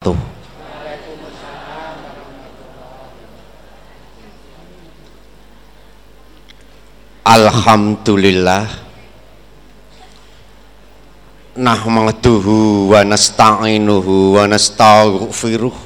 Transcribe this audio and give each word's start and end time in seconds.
Tuh. 0.00 0.16
Alhamdulillah. 7.20 8.64
Nahmaduhu 11.52 12.88
wa 12.88 13.04
nasta'inuhu 13.04 14.40
wa 14.40 14.48
nastaghfiruh. 14.48 15.76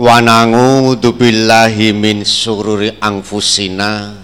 Wa 0.00 0.24
na'udzu 0.24 1.12
billahi 1.12 1.92
min 1.92 2.24
sururi 2.24 2.96
anfusina 2.96 4.16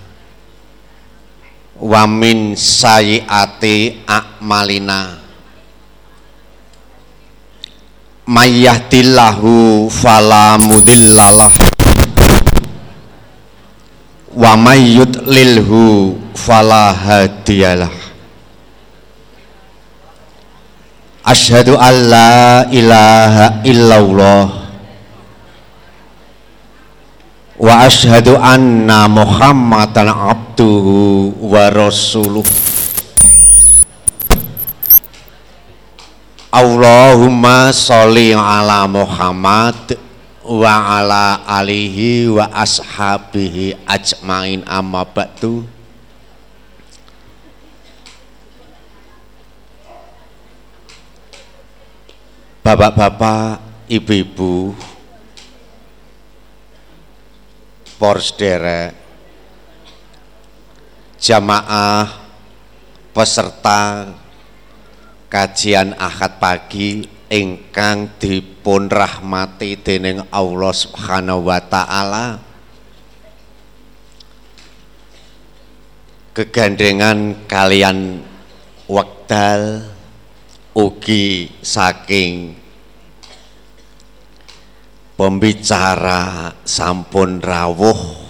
wa 1.76 2.08
min 2.08 2.56
sayyiati 2.56 4.08
a'malina 4.08 5.17
mayyahdillahu 8.28 9.88
fala 9.88 10.60
mudhillalah 10.60 11.48
wa 14.36 14.52
may 14.60 15.00
yudlilhu 15.00 16.12
fala 16.36 16.92
hadiyalah 16.92 17.88
asyhadu 21.28 21.76
an 21.76 21.94
la 22.08 22.64
ilaha 22.72 23.60
illallah. 23.64 24.44
Wa 27.58 27.84
asyhadu 27.84 28.38
anna 28.38 29.10
muhammadan 29.10 30.08
abduhu 30.08 31.34
wa 31.42 31.68
rasuluh 31.74 32.46
Allahumma 36.48 37.68
sholli 37.76 38.32
ala 38.32 38.88
Muhammad 38.88 40.00
wa 40.40 40.96
ala 40.96 41.44
alihi 41.44 42.24
wa 42.32 42.48
ashabihi 42.48 43.76
ajmain. 43.84 44.64
Amma 44.64 45.04
ba'du. 45.04 45.68
Bapak-bapak, 52.64 53.60
ibu-ibu, 53.92 54.72
porsdere, 58.00 58.96
jamaah, 61.20 62.08
peserta 63.12 64.12
kajian 65.28 65.92
Ahad 66.00 66.40
pagi 66.40 67.04
ingkang 67.28 68.16
dipun 68.16 68.88
rahmati 68.88 69.76
dening 69.76 70.24
Allah 70.32 70.72
Subhanahu 70.72 71.44
wa 71.44 71.60
taala. 71.60 72.40
Kegandengan 76.32 77.44
kalian 77.44 78.24
wekdal 78.88 79.84
ugi 80.72 81.50
saking 81.60 82.56
pembicara 85.18 86.54
sampun 86.62 87.42
rawuh 87.42 88.22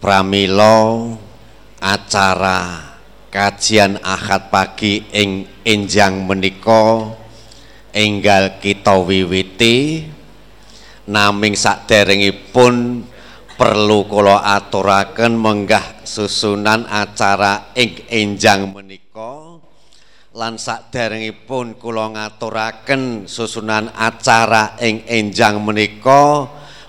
pramila 0.00 1.12
acara 1.84 2.87
kajian 3.28 4.00
Ahad 4.00 4.48
pagi 4.48 5.04
ing 5.12 5.44
enjang 5.64 6.24
menika 6.24 7.12
enggal 7.92 8.60
kita 8.60 8.96
wiwiti. 9.00 10.04
Naming 11.08 11.56
saderengipun 11.56 13.00
perlu 13.56 14.04
kula 14.04 14.44
aturaken 14.44 15.40
menggah 15.40 16.04
susunan 16.04 16.84
acara 16.84 17.72
ing 17.72 18.04
enjang 18.12 18.68
menika. 18.68 19.56
Lan 20.36 20.60
saderengipun 20.60 21.80
kula 21.80 22.12
ngaturaken 22.12 23.24
susunan 23.24 23.88
acara 23.96 24.76
ing 24.84 25.00
enjang 25.08 25.56
menika 25.64 26.44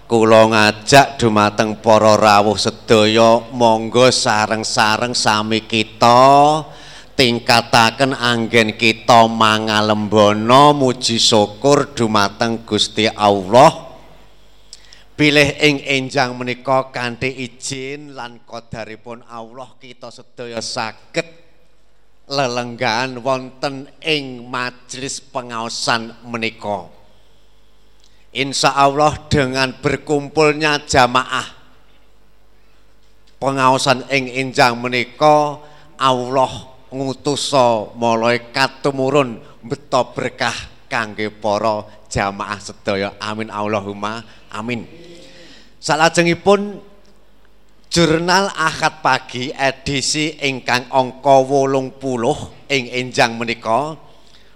kula 0.09 0.50
ngajak 0.50 1.22
dumateng 1.22 1.78
para 1.86 2.18
rawuh 2.18 2.58
sedaya 2.58 3.46
monggo 3.53 4.09
sareng-sareng 4.09 5.14
sami 5.14 5.70
kita 5.70 6.66
tingkataken 7.14 8.18
anggen 8.18 8.74
kita 8.74 9.30
mangalembono 9.30 10.74
muji 10.74 11.22
syukur 11.22 11.94
dumateng 11.94 12.66
Gusti 12.66 13.06
Allah. 13.06 13.86
Pilih 15.14 15.62
ing 15.62 15.86
enjang 15.86 16.34
menika 16.34 16.90
kanthi 16.90 17.46
izin 17.46 18.18
lan 18.18 18.42
qadaripun 18.50 19.22
Allah 19.30 19.78
kita 19.78 20.09
sedaya 20.09 20.58
saged 20.58 21.28
lelenggahan 22.25 23.14
wonten 23.22 23.86
ing 24.02 24.50
majelis 24.50 25.22
pengaosan 25.22 26.18
menika 26.25 26.99
Insya 28.30 28.78
Allah 28.78 29.18
dengan 29.26 29.74
berkumpulnya 29.74 30.86
jamaah. 30.86 31.58
Pengawasan 33.42 34.06
ing 34.12 34.30
injang 34.30 34.78
menika 34.78 35.58
Allah 35.98 36.52
ngutuso 36.94 37.96
malaikat 37.96 38.84
tumurun 38.84 39.40
beto 39.64 40.12
berkah 40.12 40.54
kangge 40.92 41.32
para 41.34 41.88
jamaah 42.12 42.60
sedaya. 42.60 43.16
Amin 43.18 43.48
Allahumma 43.50 44.22
amin. 44.52 44.84
Salajengipun 45.80 46.84
jurnal 47.90 48.52
Ahad 48.54 49.02
pagi 49.02 49.56
edisi 49.56 50.38
ingkang 50.38 50.92
angka 50.92 51.42
80 51.42 51.98
ing 52.70 52.84
enjang 52.94 53.40
menika 53.40 53.98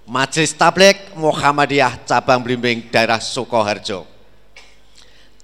Majelis 0.03 0.52
Tablik 0.52 1.16
Muhammadiyah 1.16 2.03
Cabang 2.03 2.44
Blimbing 2.44 2.91
Daerah 2.91 3.24
Sukoharjo. 3.24 4.03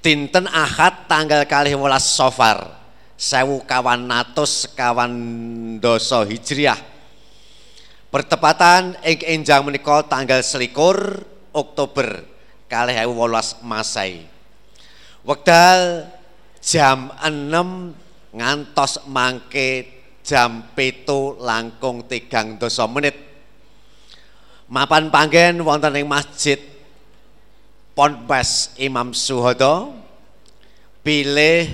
Tinten 0.03 0.51
Ahad 0.51 1.07
tanggal 1.07 1.47
kali 1.47 1.71
welas 1.71 2.03
Sofar 2.03 2.67
sewu 3.15 3.63
kawan 3.63 4.03
natus 4.03 4.67
kawan 4.75 5.11
doso 5.79 6.27
hijriah. 6.27 6.75
Pertepatan 8.11 8.99
ing 9.07 9.43
enjang 9.43 9.63
tanggal 10.11 10.43
selikur 10.43 11.23
Oktober 11.55 12.27
kali 12.67 12.99
welas 13.15 13.63
Masai. 13.63 14.27
Wekdal 15.23 16.03
jam 16.59 17.15
6 17.15 18.35
ngantos 18.35 19.07
mangke 19.07 19.87
jam 20.19 20.67
petu 20.75 21.39
langkung 21.39 22.03
tigang 22.11 22.59
doso 22.59 22.83
menit 22.91 23.28
mapan 24.69 25.09
panggen 25.09 25.65
wonten 25.65 25.97
ing 25.97 26.05
Masjid 26.05 26.61
Ponpes 27.97 28.77
Imam 28.77 29.11
Suhodo 29.17 29.97
pilih 31.01 31.65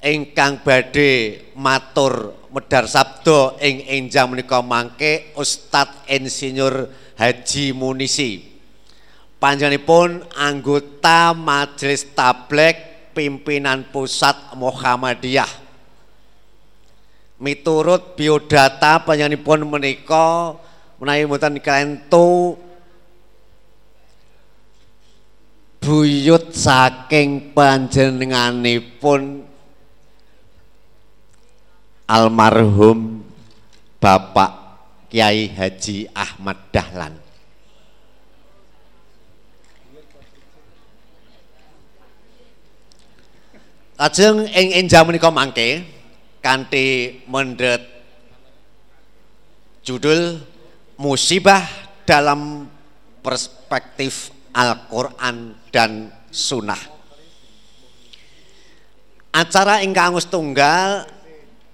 ingkang 0.00 0.62
badhe 0.62 1.44
matur 1.58 2.32
medar 2.54 2.86
sabdo 2.86 3.58
ing 3.58 3.84
enjang 3.90 4.30
menika 4.30 4.62
mangke 4.62 5.34
Ustadz 5.34 6.06
Insinyur 6.08 6.88
Haji 7.18 7.74
Munisi. 7.74 8.48
Panjenenganipun 9.36 10.24
anggota 10.36 11.34
Majelis 11.34 12.06
Tablek 12.14 13.10
pimpinan 13.12 13.88
pusat 13.88 14.36
Muhammadiyah. 14.56 15.48
Miturut 17.40 18.16
biodata 18.20 19.00
panjenenganipun 19.04 19.64
menika 19.64 20.56
menawi 21.00 21.24
mboten 21.24 21.56
klentu 21.64 22.60
buyut 25.80 26.52
saking 26.52 27.56
panjenenganipun 27.56 29.48
almarhum 32.04 33.24
Bapak 33.96 34.52
Kiai 35.08 35.48
Haji 35.48 36.08
Ahmad 36.12 36.56
Dahlan. 36.68 37.16
Lajeng 44.00 44.48
ing 44.48 44.68
enjang 44.80 45.04
menika 45.04 45.28
mangke 45.28 45.84
kanthi 46.40 47.20
mendhet 47.28 47.84
judul 49.84 50.40
musibah 51.00 51.64
dalam 52.04 52.68
perspektif 53.24 54.28
Al-Quran 54.52 55.56
dan 55.72 56.12
Sunnah. 56.28 57.00
Acara 59.32 59.80
ingkang 59.80 60.20
tunggal 60.28 61.08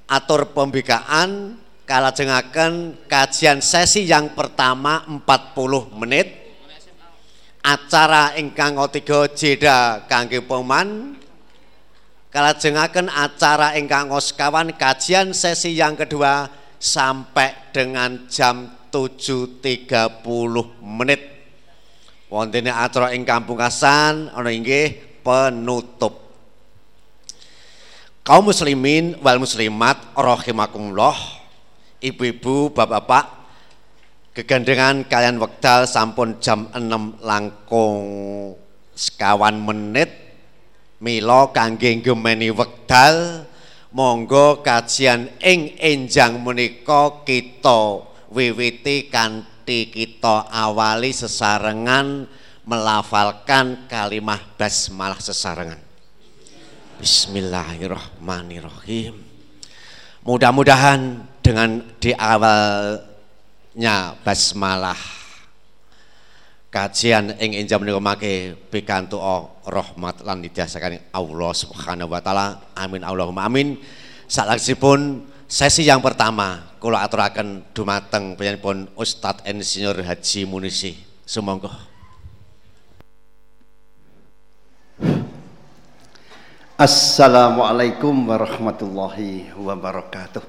atur 0.07 0.55
pembikaan 0.55 1.59
kalajengaken 1.83 2.95
kajian 3.11 3.59
sesi 3.59 4.07
yang 4.07 4.31
pertama 4.39 5.03
40 5.03 5.99
menit 5.99 6.47
acara 7.67 8.39
ingkang 8.39 8.79
ketiga 8.87 9.27
jeda 9.35 9.79
kangge 10.07 10.39
peman 10.39 11.19
kalajengaken 12.31 13.11
acara 13.11 13.75
ingkang 13.75 14.15
sekawan 14.23 14.71
kajian 14.79 15.35
sesi 15.35 15.75
yang 15.75 15.99
kedua 15.99 16.47
sampai 16.79 17.75
dengan 17.75 18.31
jam 18.31 18.86
7.30 18.97 20.25
menit. 20.81 21.21
Wontene 22.33 22.73
acara 22.73 23.13
ingkang 23.13 23.45
pungkasan 23.45 24.33
ana 24.33 24.49
inggih 24.49 24.97
penutup. 25.21 26.27
Kaum 28.25 28.51
muslimin 28.51 29.21
wal 29.21 29.39
muslimat 29.39 30.01
rahimakumullah. 30.17 31.15
Ibu-ibu 32.03 32.73
bapak-bapak 32.75 33.25
kegandengan 34.35 35.07
kalian 35.07 35.39
wekdal 35.39 35.87
sampun 35.87 36.43
jam 36.43 36.67
6 36.75 37.23
langkung 37.23 38.03
sekawan 38.97 39.61
menit. 39.61 40.11
Milo 40.97 41.53
kangge 41.53 41.93
gemeni 42.01 42.49
wekdal 42.49 43.45
monggo 43.93 44.65
kajian 44.65 45.29
ing 45.45 45.77
enjang 45.77 46.41
menika 46.41 47.23
kita 47.23 48.06
wiwiti 48.33 49.11
kanthi 49.11 49.91
kita 49.91 50.47
awali 50.51 51.13
sesarengan 51.15 52.27
melafalkan 52.67 53.87
kalimah 53.87 54.43
basmalah 54.59 55.23
sesarengan 55.23 55.87
Bismillahirrahmanirrahim. 56.97 59.21
Mudah-mudahan 60.25 61.29
dengan 61.45 61.85
di 62.01 62.17
awalnya 62.17 64.17
basmalah 64.25 64.97
kajian 66.73 67.37
ing 67.37 67.53
enjam 67.53 67.85
menika 67.85 68.01
make 68.01 68.57
pikantuk 68.73 69.21
rahmat 69.69 70.25
lan 70.25 70.41
didasakan 70.41 70.97
Allah 71.13 71.53
Subhanahu 71.53 72.09
wa 72.09 72.25
taala. 72.25 72.65
Amin 72.73 73.05
Allahumma 73.05 73.45
amin. 73.45 73.77
Salaksipun 74.25 75.21
sesi 75.47 75.87
yang 75.87 76.03
pertama 76.03 76.75
kula 76.83 77.07
aturaken 77.07 77.63
dumateng 77.71 78.35
panjenengan 78.35 78.91
Ustadz 78.99 79.47
Insinyur 79.47 80.03
Haji 80.03 80.43
Munisi. 80.47 80.93
Sumangga. 81.27 81.71
Assalamualaikum 86.77 88.15
warahmatullahi 88.31 89.51
wabarakatuh. 89.57 90.45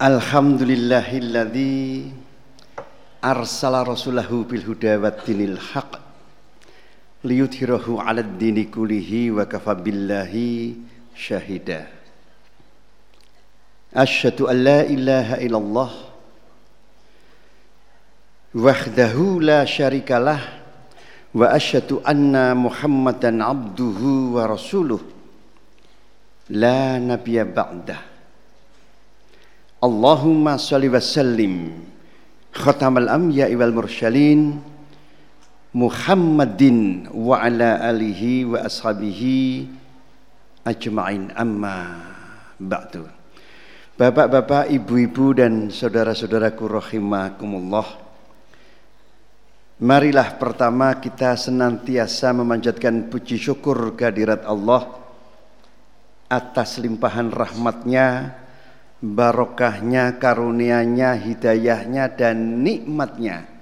Alhamdulillahilladzi 0.00 2.12
arsala 3.20 3.84
rasulahu 3.84 4.48
bil 4.48 4.64
huda 4.64 4.96
dinil 5.24 5.60
haq 5.60 6.09
liyudhirahu 7.24 8.00
'ala 8.00 8.24
dini 8.24 8.68
kullihi 8.68 9.34
wa 9.34 9.44
kafa 9.44 9.76
billahi 9.76 10.76
syahida. 11.12 11.88
Asyhadu 13.90 14.46
an 14.46 14.56
la 14.62 14.80
ilaha 14.86 15.36
illallah 15.42 15.90
wahdahu 18.54 19.42
la 19.42 19.66
syarikalah 19.66 20.40
wa 21.34 21.46
asyhadu 21.54 22.02
anna 22.02 22.54
Muhammadan 22.54 23.38
abduhu 23.42 24.34
wa 24.34 24.46
rasuluh 24.50 24.98
la 26.50 26.98
nabiyya 26.98 27.46
ba'dah 27.46 28.00
Allahumma 29.80 30.58
salli 30.58 30.90
wa 30.90 30.98
sallim 30.98 31.78
khatamal 32.50 33.06
anbiya'i 33.06 33.54
wal 33.54 33.70
mursalin 33.70 34.58
Muhammadin 35.70 37.06
wa 37.14 37.38
ala 37.46 37.78
alihi 37.78 38.42
wa 38.42 38.66
ashabihi 38.66 39.70
ajma'in. 40.66 41.30
Amma 41.38 42.10
ba'du. 42.58 43.06
Bapak-bapak, 43.94 44.66
ibu-ibu 44.66 45.30
dan 45.30 45.70
saudara-saudaraku 45.70 46.66
rahimakumullah. 46.66 47.86
Marilah 49.86 50.34
pertama 50.42 50.98
kita 50.98 51.38
senantiasa 51.38 52.34
memanjatkan 52.34 53.06
puji 53.06 53.38
syukur 53.38 53.94
kehadirat 53.94 54.42
Allah 54.50 54.90
atas 56.26 56.82
limpahan 56.82 57.30
rahmatnya, 57.30 58.34
barokahnya, 58.98 60.18
karunianya, 60.18 61.14
hidayahnya, 61.14 62.10
dan 62.10 62.58
nikmatnya 62.66 63.59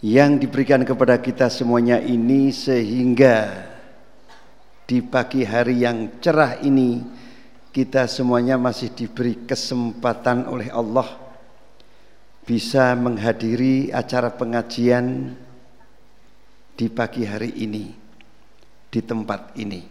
yang 0.00 0.40
diberikan 0.40 0.80
kepada 0.80 1.20
kita 1.20 1.52
semuanya 1.52 2.00
ini 2.00 2.48
sehingga 2.48 3.68
di 4.88 5.04
pagi 5.04 5.44
hari 5.44 5.84
yang 5.84 6.18
cerah 6.24 6.56
ini 6.64 7.04
kita 7.70 8.08
semuanya 8.08 8.56
masih 8.56 8.90
diberi 8.96 9.44
kesempatan 9.44 10.48
oleh 10.48 10.72
Allah 10.72 11.06
bisa 12.48 12.96
menghadiri 12.96 13.92
acara 13.92 14.32
pengajian 14.32 15.36
di 16.74 16.86
pagi 16.88 17.28
hari 17.28 17.60
ini 17.60 17.92
di 18.88 19.00
tempat 19.04 19.54
ini. 19.60 19.84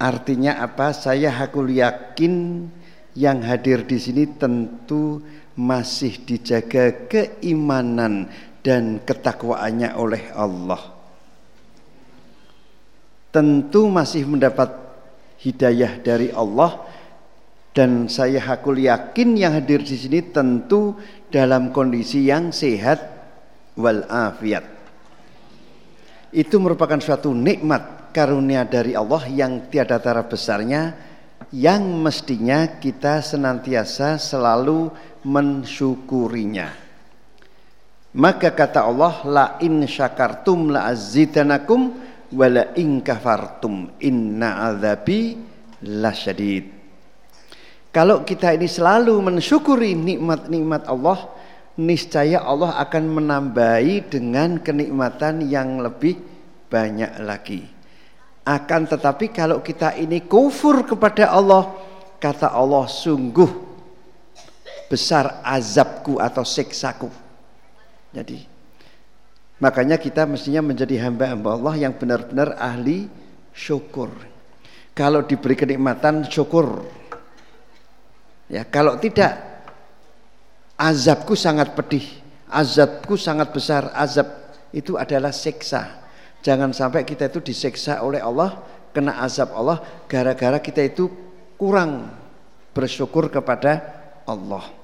Artinya 0.00 0.58
apa? 0.58 0.90
Saya 0.90 1.30
hakul 1.30 1.78
yakin 1.78 2.66
yang 3.14 3.44
hadir 3.44 3.84
di 3.84 4.00
sini 4.00 4.24
tentu 4.40 5.20
masih 5.58 6.16
dijaga 6.24 7.08
keimanan 7.08 8.30
dan 8.62 9.02
ketakwaannya 9.02 9.92
oleh 9.98 10.32
Allah. 10.32 10.80
Tentu 13.32 13.88
masih 13.88 14.28
mendapat 14.28 14.70
hidayah 15.40 15.98
dari 16.00 16.28
Allah 16.30 16.84
dan 17.72 18.06
saya 18.06 18.38
hakul 18.38 18.76
yakin 18.76 19.34
yang 19.34 19.56
hadir 19.56 19.80
di 19.80 19.96
sini 19.96 20.20
tentu 20.20 20.94
dalam 21.32 21.72
kondisi 21.72 22.28
yang 22.28 22.52
sehat 22.52 23.00
wal 23.80 24.04
afiat. 24.04 24.64
Itu 26.32 26.60
merupakan 26.60 27.00
suatu 27.00 27.32
nikmat 27.32 28.12
karunia 28.12 28.68
dari 28.68 28.92
Allah 28.92 29.24
yang 29.28 29.72
tiada 29.72 29.96
tara 29.96 30.24
besarnya 30.28 31.12
yang 31.52 32.00
mestinya 32.00 32.80
kita 32.80 33.20
senantiasa 33.20 34.16
selalu 34.16 34.92
mensyukurinya. 35.22 36.68
Maka 38.12 38.52
kata 38.52 38.84
Allah 38.84 39.14
la 39.24 39.46
in 39.64 39.88
syakartum 39.88 40.68
la 40.68 40.92
azidanakum 40.92 41.96
wa 42.36 42.46
la 42.48 42.76
in 42.76 43.00
kafartum 43.00 43.88
inna 44.04 44.68
azabi 44.68 45.40
lasyadid. 45.80 46.68
Kalau 47.92 48.24
kita 48.24 48.52
ini 48.56 48.68
selalu 48.68 49.16
mensyukuri 49.20 49.96
nikmat-nikmat 49.96 50.88
Allah, 50.88 51.28
niscaya 51.76 52.40
Allah 52.44 52.76
akan 52.80 53.04
menambahi 53.20 54.08
dengan 54.08 54.60
kenikmatan 54.60 55.44
yang 55.44 55.80
lebih 55.80 56.16
banyak 56.72 57.20
lagi. 57.20 57.64
Akan 58.44 58.88
tetapi 58.88 59.32
kalau 59.32 59.60
kita 59.60 59.96
ini 59.96 60.24
kufur 60.24 60.84
kepada 60.84 61.32
Allah, 61.32 61.68
kata 62.16 62.52
Allah 62.52 62.88
sungguh 62.88 63.71
besar 64.92 65.40
azabku 65.40 66.20
atau 66.20 66.44
siksaku. 66.44 67.08
Jadi 68.12 68.44
makanya 69.56 69.96
kita 69.96 70.28
mestinya 70.28 70.60
menjadi 70.60 71.08
hamba-hamba 71.08 71.56
Allah 71.56 71.74
yang 71.88 71.96
benar-benar 71.96 72.60
ahli 72.60 73.08
syukur. 73.56 74.12
Kalau 74.92 75.24
diberi 75.24 75.56
kenikmatan 75.56 76.28
syukur, 76.28 76.84
Ya, 78.52 78.68
kalau 78.68 79.00
tidak 79.00 79.32
azabku 80.76 81.32
sangat 81.32 81.72
pedih, 81.72 82.04
azabku 82.52 83.16
sangat 83.16 83.48
besar, 83.48 83.88
azab 83.96 84.28
itu 84.76 85.00
adalah 85.00 85.32
siksa. 85.32 86.04
Jangan 86.44 86.76
sampai 86.76 87.08
kita 87.08 87.32
itu 87.32 87.40
disiksa 87.40 88.04
oleh 88.04 88.20
Allah, 88.20 88.60
kena 88.92 89.24
azab 89.24 89.56
Allah 89.56 89.80
gara-gara 90.04 90.60
kita 90.60 90.84
itu 90.84 91.08
kurang 91.56 92.12
bersyukur 92.76 93.32
kepada 93.32 93.80
Allah. 94.28 94.81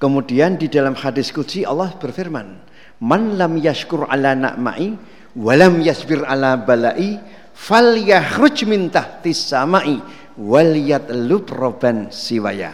Kemudian 0.00 0.56
di 0.56 0.72
dalam 0.72 0.96
hadis 0.96 1.28
qudsi 1.28 1.60
Allah 1.68 1.92
berfirman, 1.92 2.56
"Man 3.04 3.36
lam 3.36 3.60
yashkur 3.60 4.08
ala 4.08 4.32
na'mai 4.32 4.96
wa 5.36 5.52
lam 5.54 5.84
yasbir 5.84 6.24
ala 6.24 6.56
balai 6.56 7.20
falyakhruj 7.54 8.64
min 8.64 8.88
tahtis 8.88 9.52
samai 9.52 10.00
waliyat 10.40 11.12
roban 11.52 12.08
siwaya. 12.08 12.72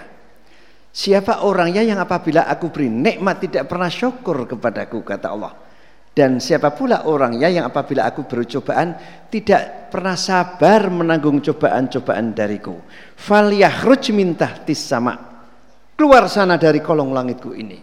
Siapa 0.96 1.44
orangnya 1.44 1.84
yang 1.84 2.00
apabila 2.00 2.48
aku 2.48 2.72
beri 2.72 2.88
nikmat 2.88 3.44
tidak 3.44 3.68
pernah 3.68 3.90
syukur 3.92 4.48
kepadaku 4.48 5.04
kata 5.04 5.28
Allah. 5.28 5.52
Dan 6.16 6.40
siapa 6.40 6.72
pula 6.72 7.04
orangnya 7.04 7.52
yang 7.52 7.68
apabila 7.68 8.08
aku 8.08 8.24
beri 8.24 8.48
cobaan 8.48 8.96
tidak 9.28 9.92
pernah 9.92 10.16
sabar 10.16 10.88
menanggung 10.88 11.44
cobaan-cobaan 11.44 12.32
dariku. 12.32 12.80
Fal 13.12 13.52
yakhruj 13.52 14.16
min 14.16 14.32
tahtis 14.32 14.80
sama. 14.80 15.25
Keluar 15.96 16.28
sana 16.28 16.60
dari 16.60 16.84
kolong 16.84 17.16
langitku 17.16 17.56
ini. 17.56 17.80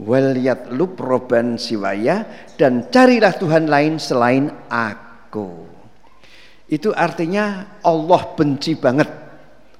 Wal 0.00 0.40
yatlub 0.40 0.96
roban 0.96 1.60
siwaya 1.60 2.48
dan 2.56 2.88
carilah 2.88 3.36
Tuhan 3.36 3.68
lain 3.68 4.00
selain 4.00 4.48
aku. 4.72 5.68
Itu 6.66 6.96
artinya 6.96 7.76
Allah 7.84 8.22
benci 8.32 8.72
banget 8.76 9.08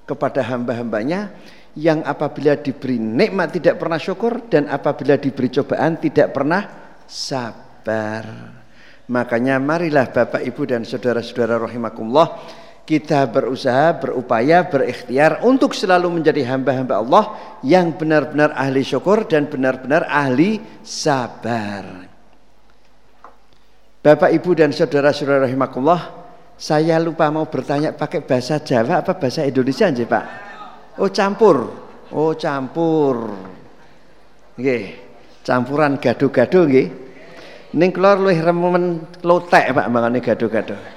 kepada 0.05 0.45
hamba-hambanya 0.45 1.33
yang 1.77 2.05
apabila 2.05 2.57
diberi 2.61 2.97
nikmat 3.01 3.57
tidak 3.57 3.81
pernah 3.81 4.01
syukur 4.01 4.49
dan 4.53 4.69
apabila 4.69 5.17
diberi 5.17 5.49
cobaan 5.49 5.97
tidak 5.97 6.37
pernah 6.37 6.63
sabar. 7.05 8.25
Makanya 9.09 9.57
marilah 9.57 10.13
Bapak 10.13 10.45
Ibu 10.45 10.69
dan 10.69 10.83
saudara-saudara 10.85 11.57
rahimakumullah 11.57 12.37
kita 12.87 13.27
berusaha, 13.27 13.99
berupaya, 13.99 14.63
berikhtiar 14.63 15.43
untuk 15.43 15.75
selalu 15.75 16.23
menjadi 16.23 16.47
hamba-hamba 16.47 17.03
Allah 17.03 17.25
yang 17.67 17.91
benar-benar 17.91 18.55
ahli 18.55 18.87
syukur 18.87 19.27
dan 19.27 19.51
benar-benar 19.51 20.07
ahli 20.07 20.63
sabar. 20.87 22.07
Bapak 24.07 24.31
Ibu 24.31 24.55
dan 24.55 24.71
saudara-saudara 24.71 25.51
rahimakumullah, 25.51 26.31
saya 26.55 27.03
lupa 27.03 27.27
mau 27.29 27.51
bertanya 27.51 27.91
pakai 27.91 28.23
bahasa 28.23 28.63
Jawa 28.63 29.03
apa 29.03 29.19
bahasa 29.19 29.43
Indonesia 29.43 29.91
aja 29.91 30.07
Pak? 30.07 30.25
Oh 31.03 31.11
campur. 31.11 31.75
Oh 32.15 32.33
campur. 32.39 33.35
Nggih. 34.55 34.85
Campuran 35.43 35.99
gado-gado 35.99 36.71
nggih. 36.71 36.89
Ning 37.77 37.91
kula 37.91 38.15
luwih 38.15 38.39
remen 38.41 39.05
lotek 39.27 39.75
Pak 39.75 39.87
mangane 39.91 40.23
gado-gado. 40.23 40.96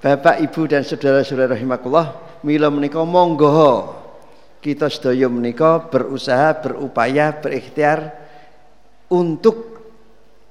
Bapak, 0.00 0.40
Ibu 0.40 0.64
dan 0.64 0.80
saudara-saudara 0.80 1.52
rahimakumullah, 1.56 2.40
mila 2.40 2.72
menika 2.72 3.04
monggo 3.04 4.00
kita 4.60 4.92
sedaya 4.92 5.28
menika 5.32 5.88
berusaha, 5.88 6.60
berupaya, 6.60 7.32
berikhtiar 7.32 8.12
untuk 9.08 9.80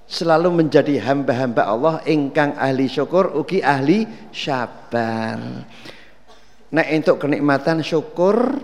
selalu 0.10 0.65
menjadi 0.65 0.98
hamba-hamba 1.05 1.69
Allah 1.69 1.96
ingkang 2.10 2.58
ahli 2.58 2.89
syukur 2.89 3.38
ugi 3.38 3.62
ahli 3.62 4.10
sabar. 4.34 5.38
Nek 6.74 6.88
entuk 6.89 7.22
kenikmatan 7.22 7.86
syukur, 7.86 8.58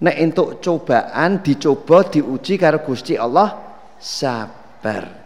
nek 0.00 0.16
entuk 0.16 0.64
cobaan 0.64 1.44
dicoba 1.44 2.08
diuji 2.08 2.56
karo 2.56 2.80
Gusti 2.80 3.20
Allah 3.20 3.56
sabar. 4.00 5.17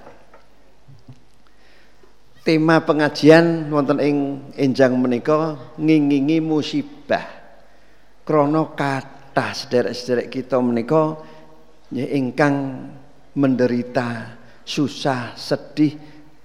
Tema 2.42 2.82
pengajian 2.82 3.70
wonten 3.70 4.02
ing 4.02 4.16
enjang 4.58 4.98
menika 4.98 5.54
ngingingi 5.78 6.42
musibah. 6.42 7.22
Krana 8.26 8.74
kathah 8.74 9.54
sederek-sederek 9.54 10.26
kita 10.26 10.58
menika 10.58 11.22
ingkang 11.94 12.86
menderita, 13.38 14.38
susah, 14.66 15.38
sedih 15.38 15.94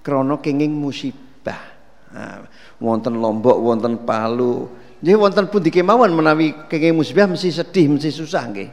krana 0.05 0.37
kenging 0.37 0.69
musibah. 0.69 1.75
Nah, 2.13 2.45
wonten 2.77 3.17
Lombok, 3.17 3.57
wonten 3.57 4.05
Palu, 4.05 4.69
Nggih 4.97 5.13
wonten 5.13 5.45
pundi 5.45 5.69
kemawon 5.69 6.09
menawi 6.09 6.65
kenging 6.65 6.97
musibah 6.97 7.29
mesti 7.29 7.53
sedih, 7.53 7.85
mesti 7.85 8.09
susah 8.09 8.43
nggih. 8.49 8.69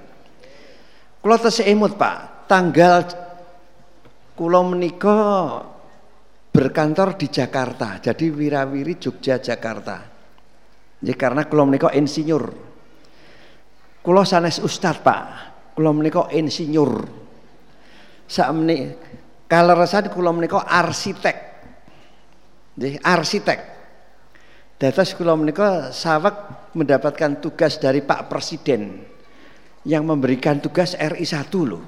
Kula 1.21 1.37
tesih 1.37 1.69
emut, 1.69 2.00
Pak. 2.00 2.49
Tanggal 2.49 3.04
kula 4.33 4.64
menika 4.64 5.16
berkantor 6.54 7.18
di 7.18 7.26
Jakarta. 7.26 7.99
Jadi 7.99 8.30
wirawiri 8.30 8.94
Jogja 9.02 9.42
Jakarta. 9.42 10.06
Ya 11.02 11.14
karena 11.18 11.50
kula 11.50 11.66
menika 11.66 11.90
insinyur. 11.90 12.54
Kula 13.99 14.23
sanes 14.23 14.62
ustad, 14.62 15.02
Pak. 15.02 15.20
Kula 15.75 15.90
menika 15.90 16.30
insinyur. 16.30 17.02
Sakmene 18.30 18.94
kaleresan 19.50 20.14
kula 20.14 20.30
menika 20.30 20.62
arsitek. 20.62 21.37
Nggih, 22.78 23.02
arsitek. 23.02 23.61
Dados 24.78 25.11
kula 25.18 25.34
menika 25.34 25.90
sawek 25.90 26.70
mendapatkan 26.78 27.42
tugas 27.42 27.82
dari 27.82 27.99
Pak 27.99 28.30
Presiden 28.30 29.02
yang 29.84 30.06
memberikan 30.06 30.62
tugas 30.62 30.94
RI 30.94 31.26
1 31.26 31.50
loh. 31.66 31.82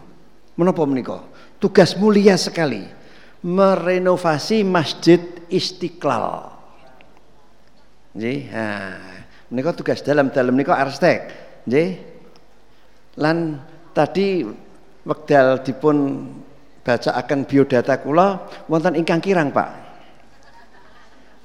Menapa 0.59 0.83
menika? 0.89 1.23
Tugas 1.57 1.97
mulia 1.97 2.37
sekali. 2.37 2.96
Merenovasi 3.47 4.67
Masjid 4.67 5.23
Istiqlal. 5.47 6.51
Nggih, 8.19 8.41
ha. 8.51 8.67
Menika 9.47 9.71
tugas 9.71 10.03
dalam-dalam 10.03 10.51
menika 10.51 10.75
arsitek. 10.75 11.21
Nggih. 11.63 11.91
Lan 13.23 13.63
tadi 13.95 14.43
wekdal 15.07 15.63
dipun 15.63 16.27
baca 16.83 17.15
akan 17.23 17.47
biodata 17.47 18.03
kula 18.03 18.51
wonten 18.67 18.99
ingkang 18.99 19.23
kirang, 19.23 19.55
Pak. 19.55 19.71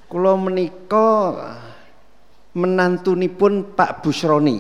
Kula 0.10 0.34
menika 0.42 1.38
menantunipun 2.58 3.78
Pak 3.78 4.02
Busroni. 4.02 4.58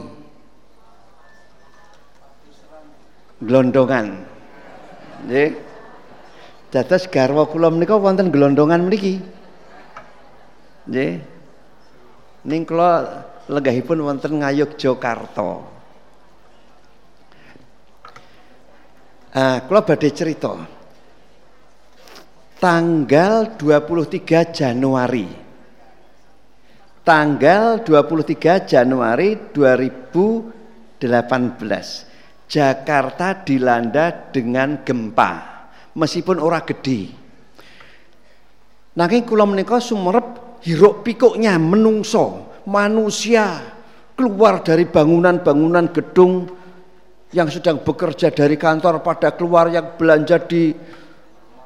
Glondongan. 3.41 4.29
Nggih. 5.25 5.70
Dados 6.71 7.03
garwa 7.11 7.43
kula 7.51 7.67
menika 7.67 7.99
wonten 7.99 8.31
glondongan 8.31 8.87
mriki. 8.87 9.19
Nggih. 10.87 11.13
Ning 12.47 12.61
kula 12.63 12.91
lenggahipun 13.51 13.99
wonten 14.01 14.39
Ngayog 14.39 14.79
Jakarta. 14.79 15.67
Ah, 19.31 19.63
kula 19.67 19.83
badhe 19.83 20.11
cerita 20.11 20.81
tanggal 22.61 23.57
23 23.57 24.53
Januari 24.53 25.25
tanggal 27.01 27.81
23 27.81 28.69
Januari 28.69 29.49
2018 29.49 31.01
Jakarta 32.45 33.27
dilanda 33.41 34.29
dengan 34.29 34.85
gempa 34.85 35.50
meskipun 35.97 36.37
ora 36.39 36.63
gede 36.63 37.11
nanging 38.95 39.23
kula 39.23 39.47
menika 39.47 39.79
sumerep 39.79 40.59
hiruk 40.63 41.03
pikuknya 41.03 41.55
menungso 41.57 42.61
manusia 42.67 43.59
keluar 44.13 44.61
dari 44.61 44.85
bangunan-bangunan 44.85 45.89
gedung 45.89 46.45
yang 47.31 47.47
sedang 47.47 47.79
bekerja 47.81 48.29
dari 48.29 48.59
kantor 48.59 48.99
pada 48.99 49.31
keluar 49.33 49.71
yang 49.71 49.95
belanja 49.95 50.37
di 50.45 50.75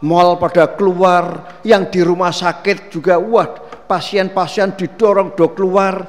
mal 0.05 0.37
pada 0.37 0.69
keluar, 0.77 1.57
yang 1.65 1.89
di 1.89 2.05
rumah 2.05 2.29
sakit 2.29 2.93
juga 2.93 3.17
wah 3.17 3.49
pasien-pasien 3.89 4.77
didorong 4.77 5.33
do 5.33 5.49
keluar, 5.57 6.05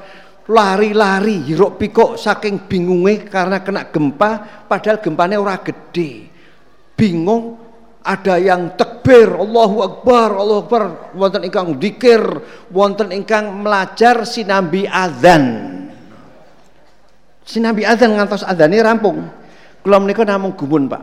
lari-lari 0.52 1.40
hiruk 1.48 1.80
pikuk 1.80 2.20
saking 2.20 2.68
bingungnya 2.68 3.24
karena 3.24 3.64
kena 3.64 3.88
gempa 3.88 4.64
padahal 4.68 5.00
gempanya 5.00 5.40
ora 5.40 5.56
gede. 5.64 6.28
Bingung 6.96 7.65
ada 8.06 8.38
yang 8.38 8.78
tekbir 8.78 9.34
Allahu 9.34 9.82
Akbar 9.82 10.30
Allahu 10.30 10.60
Akbar. 10.62 10.82
Wonten 11.18 11.42
ingkang 11.42 11.74
dikir 11.74 12.22
wonten 12.70 13.10
ingkang 13.10 13.50
melajar 13.50 14.22
sinambi 14.22 14.86
adzan. 14.86 15.44
Sinambi 17.42 17.82
adzan 17.82 18.14
ngantos 18.14 18.46
adzane 18.46 18.78
rampung. 18.78 19.26
Kula 19.82 19.98
menika 19.98 20.22
namung 20.22 20.54
gumun 20.54 20.86
Pak. 20.86 21.02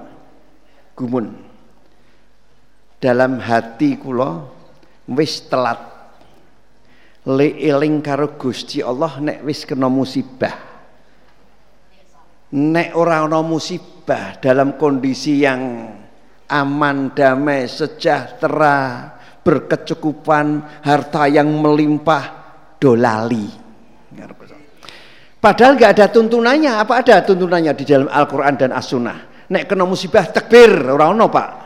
Gumun. 0.96 1.36
Dalam 3.04 3.44
hati 3.44 4.00
kula 4.00 4.48
wis 5.12 5.44
telat. 5.52 5.92
Le 7.28 7.48
eling 7.56 8.04
karo 8.04 8.36
Gusti 8.40 8.80
Allah 8.84 9.20
nek 9.20 9.44
wis 9.44 9.68
kena 9.68 9.92
musibah. 9.92 10.56
Nek 12.54 12.96
ora 12.96 13.24
ana 13.24 13.40
musibah 13.40 14.38
dalam 14.44 14.76
kondisi 14.76 15.42
yang 15.42 15.88
aman 16.54 17.18
damai 17.18 17.66
sejahtera 17.66 19.10
berkecukupan 19.42 20.62
harta 20.86 21.26
yang 21.26 21.50
melimpah 21.50 22.24
dolali 22.78 23.50
padahal 25.42 25.74
nggak 25.74 25.92
ada 25.98 26.06
tuntunannya 26.14 26.72
apa 26.78 26.94
ada 27.02 27.26
tuntunannya 27.26 27.74
di 27.74 27.84
dalam 27.84 28.08
Al-Quran 28.08 28.54
dan 28.54 28.72
As-Sunnah 28.78 29.50
nek 29.50 29.66
kena 29.66 29.84
musibah 29.90 30.30
takbir 30.30 30.70
orang 30.86 31.18
no 31.18 31.28
pak 31.34 31.64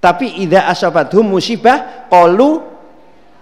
tapi 0.00 0.40
idza 0.40 0.64
asabathum 0.64 1.36
musibah 1.36 2.08
qalu 2.08 2.64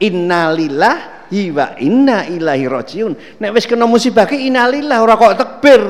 innalillahi 0.02 1.54
wa 1.54 1.78
inna 1.78 2.26
ilaihi 2.26 2.66
rajiun. 2.66 3.38
Nek 3.38 3.50
wis 3.54 3.64
kena 3.70 3.86
musibah 3.86 4.26
ki 4.26 4.50
innalillah 4.50 4.98
ora 4.98 5.14
kok 5.14 5.38
takbir. 5.38 5.82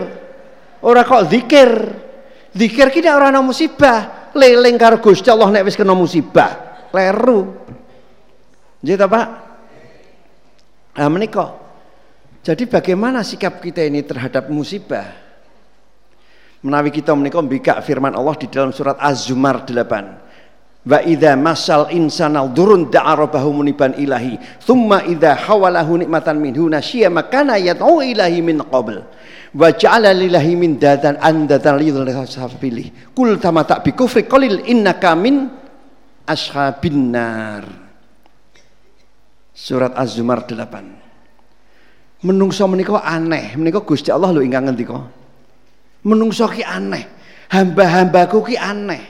Ora 0.85 1.09
kok 1.09 1.25
zikir. 1.33 1.71
Zikir 2.57 2.89
ki 2.89 3.05
ora 3.05 3.29
ana 3.29 3.45
musibah, 3.45 4.31
leling 4.33 4.77
karo 4.81 4.99
Gusti 4.99 5.29
Allah 5.29 5.53
nek 5.53 5.69
wis 5.69 5.77
kena 5.77 5.93
musibah. 5.93 6.87
Kleru. 6.89 7.53
Nggih 8.81 8.97
Pak? 8.97 9.27
Nah, 10.99 11.11
menika. 11.11 11.47
Jadi 12.43 12.65
bagaimana 12.65 13.21
sikap 13.23 13.61
kita 13.61 13.85
ini 13.85 14.01
terhadap 14.03 14.49
musibah? 14.49 15.05
Menawi 16.65 16.91
kita 16.91 17.15
menika 17.15 17.39
mbikak 17.39 17.79
firman 17.87 18.17
Allah 18.17 18.35
di 18.35 18.51
dalam 18.51 18.75
surat 18.75 18.99
Az-Zumar 18.99 19.63
8. 19.63 20.89
Wa 20.89 21.05
idza 21.05 21.37
masal 21.37 21.93
insana 21.93 22.49
durun 22.49 22.89
da'a 22.89 23.13
rabbahu 23.15 23.61
muniban 23.61 23.93
ilahi 24.01 24.41
thumma 24.65 25.05
idza 25.05 25.37
hawalahu 25.37 26.01
nikmatan 26.01 26.41
minhu 26.41 26.65
nasyiya 26.71 27.13
makana 27.13 27.61
yad'u 27.61 28.01
ilahi 28.01 28.41
min 28.41 28.65
qabl 28.65 29.05
wa 29.55 29.69
ja'ala 29.73 30.13
lillahi 30.13 30.53
min 30.59 30.77
dadan 30.77 31.17
andatan 31.21 31.75
lidhil 31.81 32.05
kul 33.17 33.41
tamata 33.41 33.81
bi 33.81 33.97
kufri 33.97 34.29
qalil 34.29 34.65
innaka 34.69 35.17
min 35.17 35.49
ashabin 36.29 37.13
nar. 37.13 37.65
Surat 39.59 39.91
Az-Zumar 39.99 40.47
8 40.47 42.23
Menungso 42.23 42.67
menika 42.67 42.99
aneh. 43.03 43.55
Menika 43.55 43.83
Gusti 43.83 44.11
Allah 44.11 44.35
lho 44.35 44.43
ingkang 44.43 44.67
ngendika. 44.67 44.99
Menungso 46.07 46.51
ki 46.51 46.63
aneh. 46.67 47.07
Hamba-hambaku 47.51 48.39
ki 48.43 48.57
aneh. 48.59 49.03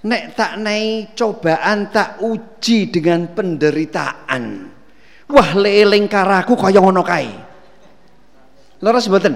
Nek 0.00 0.22
tak 0.32 0.56
naik 0.62 1.12
cobaan 1.12 1.92
tak 1.92 2.22
uji 2.24 2.88
dengan 2.88 3.30
penderitaan. 3.34 4.42
Wah 5.30 5.50
leling 5.54 6.08
karaku 6.08 6.56
kaya 6.56 6.80
ngono 6.80 7.02
kae. 7.04 7.49
Leres 8.80 9.06
mboten? 9.08 9.34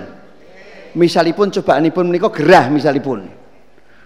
Misalipun 0.96 1.52
cobaanipun 1.52 2.04
menika 2.08 2.32
gerah 2.32 2.72
misalipun. 2.72 3.28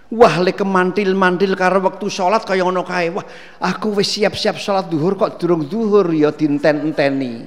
Wah 0.09 0.35
le 0.41 0.57
kemantil-mantil 0.57 1.53
karo 1.53 1.85
waktu 1.85 2.05
sholat 2.09 2.43
kaya 2.43 2.65
ngono 2.65 2.81
kae. 2.81 3.13
Wah 3.13 3.25
aku 3.61 4.01
wis 4.01 4.19
siap-siap 4.19 4.57
sholat 4.57 4.89
duhur 4.89 5.15
kok 5.15 5.37
durung 5.37 5.69
duhur 5.69 6.09
ya 6.11 6.33
dinten-enteni. 6.33 7.45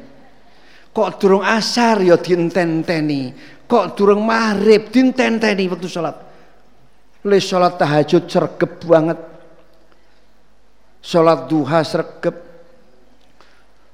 Kok 0.95 1.11
durung 1.19 1.43
asar 1.43 2.01
ya 2.01 2.17
dinten-enteni. 2.17 3.35
Kok 3.67 3.99
durung 3.99 4.23
maghrib 4.23 4.89
dinten-enteni 4.95 5.65
waktu 5.69 5.89
sholat 5.91 6.33
le 7.23 7.39
sholat 7.39 7.79
tahajud 7.79 8.27
sergep 8.27 8.83
banget 8.83 9.21
sholat 10.99 11.47
duha 11.47 11.81
sergep 11.87 12.37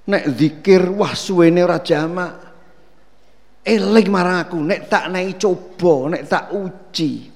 nek 0.09 0.25
zikir 0.33 0.89
wah 0.97 1.13
suwene 1.13 1.61
ora 1.61 1.85
jamak 1.85 2.48
eling 3.69 4.09
marang 4.09 4.41
aku. 4.41 4.57
Nek 4.65 4.89
tak 4.89 5.13
naik 5.13 5.37
coba 5.37 6.17
nek 6.17 6.25
tak 6.25 6.45
uji. 6.57 7.29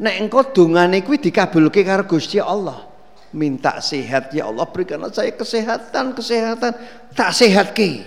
Nek 0.00 0.14
engkau 0.18 0.42
dongane 0.50 1.04
kuwi 1.04 1.20
dikabulke 1.20 1.84
karo 1.84 2.08
Gusti 2.08 2.40
Allah. 2.40 2.90
Minta 3.34 3.82
sehat 3.82 4.30
ya 4.30 4.46
Allah 4.48 4.64
berikanlah 4.66 5.10
saya 5.12 5.34
kesehatan 5.34 6.14
kesehatan. 6.16 6.72
Tak 7.12 7.30
sehat 7.34 7.76
ke 7.76 8.02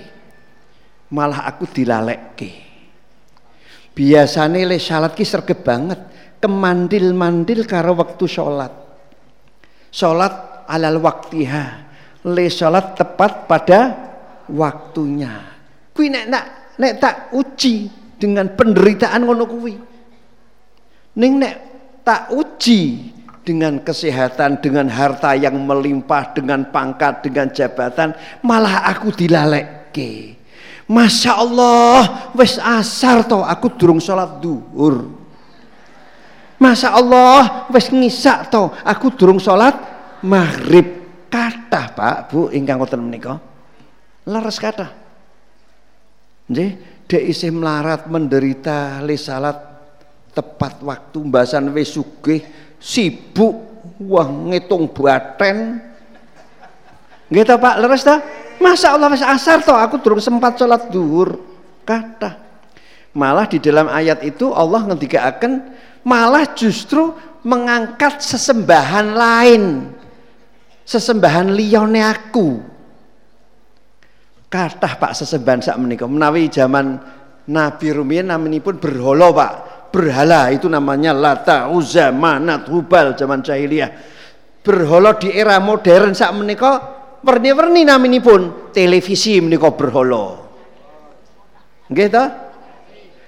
malah 1.13 1.47
aku 1.47 1.67
dilalekke. 1.67 2.65
Biasanya 3.93 4.65
le 4.67 4.77
salat 4.81 5.13
ki 5.15 5.23
sergep 5.23 5.63
banget. 5.63 5.99
Kemandil-mandil 6.37 7.65
karo 7.65 7.97
waktu 7.97 8.25
sholat 8.29 8.73
sholat 9.91 10.67
alal 10.69 11.01
waktiha. 11.01 11.65
Le 12.27 12.45
sholat 12.51 12.93
tepat 12.93 13.47
pada 13.47 13.79
waktunya. 14.51 15.55
Kui 15.95 16.11
nek 16.11 16.25
nak 16.29 16.45
nek 16.77 16.93
tak 17.01 17.15
uji 17.33 17.89
dengan 18.17 18.53
penderitaan 18.53 19.21
ngono 19.25 19.43
kuwi 19.45 19.75
ning 21.17 21.41
nek 21.41 21.55
tak 22.05 22.31
uji 22.31 23.13
dengan 23.47 23.79
kesehatan, 23.79 24.59
dengan 24.59 24.91
harta 24.91 25.31
yang 25.31 25.55
melimpah, 25.55 26.35
dengan 26.35 26.67
pangkat, 26.67 27.23
dengan 27.23 27.47
jabatan, 27.47 28.11
malah 28.43 28.83
aku 28.91 29.07
dilalekke. 29.15 30.35
Masya 30.83 31.31
Allah, 31.31 32.27
wes 32.35 32.59
asar 32.59 33.23
to 33.23 33.39
aku 33.39 33.71
durung 33.71 34.03
sholat 34.03 34.43
duhur. 34.43 35.07
Masya 36.57 36.89
Allah 36.89 37.69
wis 37.69 37.93
ngisak 37.93 38.49
to 38.49 38.73
aku 38.81 39.13
durung 39.13 39.37
sholat 39.37 39.77
maghrib 40.25 41.05
kata 41.29 41.93
Pak 41.93 42.33
Bu 42.33 42.49
ingkang 42.49 42.81
ngoten 42.81 42.97
menika 42.97 43.37
leres 44.25 44.57
kata 44.57 44.89
nggih 46.47 47.03
dek 47.07 47.23
isih 47.23 47.51
melarat 47.51 48.07
menderita 48.07 49.03
le 49.03 49.15
salat 49.15 49.55
tepat 50.35 50.83
waktu 50.83 51.17
mbasan 51.27 51.71
wis 51.71 51.95
sugih 51.95 52.43
sibuk 52.77 53.55
wah 54.03 54.27
ngitung 54.27 54.91
baten. 54.91 55.81
Nggih 57.27 57.43
ta 57.43 57.55
Pak 57.59 57.75
leres 57.83 58.03
ta 58.07 58.23
Masya 58.57 58.97
Allah 58.97 59.13
wis 59.13 59.21
asar 59.21 59.61
to 59.61 59.73
aku 59.75 60.01
durung 60.01 60.23
sempat 60.23 60.57
sholat 60.57 60.89
duhur 60.89 61.37
kata 61.85 62.47
malah 63.17 63.49
di 63.49 63.57
dalam 63.57 63.89
ayat 63.89 64.21
itu 64.21 64.53
Allah 64.53 64.85
akan 64.85 65.53
malah 66.05 66.45
justru 66.53 67.15
mengangkat 67.41 68.21
sesembahan 68.21 69.07
lain 69.17 69.63
sesembahan 70.85 71.49
liyone 71.53 72.01
aku 72.05 72.61
kathah 74.47 74.99
Pak 74.99 75.11
sesembahan 75.23 75.59
sak 75.63 75.77
menika 75.79 76.07
menawi 76.07 76.47
zaman 76.47 76.99
Nabi 77.47 77.87
Rumiyin 77.95 78.31
pun 78.59 78.75
berhala 78.79 79.31
Pak. 79.31 79.51
Berhala 79.87 80.51
itu 80.51 80.67
namanya 80.67 81.15
Lata 81.15 81.71
Uzza 81.71 82.11
Manat 82.11 82.67
Hubal 82.67 83.15
zaman 83.15 83.39
jahiliyah. 83.39 83.89
Berhala 84.59 85.15
di 85.15 85.31
era 85.31 85.63
modern 85.63 86.11
sak 86.11 86.35
menika 86.35 86.71
werni-werni 87.23 87.87
pun 88.19 88.71
televisi 88.75 89.39
menika 89.39 89.71
berhala. 89.71 90.43
Nggih 91.87 92.07
ta? 92.11 92.23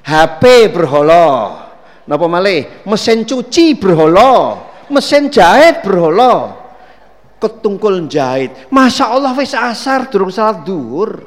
HP 0.03 0.75
berhala. 0.75 1.27
Napa 2.03 2.25
malih? 2.27 2.83
Mesin 2.83 3.23
cuci 3.23 3.79
berhala, 3.79 4.59
mesin 4.91 5.31
jahit 5.31 5.79
berhala. 5.79 6.58
Ketungkul 7.39 8.11
jahit. 8.11 8.51
Masya 8.67 9.15
Allah 9.15 9.31
wis 9.31 9.55
asar 9.55 10.11
durung 10.11 10.27
salat 10.27 10.67
duhur. 10.67 11.23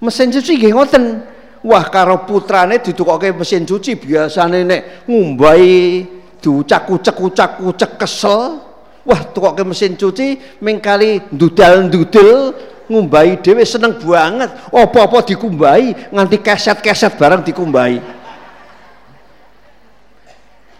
Mesin 0.00 0.32
cuci 0.32 0.56
nggih 0.56 0.72
ngoten. 0.72 1.04
Wah 1.64 1.84
karo 1.88 2.24
putrane 2.28 2.76
ditukoke 2.80 3.32
mesin 3.32 3.64
cuci 3.64 3.96
biasane 3.96 4.68
nek 4.68 5.08
ngumbai 5.08 6.04
diucak-ucek-ucak-ucek 6.40 8.00
kesel. 8.00 8.60
Wah 9.04 9.20
tukoke 9.32 9.64
mesin 9.64 9.96
cuci 9.96 10.60
mengkali 10.60 11.28
dudal-dudel 11.28 12.52
ngumbai 12.88 13.44
dhewe 13.44 13.64
seneng 13.64 13.96
banget. 14.00 14.52
Apa-apa 14.72 15.24
dikumbai 15.24 16.12
nganti 16.12 16.40
keset-keset 16.40 17.16
barang 17.16 17.44
dikumbai 17.44 18.23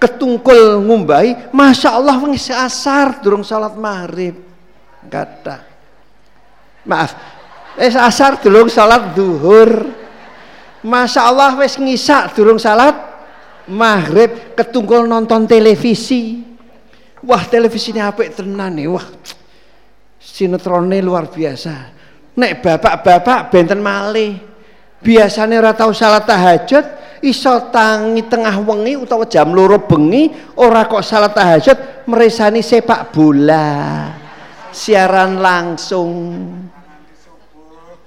ketungkul 0.05 0.85
ngumbai 0.85 1.49
Masya 1.49 1.97
Allah 1.97 2.21
wis 2.29 2.53
asar 2.53 3.25
durung 3.25 3.41
salat 3.41 3.73
maghrib. 3.81 4.37
Kata 5.09 5.65
maaf. 6.85 7.17
Wis 7.81 7.97
asar 7.97 8.37
durung 8.45 8.69
salat 8.69 9.17
duhur. 9.17 9.89
Masya 10.85 11.21
Allah 11.25 11.57
wis 11.57 11.81
ngisak 11.81 12.37
durung 12.37 12.61
salat 12.61 12.93
maghrib 13.65 14.53
ketungkul 14.53 15.09
nonton 15.09 15.49
televisi. 15.49 16.45
Wah 17.25 17.41
televisi 17.49 17.97
ini 17.97 18.05
apik 18.05 18.37
tenan 18.37 18.77
nih 18.77 18.85
wah. 18.93 19.09
Sinetronnya 20.21 21.01
luar 21.01 21.33
biasa. 21.33 21.73
Nek 22.37 22.61
bapak-bapak 22.61 23.49
benten 23.49 23.81
malih. 23.81 24.37
Biasanya 25.01 25.61
ora 25.61 25.73
tau 25.77 25.93
salat 25.93 26.25
tahajud 26.25 26.85
iso 27.25 27.73
tangi 27.73 28.29
tengah 28.29 28.61
wengi 28.61 29.01
utawa 29.01 29.25
jam 29.25 29.57
loro 29.57 29.81
bengi 29.81 30.29
ora 30.61 30.85
kok 30.85 31.01
salat 31.01 31.33
tahajud 31.33 32.05
meresani 32.05 32.61
sepak 32.61 33.09
bola. 33.09 34.13
Siaran 34.75 35.41
langsung. 35.41 36.13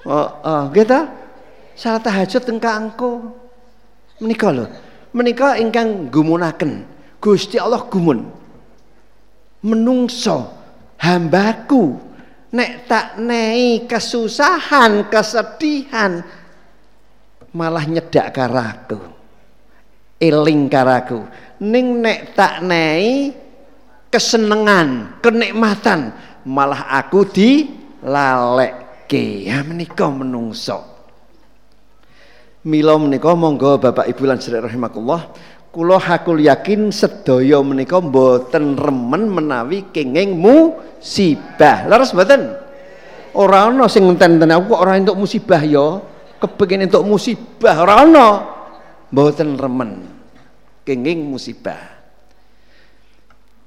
Oh, 0.05 0.29
oh 0.45 0.63
gitu 0.71 1.01
salat 1.73 2.05
tahajud 2.05 2.43
engko 2.47 3.11
menika 4.21 4.49
lho 4.53 4.65
menika 5.11 5.57
ingkang 5.57 6.07
gumunaken 6.13 6.85
Gusti 7.17 7.57
Allah 7.57 7.81
gumun. 7.89 8.29
Menungso 9.65 10.53
hambaku 11.01 11.97
nek 12.53 12.85
tak 12.85 13.07
nei 13.19 13.83
kesusahan 13.89 15.09
kesedihan 15.09 16.21
malah 17.57 17.89
nyedak 17.89 18.29
karaku 18.29 19.01
eling 20.21 20.69
karaku 20.69 21.25
ning 21.57 22.05
nek 22.05 22.37
tak 22.37 22.61
nei 22.61 23.33
kesenengan 24.13 25.17
kenikmatan 25.25 26.13
malah 26.45 26.85
aku 27.01 27.25
di 27.25 27.65
lalekke 28.05 29.49
ya 29.49 29.65
menika 29.65 30.05
menungso 30.13 30.85
mila 32.61 33.01
menika 33.01 33.33
monggo 33.33 33.81
Bapak 33.81 34.05
Ibu 34.05 34.29
lan 34.29 34.37
sedherek 34.37 34.69
rahimakumullah 34.69 35.33
kula 35.77 36.01
hakul 36.01 36.41
yakin 36.41 36.89
sedaya 36.89 37.61
menika 37.61 38.01
mboten 38.01 38.73
remen 38.73 39.29
menawi 39.29 39.85
kenging 39.93 40.33
musibah. 40.33 41.85
Leres 41.85 42.17
mboten? 42.17 42.49
Ora 43.37 43.69
ana 43.69 43.85
sing 43.85 44.09
ngenten-enten 44.09 44.49
aku 44.49 44.73
kok 44.73 44.81
ora 44.81 44.97
entuk 44.97 45.13
musibah 45.13 45.61
ya. 45.61 46.01
Kepengin 46.37 46.85
entuk 46.85 47.03
musibah 47.05 47.85
ana. 47.85 48.57
Mboten 49.09 49.55
remen 49.55 50.17
kenging 50.87 51.27
musibah. 51.27 51.99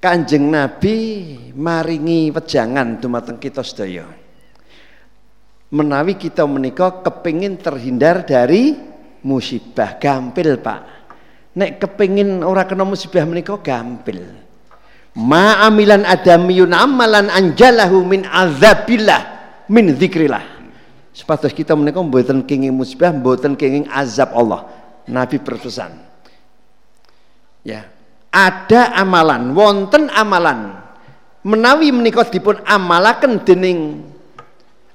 Kanjeng 0.01 0.49
Nabi 0.49 0.97
maringi 1.53 2.33
wejangan 2.33 2.97
dumateng 2.97 3.37
kita 3.37 3.61
sedaya. 3.61 4.09
Menawi 5.71 6.17
kita 6.17 6.49
menika 6.49 7.05
kepingin 7.05 7.61
terhindar 7.61 8.25
dari 8.25 8.75
musibah, 9.21 10.01
gampil 10.01 10.57
Pak. 10.57 10.81
Nek 11.53 11.77
kepingin 11.85 12.41
ora 12.41 12.65
kena 12.65 12.89
musibah 12.89 13.29
menika 13.29 13.61
gampil. 13.61 14.25
Ma 15.21 15.61
amilan 15.69 16.09
adamiyun 16.09 16.73
amalan 16.73 17.29
anjalahu 17.29 18.01
min 18.01 18.25
azabillah 18.25 19.21
min 19.69 19.93
zikrillah. 19.95 20.50
Sepatus 21.11 21.51
kita 21.51 21.75
menika 21.75 21.99
mboten 21.99 22.47
kenging 22.47 22.71
musibah, 22.71 23.11
mboten 23.11 23.59
kenging 23.59 23.91
azab 23.91 24.31
Allah. 24.35 24.67
Nabi 25.11 25.43
berpesan. 25.43 25.91
Ya, 27.67 27.91
ada 28.31 28.95
amalan 28.95 29.53
wonten 29.53 30.07
amalan. 30.15 30.79
Menawi 31.43 31.91
menika 31.91 32.23
dipun 32.23 32.63
amalaken 32.63 33.43
dening 33.43 34.07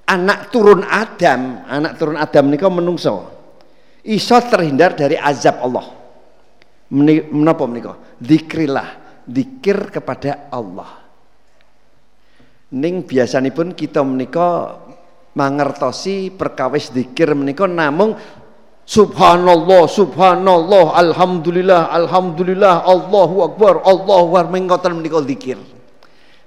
anak 0.07 0.53
turun 0.53 0.85
Adam. 0.87 1.65
Anak 1.67 1.99
turun 1.99 2.15
Adam 2.15 2.47
menika 2.47 2.71
menungso. 2.71 3.27
Iso 4.05 4.37
terhindar 4.45 4.95
dari 4.95 5.19
azab 5.19 5.59
Allah. 5.65 5.85
Menapa 6.95 7.65
menika 7.65 7.97
zikrillah 8.21 9.03
zikir 9.25 9.89
kepada 9.89 10.47
Allah. 10.53 11.01
Ning 12.71 13.05
biasanipun 13.05 13.73
kita 13.73 14.05
menika 14.05 14.79
mangertosi 15.35 16.33
perkawis 16.33 16.89
zikir 16.95 17.35
menika 17.35 17.67
namung 17.67 18.15
Subhanallah, 18.85 19.89
subhanallah, 19.89 20.93
alhamdulillah, 20.93 21.89
alhamdulillah, 21.89 22.85
Allahu 22.85 23.49
akbar, 23.49 23.81
Allahu 23.81 24.37
akbar 24.37 24.53
mengotan 24.53 25.01
menikah 25.01 25.25
zikir. 25.25 25.57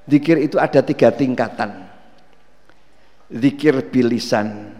Zikir 0.06 0.46
itu 0.46 0.54
ada 0.54 0.78
tiga 0.78 1.10
tingkatan. 1.10 1.90
Zikir 3.26 3.90
bilisan, 3.90 4.70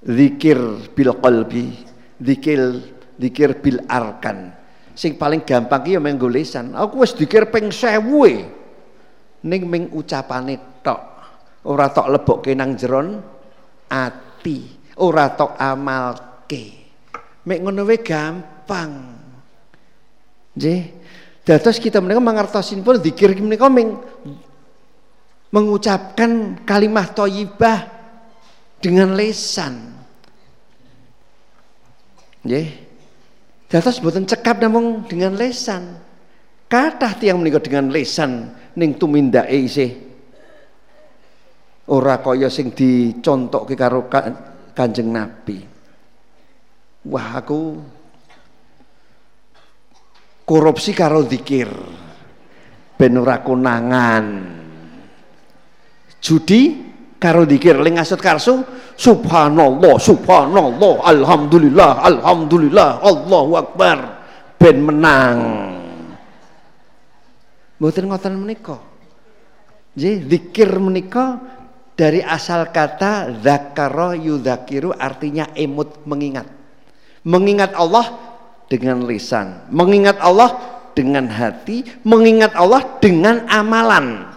zikir 0.00 0.56
bil 0.96 1.12
qalbi, 1.20 1.76
zikir 2.16 2.88
zikir 3.20 3.60
bil 3.60 3.84
arkan. 3.84 4.56
Sing 4.96 5.20
paling 5.20 5.44
gampang 5.44 5.84
ki 5.84 5.96
ya 5.96 6.00
menggo. 6.00 6.32
Aku 6.72 7.04
wis 7.04 7.12
zikir 7.12 7.52
ping 7.52 7.68
1000 7.68 9.44
ning 9.44 9.62
ming 9.68 9.92
ucapane 9.92 10.56
tok. 10.80 11.09
Ora 11.60 11.92
tok 11.92 12.08
lebokke 12.08 12.56
nang 12.56 12.72
jeron 12.72 13.20
ati, 13.92 14.64
ora 14.96 15.28
tok 15.36 15.60
amal 15.60 16.16
oke. 16.16 16.64
Mek 17.44 17.58
ngono 17.60 17.84
gampang. 18.00 18.92
Nggih. 20.56 20.82
Dados 21.44 21.76
kita 21.80 22.00
menika 22.00 22.20
mangertosin 22.20 22.80
pun 22.84 23.00
zikir 23.00 23.32
menika 23.40 23.68
ming 23.68 23.96
mengucapkan 25.50 26.62
kalimat 26.64 27.12
thayyibah 27.12 27.78
dengan 28.80 29.12
lesan. 29.12 30.00
Nggih. 32.44 32.68
Dados 33.68 34.00
boten 34.00 34.24
cekap 34.24 34.64
namung 34.64 35.04
dengan 35.04 35.36
lesan. 35.36 36.00
Kathah 36.72 37.20
tiyang 37.20 37.36
menika 37.36 37.60
dengan 37.60 37.92
lesan 37.92 38.48
ning 38.78 38.96
tumindake 38.96 39.54
isih 39.60 40.09
ora 41.90 42.22
kaya 42.22 42.46
sing 42.46 42.70
dicontokke 42.70 43.74
karo 43.74 44.06
Kanjeng 44.70 45.10
Nabi. 45.10 45.58
Wah 47.10 47.28
aku 47.40 47.60
korupsi 50.46 50.94
karo 50.94 51.26
zikir 51.26 51.68
ben 52.94 53.18
ora 53.18 53.42
konangan. 53.42 54.24
Judi 56.20 56.62
karo 57.16 57.48
zikir 57.48 57.80
ling 57.80 57.96
ngasut 57.96 58.20
karsu 58.20 58.60
subhanallah 58.94 59.96
subhanallah 59.96 60.94
alhamdulillah 61.08 62.04
alhamdulillah 62.04 63.00
Allahu 63.00 63.52
akbar 63.56 63.98
ben 64.60 64.76
menang. 64.84 65.38
Mboten 67.80 68.12
ngoten 68.12 68.36
menika. 68.36 68.76
Nggih, 69.96 70.16
zikir 70.28 70.70
menika 70.76 71.40
dari 72.00 72.24
asal 72.24 72.72
kata 72.72 73.44
zakara 73.44 74.16
yudzakiru 74.16 74.96
artinya 74.96 75.52
emut 75.52 76.00
mengingat. 76.08 76.48
Mengingat 77.28 77.76
Allah 77.76 78.16
dengan 78.72 79.04
lisan, 79.04 79.68
mengingat 79.68 80.16
Allah 80.24 80.56
dengan 80.96 81.28
hati, 81.28 81.84
mengingat 82.00 82.56
Allah 82.56 82.96
dengan 83.04 83.44
amalan. 83.52 84.32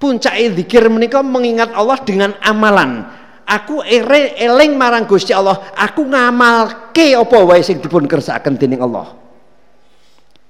Puncak 0.00 0.40
zikir 0.56 0.88
menika 0.88 1.20
mengingat 1.20 1.76
Allah 1.76 2.00
dengan 2.00 2.32
amalan. 2.40 3.12
Aku 3.44 3.84
ere 3.84 4.32
eling 4.40 4.80
marang 4.80 5.04
Gusti 5.04 5.36
Allah, 5.36 5.68
aku 5.76 6.00
ngamalke 6.00 7.12
apa 7.12 7.36
wae 7.44 7.60
sing 7.60 7.76
dipun 7.76 8.08
kersakaken 8.08 8.56
dening 8.56 8.80
Allah. 8.80 9.12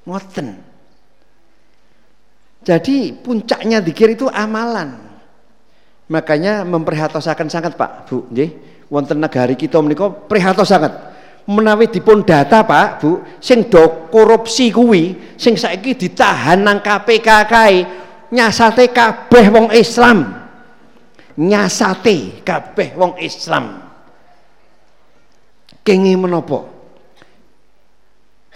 Ngoten. 0.07 0.63
Jadi 2.63 3.11
puncaknya 3.19 3.83
zikir 3.83 4.15
itu 4.15 4.31
amalan. 4.31 5.06
Makanya 6.07 6.63
memperhatosaken 6.63 7.51
sangat 7.51 7.75
Pak, 7.75 8.07
Bu, 8.07 8.31
nggih. 8.31 8.51
Wonten 8.87 9.19
negari 9.19 9.59
kita 9.59 9.83
menika 9.83 10.07
prihatos 10.07 10.71
sangat. 10.71 10.95
Menawi 11.47 11.87
dipun 11.87 12.27
data 12.27 12.67
Pak 12.67 13.03
Bu 13.03 13.23
sing 13.39 13.71
do 13.71 14.11
korupsi 14.11 14.75
kuwi 14.75 15.35
sing 15.39 15.55
saiki 15.55 15.95
ditahan 15.95 16.59
nang 16.59 16.83
KPK 16.83 17.29
kae 17.47 17.77
nyasate 18.35 18.91
kabeh 18.91 19.47
wong 19.51 19.71
Islam. 19.75 20.47
Nyasate 21.39 22.43
kabeh 22.43 22.99
wong 22.99 23.19
Islam. 23.23 23.79
Kengi 25.87 26.15
menapa? 26.19 26.67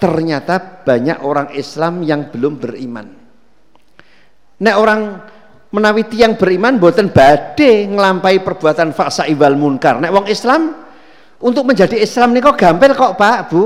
Ternyata 0.00 0.82
banyak 0.82 1.22
orang 1.22 1.54
Islam 1.54 2.02
yang 2.02 2.26
belum 2.32 2.58
beriman. 2.58 3.06
Nek 4.60 4.76
orang 4.78 5.00
menawi 5.70 6.06
tiang 6.11 6.35
beriman 6.35 6.78
boten 6.78 7.14
badhe 7.14 7.87
ngelampai 7.87 8.42
perbuatan 8.42 8.90
faksa 8.90 9.30
iwal 9.30 9.54
munkar 9.54 10.02
nek 10.02 10.11
wong 10.11 10.26
Islam 10.26 10.90
untuk 11.40 11.64
menjadi 11.64 11.96
Islam 11.96 12.37
ini 12.37 12.44
kok 12.44 12.61
gampil 12.61 12.92
kok 12.92 13.16
Pak, 13.16 13.40
Bu. 13.48 13.64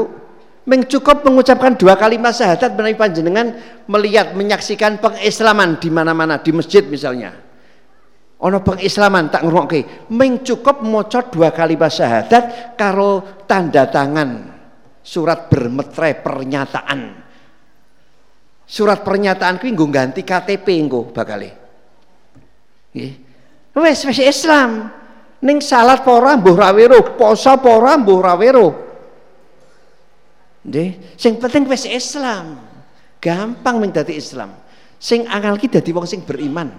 Meng 0.65 0.89
cukup 0.89 1.21
mengucapkan 1.29 1.77
dua 1.77 1.93
kalimat 1.93 2.33
syahadat 2.33 2.73
menawi 2.73 2.97
panjenengan 2.97 3.53
melihat 3.85 4.33
menyaksikan 4.33 4.97
pengislaman 4.97 5.77
di 5.77 5.93
mana-mana 5.93 6.41
di 6.41 6.57
masjid 6.57 6.81
misalnya. 6.89 7.37
Ono 8.41 8.65
pengislaman 8.65 9.29
tak 9.29 9.45
ngrungokke, 9.45 10.09
meng 10.09 10.41
cukup 10.41 10.81
maca 10.81 11.21
dua 11.29 11.53
kalimat 11.53 11.93
syahadat 11.93 12.77
karo 12.81 13.45
tanda 13.45 13.85
tangan 13.93 14.57
surat 15.05 15.53
bermetre 15.53 16.17
pernyataan. 16.25 17.01
Surat 18.65 19.05
pernyataan 19.05 19.61
kuwi 19.61 19.77
ganti 19.93 20.25
KTP 20.25 20.65
nggo 20.89 21.13
bakale. 21.13 21.64
Nggih. 22.95 23.15
Wes 23.75 24.07
wis 24.07 24.23
Islam. 24.23 24.89
Ning 25.45 25.61
salat 25.61 26.01
apa 26.01 26.09
ora 26.09 26.41
mbuh 26.41 26.57
ra 26.57 26.73
weruh, 26.73 27.21
poso 27.21 27.53
apa 27.53 27.69
ora 27.69 27.99
mbuh 28.01 28.19
ra 28.23 28.33
weruh. 28.39 28.73
Nggih, 30.65 31.19
sing 31.21 31.37
penting 31.37 31.69
wis 31.69 31.85
Islam. 31.85 32.57
Gampang 33.21 33.77
ming 33.83 33.93
dadi 33.93 34.17
Islam. 34.17 34.57
Sing 34.97 35.29
angel 35.29 35.61
ki 35.61 35.69
dadi 35.69 35.91
wong 35.93 36.09
sing 36.09 36.25
beriman. 36.25 36.73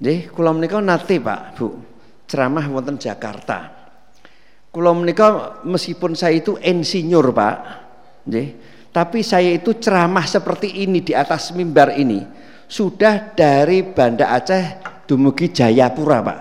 Nggih, 0.00 0.32
kula 0.32 0.56
menika 0.56 0.80
nate, 0.80 1.20
Pak, 1.20 1.56
Bu, 1.56 1.76
ceramah 2.24 2.64
wonten 2.68 2.96
Jakarta. 2.96 3.72
Kula 4.72 4.92
menika 4.92 5.60
meskipun 5.64 6.16
saya 6.16 6.36
itu 6.36 6.56
insinyur, 6.60 7.32
Pak, 7.32 7.56
nggih, 8.28 8.48
tapi 8.92 9.20
saya 9.24 9.52
itu 9.52 9.76
ceramah 9.76 10.24
seperti 10.24 10.84
ini 10.84 11.00
di 11.00 11.12
atas 11.16 11.52
mimbar 11.52 11.96
ini 11.96 12.45
sudah 12.66 13.32
dari 13.34 13.86
Banda 13.86 14.34
Aceh 14.34 14.82
dumugi 15.06 15.54
Jayapura 15.54 16.18
Pak. 16.22 16.38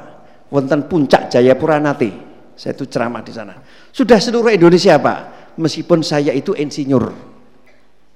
Wonten 0.49 0.89
puncak 0.89 1.29
Jayapura 1.29 1.77
nanti. 1.77 2.09
Saya 2.57 2.73
itu 2.73 2.85
ceramah 2.89 3.21
di 3.21 3.31
sana. 3.33 3.53
Sudah 3.93 4.17
seluruh 4.17 4.49
Indonesia 4.49 4.97
Pak. 4.97 5.53
Meskipun 5.55 6.01
saya 6.01 6.33
itu 6.33 6.51
insinyur. 6.57 7.13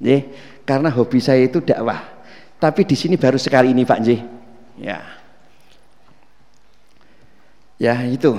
Ya 0.01 0.25
karena 0.65 0.89
hobi 0.93 1.21
saya 1.21 1.45
itu 1.45 1.61
dakwah. 1.61 2.01
Tapi 2.59 2.83
di 2.83 2.95
sini 2.97 3.15
baru 3.15 3.39
sekali 3.39 3.71
ini 3.71 3.87
Pak 3.87 3.99
J 4.03 4.07
ya. 4.81 4.99
Ya 7.79 7.95
itu. 8.03 8.35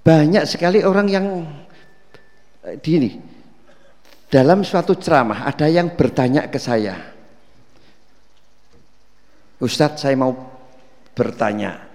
Banyak 0.00 0.48
sekali 0.48 0.80
orang 0.80 1.06
yang 1.12 1.26
eh, 2.64 2.80
gini 2.80 3.20
dalam 4.32 4.64
suatu 4.64 4.96
ceramah 4.96 5.44
ada 5.44 5.68
yang 5.68 5.92
bertanya 5.92 6.48
ke 6.48 6.56
saya 6.56 7.19
Ustadz 9.60 10.02
saya 10.02 10.16
mau 10.16 10.32
bertanya. 11.12 11.86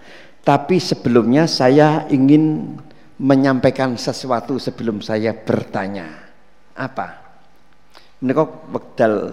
Tapi 0.46 0.78
sebelumnya 0.78 1.50
saya 1.50 2.06
ingin 2.14 2.78
menyampaikan 3.18 3.98
sesuatu 3.98 4.62
sebelum 4.62 5.02
saya 5.02 5.34
bertanya. 5.34 6.30
Apa? 6.78 7.26
Menika 8.22 8.46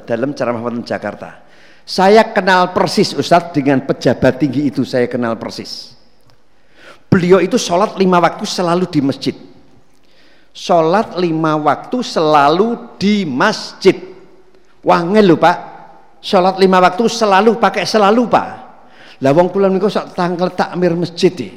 dalam 0.09 0.33
ceramah 0.33 0.65
wonten 0.65 0.81
Jakarta. 0.89 1.45
Saya 1.85 2.25
kenal 2.33 2.73
persis 2.73 3.13
Ustadz 3.13 3.53
dengan 3.53 3.85
pejabat 3.85 4.41
tinggi 4.41 4.73
itu 4.73 4.87
saya 4.89 5.05
kenal 5.05 5.37
persis. 5.37 5.93
Beliau 7.13 7.45
itu 7.45 7.61
sholat 7.61 8.01
lima 8.01 8.17
waktu 8.17 8.49
selalu 8.49 8.89
di 8.89 9.01
masjid. 9.05 9.37
Sholat 10.57 11.21
lima 11.21 11.61
waktu 11.61 12.01
selalu 12.01 12.97
di 12.97 13.29
masjid. 13.29 13.99
Wangel 14.81 15.29
lho 15.29 15.37
pak 15.37 15.72
sholat 16.23 16.57
lima 16.57 16.79
waktu 16.79 17.05
selalu 17.11 17.59
pakai 17.59 17.83
selalu 17.83 18.31
pak. 18.31 18.49
Lah 19.23 19.31
wong 19.35 19.51
kula 19.51 19.67
niku 19.67 19.91
sak 19.91 20.15
tangkel 20.15 20.55
takmir 20.55 20.95
masjid 20.95 21.35
e. 21.35 21.51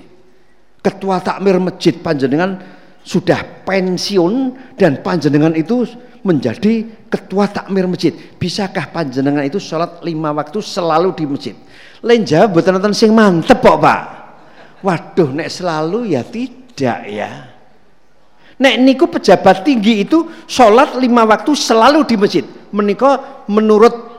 ketua 0.81 1.21
takmir 1.21 1.57
masjid 1.57 1.97
panjenengan 1.97 2.61
sudah 3.05 3.65
pensiun 3.65 4.53
dan 4.77 5.01
panjenengan 5.01 5.53
itu 5.53 5.85
menjadi 6.25 7.05
ketua 7.09 7.45
takmir 7.49 7.85
masjid. 7.85 8.13
Bisakah 8.13 8.89
panjenengan 8.89 9.45
itu 9.45 9.61
sholat 9.61 10.01
lima 10.01 10.33
waktu 10.33 10.57
selalu 10.61 11.13
di 11.13 11.25
masjid? 11.29 11.55
Lain 12.01 12.25
jawab 12.25 12.57
buat 12.57 12.69
nonton 12.69 12.93
sing 12.93 13.13
mantep 13.13 13.61
kok 13.61 13.77
pak. 13.77 14.01
Waduh 14.81 15.33
nek 15.33 15.49
selalu 15.49 16.13
ya 16.13 16.21
tidak 16.21 17.01
ya. 17.09 17.29
Nek 18.55 18.75
niku 18.77 19.09
pejabat 19.09 19.65
tinggi 19.65 20.05
itu 20.05 20.29
sholat 20.45 20.97
lima 21.01 21.25
waktu 21.25 21.53
selalu 21.57 22.05
di 22.05 22.15
masjid. 22.17 22.45
Menikah 22.69 23.45
menurut 23.49 24.14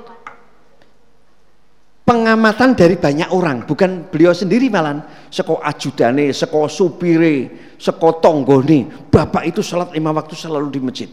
pengamatan 2.07 2.79
dari 2.79 2.95
banyak 2.95 3.35
orang, 3.35 3.67
bukan 3.67 4.07
beliau 4.07 4.31
sendiri 4.31 4.71
malan. 4.71 5.03
Seko 5.27 5.59
ajudane, 5.59 6.31
seko 6.31 6.71
supire, 6.71 7.51
seko 7.77 8.23
tonggone, 8.23 9.11
bapak 9.11 9.51
itu 9.51 9.61
sholat 9.61 9.91
lima 9.91 10.15
waktu 10.15 10.39
selalu 10.39 10.71
di 10.71 10.81
masjid. 10.81 11.11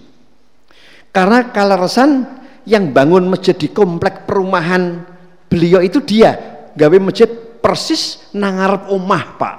Karena 1.10 1.49
kaleresan 1.49 2.25
yang 2.69 2.93
bangun 2.93 3.25
masjid 3.25 3.58
di 3.58 3.73
komplek 3.73 4.29
perumahan 4.29 5.01
beliau 5.49 5.82
itu 5.82 5.99
dia 5.99 6.38
gawe 6.77 6.97
masjid 7.01 7.27
persis 7.60 8.32
nangarep 8.34 8.89
omah 8.89 9.25
pak 9.36 9.56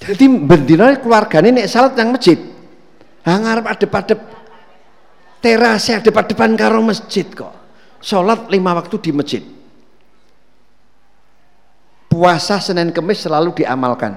jadi 0.00 0.24
bendina 0.32 0.96
keluarganya 0.96 1.60
nek 1.60 1.68
salat 1.68 1.92
yang 2.00 2.16
masjid. 2.16 2.40
Ngarep 3.20 3.68
adep-adep 3.68 4.20
teras 5.44 5.84
adep-adepan 5.92 6.56
karo 6.56 6.80
masjid 6.80 7.28
kok. 7.28 7.52
Salat 8.00 8.48
lima 8.48 8.72
waktu 8.72 8.96
di 8.98 9.10
masjid. 9.12 9.44
Puasa 12.10 12.58
Senin 12.58 12.90
Kemis 12.90 13.22
selalu 13.22 13.62
diamalkan. 13.62 14.16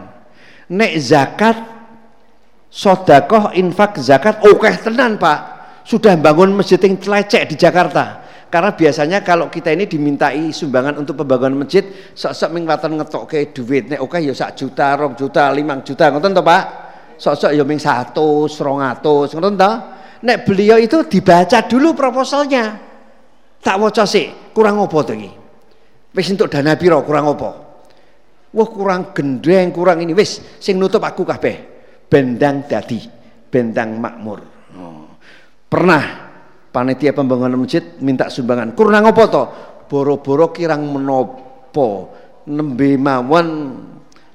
Nek 0.71 0.93
zakat 0.97 1.57
sodakoh 2.71 3.53
infak 3.53 4.01
zakat 4.01 4.41
oke 4.41 4.65
okay, 4.65 4.73
tenan 4.81 5.21
pak 5.21 5.39
sudah 5.85 6.17
bangun 6.17 6.57
masjid 6.57 6.81
yang 6.81 6.97
telecek 6.97 7.45
di 7.45 7.55
Jakarta 7.59 8.23
karena 8.53 8.69
biasanya 8.69 9.25
kalau 9.25 9.49
kita 9.49 9.73
ini 9.73 9.89
dimintai 9.89 10.53
sumbangan 10.53 11.01
untuk 11.01 11.17
pembangunan 11.17 11.65
masjid, 11.65 11.89
sok-sok 12.13 12.49
ming 12.53 12.69
ngetok 12.69 13.25
ke 13.25 13.49
duit 13.49 13.89
nek 13.89 13.97
oke 13.97 14.21
ya 14.21 14.29
sak 14.29 14.53
juta, 14.53 14.93
rong 14.93 15.17
juta, 15.17 15.49
limang 15.49 15.81
juta, 15.81 16.13
ngoten 16.13 16.37
toh 16.37 16.45
Pak? 16.45 16.63
Sok-sok 17.17 17.49
ya 17.49 17.65
ming 17.65 17.81
satu, 17.81 18.45
serongatus, 18.45 19.33
ngoten 19.33 19.57
toh? 19.57 19.75
Nek 20.21 20.45
beliau 20.45 20.77
itu 20.77 21.01
dibaca 21.09 21.65
dulu 21.65 21.97
proposalnya. 21.97 22.92
Tak 23.63 23.75
waca 23.79 24.03
sih, 24.03 24.51
kurang 24.51 24.83
opo 24.83 24.99
tuh 25.07 25.15
ini? 25.15 25.31
Wis 26.11 26.27
dana 26.35 26.75
piro 26.75 26.99
kurang 27.07 27.31
opo? 27.31 27.49
Wah 28.53 28.67
kurang 28.69 29.15
gendeng, 29.15 29.71
kurang 29.73 30.03
ini 30.03 30.11
wis 30.11 30.59
sing 30.59 30.77
nutup 30.77 31.01
aku 31.01 31.23
kabeh. 31.23 31.71
Bendang 32.11 32.69
dadi, 32.69 33.01
bendang 33.49 33.97
makmur. 33.97 34.39
Oh. 34.77 35.09
Pernah 35.65 36.23
panitia 36.73 37.13
pembangunan 37.13 37.61
masjid 37.61 37.85
minta 38.01 38.33
sumbangan 38.33 38.73
kurang 38.73 39.05
apa 39.05 39.23
to 39.29 39.43
boro-boro 39.85 40.49
kirang 40.49 40.89
menopo 40.89 42.09
nembe 42.49 42.97
mawon 42.97 43.77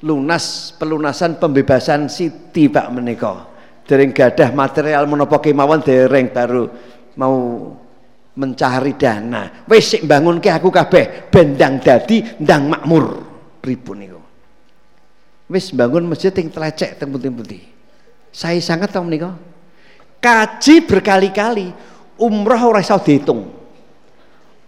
lunas 0.06 0.70
pelunasan 0.78 1.42
pembebasan 1.42 2.06
Siti 2.06 2.70
Pak 2.70 2.94
menika 2.94 3.42
dereng 3.90 4.14
gadah 4.14 4.54
material 4.54 5.10
menopo 5.10 5.42
kemawon 5.42 5.82
dereng 5.82 6.30
baru 6.30 6.70
mau 7.18 7.34
mencari 8.38 8.94
dana. 8.94 9.66
Wis 9.66 9.98
sik 9.98 10.06
bangun 10.06 10.38
ke 10.38 10.54
aku 10.54 10.70
kabeh 10.70 11.26
bendang 11.26 11.82
dadi 11.82 12.22
ndang 12.38 12.70
makmur. 12.70 13.06
Pripun 13.58 13.96
niku? 13.98 14.22
Wis 15.50 15.74
bangun 15.74 16.06
masjid 16.06 16.30
yang 16.30 16.54
telecek 16.54 16.94
teng 16.96 17.10
putih-putih 17.10 17.78
saya 18.38 18.60
sangat 18.60 18.92
tahu 18.92 19.08
menika? 19.08 19.34
Kaji 20.18 20.84
berkali-kali 20.84 21.70
umroh 22.18 22.74
ora 22.74 22.82
iso 22.82 22.98
diitung. 23.02 23.56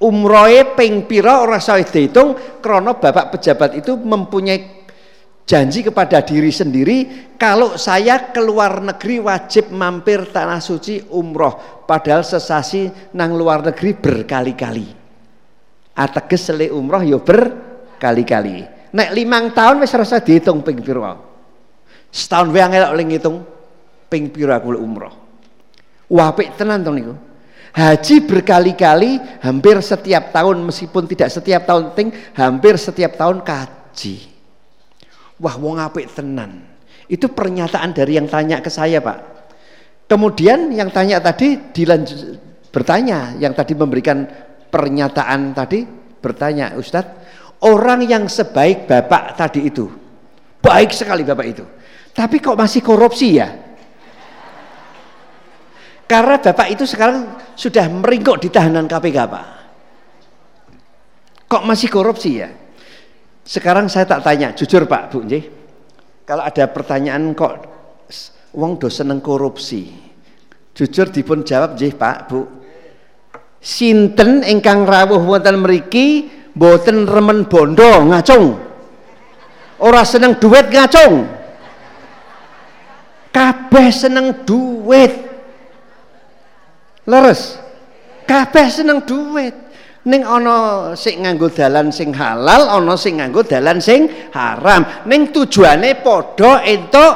Umrohe 0.00 0.74
ping 0.78 1.04
pira 1.04 1.44
ora 1.44 1.60
iso 1.60 1.76
diitung 1.76 2.34
krana 2.62 2.96
bapak 2.96 3.36
pejabat 3.36 3.78
itu 3.78 3.98
mempunyai 3.98 4.79
janji 5.50 5.82
kepada 5.82 6.22
diri 6.22 6.54
sendiri 6.54 6.98
kalau 7.34 7.74
saya 7.74 8.30
keluar 8.30 8.78
negeri 8.78 9.18
wajib 9.18 9.74
mampir 9.74 10.30
tanah 10.30 10.62
suci 10.62 11.10
umroh. 11.10 11.82
Padahal 11.90 12.22
sesasi 12.22 13.10
nang 13.18 13.34
luar 13.34 13.66
negeri 13.66 13.98
berkali-kali. 13.98 14.86
Ateges 15.98 16.54
sele 16.54 16.70
umroh 16.70 17.02
yo 17.02 17.18
ya 17.18 17.26
berkali-kali. 17.26 18.62
Nek 18.94 19.10
limang 19.10 19.50
tahun 19.50 19.82
wis 19.82 19.90
rasa 19.90 20.22
dihitung 20.22 20.62
ping 20.62 20.78
pira? 20.78 21.18
Setahun 22.14 22.54
wae 22.54 22.62
ngelok 22.70 22.94
ngitung 23.10 23.36
ping 24.06 24.30
pira 24.30 24.62
aku 24.62 24.78
umroh. 24.78 25.14
Wapik 26.06 26.54
tenan 26.54 26.86
to 26.86 26.94
niku. 26.94 27.14
Haji 27.70 28.26
berkali-kali 28.26 29.42
hampir 29.42 29.78
setiap 29.82 30.30
tahun 30.34 30.62
meskipun 30.62 31.06
tidak 31.10 31.30
setiap 31.30 31.66
tahun 31.66 31.94
ting 31.94 32.10
hampir 32.38 32.74
setiap 32.78 33.14
tahun 33.18 33.42
kaji. 33.46 34.39
Wah 35.40 35.56
wong 35.56 35.80
apik 35.80 36.12
tenan. 36.12 36.68
Itu 37.10 37.32
pernyataan 37.32 37.90
dari 37.96 38.20
yang 38.20 38.28
tanya 38.28 38.60
ke 38.60 38.70
saya, 38.70 39.00
Pak. 39.00 39.18
Kemudian 40.06 40.70
yang 40.70 40.92
tanya 40.92 41.18
tadi 41.18 41.72
dilanjut 41.72 42.38
bertanya, 42.70 43.34
yang 43.40 43.56
tadi 43.56 43.72
memberikan 43.74 44.26
pernyataan 44.70 45.56
tadi 45.56 45.82
bertanya, 46.20 46.76
Ustadz, 46.76 47.14
orang 47.64 48.04
yang 48.04 48.28
sebaik 48.28 48.86
Bapak 48.86 49.34
tadi 49.34 49.66
itu, 49.66 49.88
baik 50.62 50.92
sekali 50.94 51.24
Bapak 51.24 51.46
itu. 51.46 51.64
Tapi 52.10 52.36
kok 52.38 52.58
masih 52.58 52.82
korupsi 52.84 53.38
ya? 53.40 53.48
Karena 56.10 56.42
Bapak 56.42 56.68
itu 56.74 56.82
sekarang 56.86 57.38
sudah 57.54 57.86
meringkuk 57.86 58.42
di 58.42 58.50
tahanan 58.50 58.90
KPK 58.90 59.18
Pak. 59.30 59.46
Kok 61.46 61.62
masih 61.66 61.86
korupsi 61.86 62.30
ya? 62.42 62.50
Sekarang 63.50 63.90
saya 63.90 64.06
tak 64.06 64.22
tanya, 64.22 64.54
jujur 64.54 64.86
Pak 64.86 65.10
Bu 65.10 65.26
Njih. 65.26 65.42
Kalau 66.22 66.46
ada 66.46 66.70
pertanyaan 66.70 67.34
kok 67.34 67.66
wong 68.54 68.78
do 68.78 68.86
seneng 68.86 69.18
korupsi. 69.18 69.90
Jujur 70.70 71.10
dipun 71.10 71.42
jawab 71.42 71.74
Njih 71.74 71.98
Pak 71.98 72.30
Bu. 72.30 72.46
Sinten 73.58 74.46
ingkang 74.46 74.86
rawuh 74.86 75.18
wonten 75.26 75.66
mriki 75.66 76.30
boten 76.54 77.10
remen 77.10 77.50
bondo 77.50 78.06
ngacung. 78.06 78.54
Ora 79.82 80.06
seneng 80.06 80.38
duit 80.38 80.70
ngacung. 80.70 81.26
Kabeh 83.34 83.90
seneng 83.90 84.46
duit 84.46 85.30
leres 87.10 87.58
kabeh 88.30 88.66
seneng 88.70 89.02
duit 89.02 89.50
ning 90.08 90.24
ana 90.24 90.90
sing 90.96 91.20
nganggo 91.24 91.52
dalan 91.52 91.92
sing 91.92 92.14
halal 92.16 92.72
ana 92.72 92.94
sing 92.96 93.20
nganggo 93.20 93.44
dalan 93.44 93.82
sing 93.82 94.08
haram. 94.32 95.04
Ning 95.04 95.28
tujuane 95.28 96.00
padha 96.00 96.64
entuk 96.64 97.14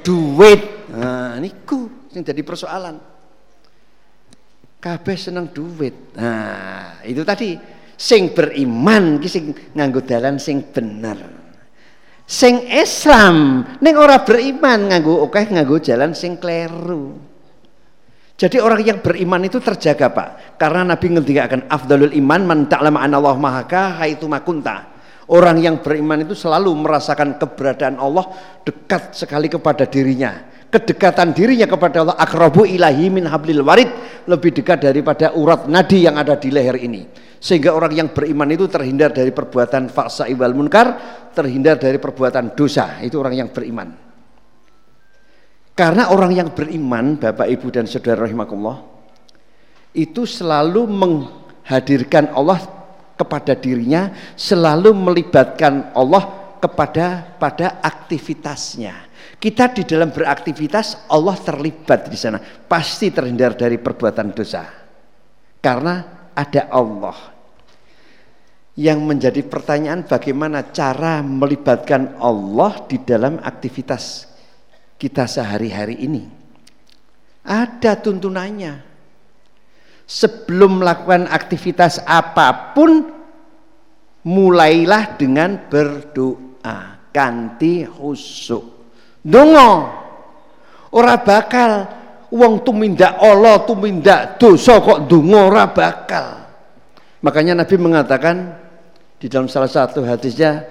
duit. 0.00 0.88
Nah 0.94 1.36
niku 1.36 2.08
sing 2.08 2.24
jadi 2.24 2.40
persoalan. 2.40 2.96
Kabeh 4.80 5.16
seneng 5.16 5.52
duit. 5.52 6.16
Nah 6.16 7.00
itu 7.04 7.20
tadi. 7.24 7.76
Sing 7.94 8.34
beriman 8.34 9.22
ki 9.22 9.28
sing 9.30 9.44
nganggo 9.76 10.02
dalan 10.02 10.40
sing 10.40 10.66
bener. 10.74 11.18
Sing 12.26 12.66
Islam. 12.66 13.62
Ning 13.78 13.94
ora 13.94 14.24
beriman 14.24 14.90
nganggo 14.90 15.22
akeh 15.28 15.52
nganggo 15.54 15.78
jalan 15.78 16.10
sing 16.16 16.40
kleru 16.40 17.33
jadi 18.34 18.58
orang 18.58 18.82
yang 18.82 18.98
beriman 18.98 19.46
itu 19.46 19.62
terjaga 19.62 20.10
Pak. 20.10 20.58
Karena 20.58 20.82
Nabi 20.82 21.06
ngendikakan 21.14 21.70
afdalul 21.70 22.10
iman 22.18 22.42
man 22.42 22.58
ta'lama 22.66 23.06
Allah 23.06 23.38
mahaka 23.38 24.02
haitu 24.02 24.26
makunta. 24.26 24.90
Orang 25.30 25.62
yang 25.62 25.80
beriman 25.80 26.26
itu 26.26 26.34
selalu 26.34 26.74
merasakan 26.74 27.38
keberadaan 27.38 27.96
Allah 27.96 28.26
dekat 28.66 29.14
sekali 29.14 29.46
kepada 29.46 29.86
dirinya. 29.86 30.54
kedekatan 30.74 31.30
dirinya 31.30 31.70
kepada 31.70 32.02
Allah 32.02 32.18
akrabu 32.18 32.66
ilahi 32.66 33.06
min 33.06 33.30
hablil 33.30 33.62
warid 33.62 33.86
lebih 34.26 34.50
dekat 34.50 34.82
daripada 34.82 35.30
urat 35.38 35.70
nadi 35.70 36.02
yang 36.02 36.18
ada 36.18 36.34
di 36.34 36.50
leher 36.50 36.74
ini 36.82 37.06
sehingga 37.38 37.70
orang 37.70 37.94
yang 37.94 38.08
beriman 38.10 38.50
itu 38.50 38.66
terhindar 38.66 39.14
dari 39.14 39.30
perbuatan 39.30 39.86
faksa 39.86 40.26
ibal 40.26 40.50
munkar 40.50 40.98
terhindar 41.30 41.78
dari 41.78 42.02
perbuatan 42.02 42.58
dosa 42.58 42.98
itu 43.06 43.14
orang 43.14 43.46
yang 43.46 43.48
beriman 43.54 44.03
karena 45.74 46.10
orang 46.14 46.32
yang 46.34 46.48
beriman 46.54 47.18
Bapak 47.18 47.50
Ibu 47.50 47.70
dan 47.74 47.86
Saudara 47.90 48.24
rahimakumullah 48.24 48.82
itu 49.94 50.26
selalu 50.26 50.86
menghadirkan 50.90 52.34
Allah 52.34 52.62
kepada 53.14 53.54
dirinya 53.54 54.10
selalu 54.34 54.90
melibatkan 54.90 55.94
Allah 55.94 56.56
kepada 56.58 57.36
pada 57.38 57.78
aktivitasnya 57.82 59.14
kita 59.44 59.76
di 59.76 59.84
dalam 59.84 60.08
beraktivitas 60.08 61.04
Allah 61.12 61.36
terlibat 61.36 62.08
di 62.08 62.16
sana, 62.16 62.40
pasti 62.40 63.12
terhindar 63.12 63.52
dari 63.52 63.76
perbuatan 63.76 64.32
dosa. 64.32 64.64
Karena 65.60 66.00
ada 66.32 66.72
Allah. 66.72 67.36
Yang 68.74 68.98
menjadi 69.04 69.40
pertanyaan 69.46 70.08
bagaimana 70.08 70.72
cara 70.74 71.22
melibatkan 71.22 72.18
Allah 72.18 72.88
di 72.90 72.98
dalam 73.04 73.38
aktivitas 73.38 74.33
kita 75.04 75.28
sehari-hari 75.28 76.00
ini. 76.00 76.24
Ada 77.44 78.00
tuntunannya. 78.00 78.80
Sebelum 80.08 80.80
melakukan 80.80 81.28
aktivitas 81.28 82.00
apa 82.08 82.72
pun, 82.72 83.12
mulailah 84.24 85.20
dengan 85.20 85.60
berdoa. 85.68 86.96
Ganti 87.14 87.86
khusyuk 87.86 88.74
Dongo. 89.22 89.86
Ora 90.90 91.14
bakal 91.22 91.86
wong 92.34 92.66
tumindak 92.66 93.14
Allah, 93.22 93.62
tumindak 93.62 94.40
dosa 94.42 94.82
kok 94.82 95.06
donga 95.06 95.40
ora 95.46 95.64
bakal. 95.70 96.42
Makanya 97.22 97.62
Nabi 97.62 97.76
mengatakan 97.78 98.58
di 99.22 99.30
dalam 99.30 99.46
salah 99.46 99.70
satu 99.70 100.02
hadisnya 100.02 100.66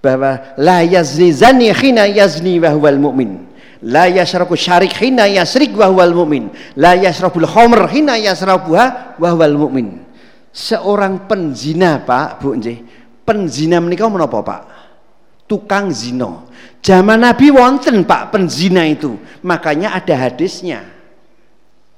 bahwa 0.00 0.56
la 0.56 0.80
yazni 0.80 1.32
zani 1.32 1.72
khina 1.76 2.08
yazni 2.08 2.56
wa 2.60 2.72
huwal 2.72 2.98
mu'min. 2.98 3.46
La 3.80 4.08
yashraku 4.08 4.56
syarik 4.56 4.92
khina 4.92 5.24
yasrik 5.28 5.72
wa 5.72 5.88
huwal 5.88 6.12
mu'min. 6.12 6.52
La 6.76 6.96
yashrabul 6.96 7.48
khamr 7.48 7.88
khina 7.88 8.16
yasrabuha 8.20 9.16
wa 9.16 9.28
huwal 9.32 9.56
mu'min. 9.56 10.04
Seorang 10.50 11.30
penzina 11.30 12.02
Pak, 12.02 12.42
Bu 12.42 12.56
nggih. 12.56 12.82
Penzina 13.24 13.78
menika 13.78 14.04
menapa 14.10 14.42
Pak? 14.42 14.62
Tukang 15.46 15.94
zina. 15.94 16.44
Zaman 16.80 17.20
Nabi 17.20 17.52
wonten 17.52 18.04
Pak 18.04 18.34
penzina 18.34 18.84
itu. 18.84 19.16
Makanya 19.44 19.96
ada 19.96 20.16
hadisnya. 20.28 20.84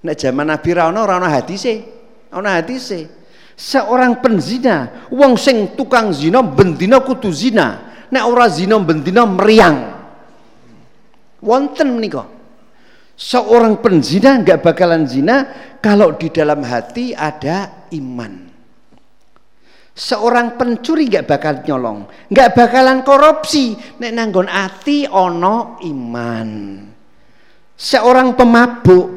Nek 0.02 0.18
zaman 0.18 0.50
Nabi 0.50 0.70
ra 0.74 0.90
ono 0.90 1.02
ora 1.06 1.16
ono 1.18 1.30
hadise. 1.30 1.82
Ono 2.34 2.46
hadise. 2.50 3.22
Seorang 3.52 4.18
penzina, 4.18 5.06
wong 5.12 5.38
sing 5.38 5.76
tukang 5.78 6.10
zina 6.10 6.42
bendina 6.42 6.98
kudu 6.98 7.30
zina. 7.30 7.91
Nek 8.12 8.24
ora 8.28 8.46
zina 8.52 8.76
bendina 8.76 9.24
meriang. 9.24 9.76
Wonten 11.40 11.96
menika. 11.96 12.28
Seorang 13.16 13.80
penzina 13.80 14.40
nggak 14.40 14.60
bakalan 14.60 15.08
zina 15.08 15.48
kalau 15.80 16.16
di 16.16 16.28
dalam 16.28 16.60
hati 16.64 17.16
ada 17.16 17.88
iman. 17.96 18.52
Seorang 19.92 20.56
pencuri 20.56 21.04
nggak 21.04 21.28
bakal 21.28 21.54
nyolong, 21.68 22.08
nggak 22.32 22.52
bakalan 22.56 23.04
korupsi. 23.04 23.76
Nek 24.00 24.12
nanggon 24.12 24.48
ati 24.48 25.04
ono 25.04 25.76
iman. 25.84 26.48
Seorang 27.76 28.32
pemabuk, 28.32 29.08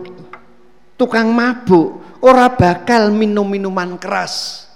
tukang 0.99 1.31
mabuk, 1.31 2.19
ora 2.23 2.51
bakal 2.51 3.11
minum 3.15 3.47
minuman 3.47 3.95
keras. 3.95 4.67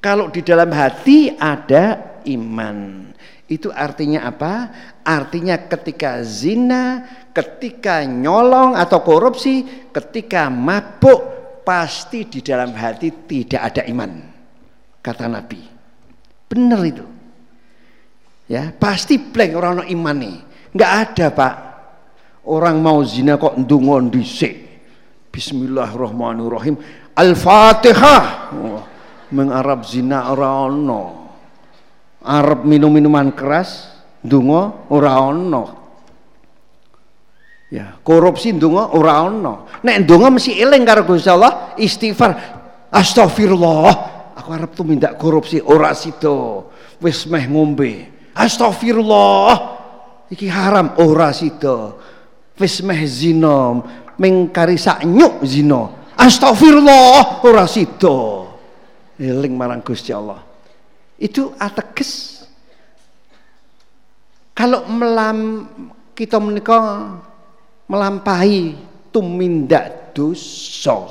Kalau 0.00 0.32
di 0.32 0.40
dalam 0.40 0.72
hati 0.72 1.32
ada 1.36 2.16
iman. 2.24 3.10
Itu 3.44 3.68
artinya 3.68 4.24
apa? 4.24 4.72
Artinya 5.04 5.60
ketika 5.68 6.24
zina, 6.24 7.04
ketika 7.36 8.00
nyolong 8.08 8.72
atau 8.72 9.04
korupsi, 9.04 9.88
ketika 9.92 10.48
mabuk, 10.48 11.34
pasti 11.64 12.28
di 12.28 12.40
dalam 12.44 12.72
hati 12.72 13.12
tidak 13.28 13.72
ada 13.72 13.82
iman 13.88 14.12
kata 15.04 15.28
Nabi. 15.28 15.60
Benar 16.48 16.80
itu. 16.84 17.04
Ya, 18.48 18.72
pasti 18.76 19.16
blank 19.16 19.52
orang 19.56 19.88
iman 19.88 20.16
nih. 20.16 20.36
Enggak 20.76 20.92
ada, 20.92 21.26
Pak. 21.32 21.54
Orang 22.44 22.84
mau 22.84 23.00
zina 23.04 23.40
kok 23.40 23.56
ndonga 23.56 24.04
dhisik. 24.12 24.52
Bismillahirrahmanirrahim. 25.32 26.76
Al-Fatihah. 27.16 28.24
Oh, 28.52 28.84
zina 29.88 30.28
ora 30.28 30.68
ono. 30.68 31.23
Arab 32.24 32.64
minum-minuman 32.64 33.30
keras, 33.36 33.92
ndonga 34.24 34.88
ora. 34.88 35.12
Ya, 37.68 38.00
korupsi 38.00 38.56
ndonga 38.56 38.96
ora 38.96 39.28
ono. 39.28 39.68
Nek 39.84 40.08
ndonga 40.08 40.32
mesti 40.32 40.56
eling 40.56 40.88
karo 40.88 41.04
Gusti 41.04 41.28
Allah, 41.28 41.76
istighfar. 41.76 42.32
Astagfirullah, 42.94 44.14
aku 44.44 44.76
tuh 44.76 44.84
minta 44.84 45.16
korupsi 45.16 45.56
ora 45.64 45.96
sito 45.96 46.68
wis 47.00 47.24
meh 47.24 47.48
ngombe 47.48 48.12
astagfirullah 48.36 49.56
iki 50.28 50.52
haram 50.52 50.92
ora 51.00 51.32
sito 51.32 51.96
wis 52.60 52.84
meh 52.84 53.00
zina 53.08 53.80
mengkari 54.20 54.76
nyuk 55.08 55.40
zina 55.48 56.12
astagfirullah 56.20 57.40
ora 57.40 57.64
sito 57.64 58.44
eling 59.16 59.56
marang 59.56 59.80
Gusti 59.80 60.12
Allah 60.12 60.43
itu 61.24 61.56
ateges 61.56 62.44
kalau 64.52 64.84
melam 64.92 65.64
kita 66.12 66.36
menikah 66.36 67.16
melampaui 67.88 68.76
tumindak 69.08 70.12
dosa 70.12 71.08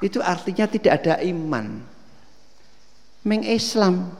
itu 0.00 0.16
artinya 0.24 0.64
tidak 0.64 1.04
ada 1.04 1.20
iman 1.20 1.94
meng 3.24 3.42
Islam. 3.42 4.12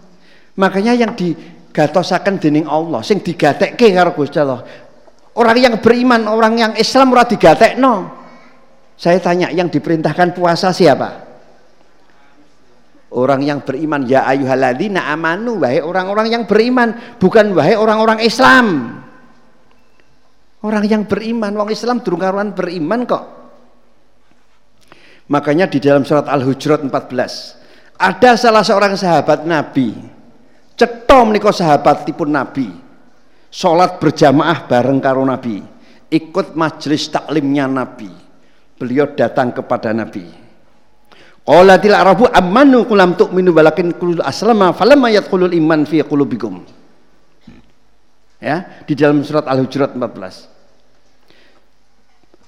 Makanya 0.56 0.96
yang 0.96 1.12
digatosaken 1.14 2.40
dening 2.40 2.66
Allah, 2.66 3.04
sing 3.04 3.20
digatekke 3.20 3.92
karo 3.92 4.16
Gusti 4.16 4.40
Allah. 4.40 4.64
Orang 5.34 5.58
yang 5.60 5.74
beriman, 5.78 6.26
orang 6.30 6.54
yang 6.58 6.72
Islam 6.74 7.12
ora 7.12 7.28
digatekno. 7.28 8.22
Saya 8.94 9.18
tanya, 9.18 9.50
yang 9.50 9.66
diperintahkan 9.66 10.38
puasa 10.38 10.70
siapa? 10.70 11.33
Orang 13.14 13.46
yang 13.46 13.62
beriman 13.62 14.02
ya 14.10 14.26
ayyuhalladzina 14.26 15.06
amanu 15.14 15.62
wahai 15.62 15.78
orang-orang 15.78 16.34
yang 16.34 16.42
beriman, 16.50 17.16
bukan 17.22 17.54
wahai 17.54 17.78
orang-orang 17.78 18.18
Islam. 18.26 18.98
Orang 20.66 20.82
yang 20.90 21.06
beriman, 21.06 21.54
orang 21.54 21.70
Islam 21.70 22.02
durung 22.02 22.18
karuan 22.18 22.50
beriman 22.50 23.06
kok. 23.06 23.24
Makanya 25.30 25.70
di 25.70 25.78
dalam 25.78 26.02
surat 26.02 26.26
Al-Hujurat 26.26 26.82
14 26.82 28.00
ada 28.02 28.34
salah 28.34 28.66
seorang 28.66 28.98
sahabat 28.98 29.46
Nabi, 29.46 29.94
cetha 30.74 31.18
menika 31.22 31.54
sahabatipun 31.54 32.30
Nabi. 32.34 32.68
Salat 33.54 34.02
berjamaah 34.02 34.66
bareng 34.66 34.98
karo 34.98 35.22
Nabi, 35.22 35.62
ikut 36.10 36.58
majelis 36.58 37.06
taklimnya 37.06 37.70
Nabi. 37.70 38.10
Beliau 38.74 39.14
datang 39.14 39.54
kepada 39.54 39.94
Nabi. 39.94 40.43
Qalatil 41.44 41.92
arabu 41.92 42.24
amanu 42.32 42.88
kulam 42.88 43.16
tu'minu 43.20 43.52
walakin 43.52 43.92
qulul 43.92 44.24
aslama 44.24 44.72
falamma 44.72 45.12
yadkhulul 45.12 45.52
iman 45.52 45.84
fi 45.84 46.00
qulubikum. 46.00 46.64
Ya, 48.40 48.84
di 48.84 48.92
dalam 48.92 49.24
surat 49.24 49.44
Al-Hujurat 49.48 49.92
14. 49.96 50.48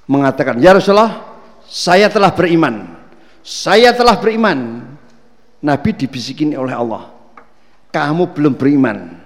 Mengatakan, 0.08 0.60
"Ya 0.60 0.76
Rasulullah, 0.76 1.40
saya 1.64 2.08
telah 2.12 2.32
beriman. 2.32 2.96
Saya 3.40 3.96
telah 3.96 4.16
beriman 4.20 4.84
Nabi 5.64 5.90
dibisikin 5.96 6.52
oleh 6.54 6.76
Allah 6.76 7.16
kamu 7.96 8.36
belum 8.36 8.54
beriman 8.60 9.16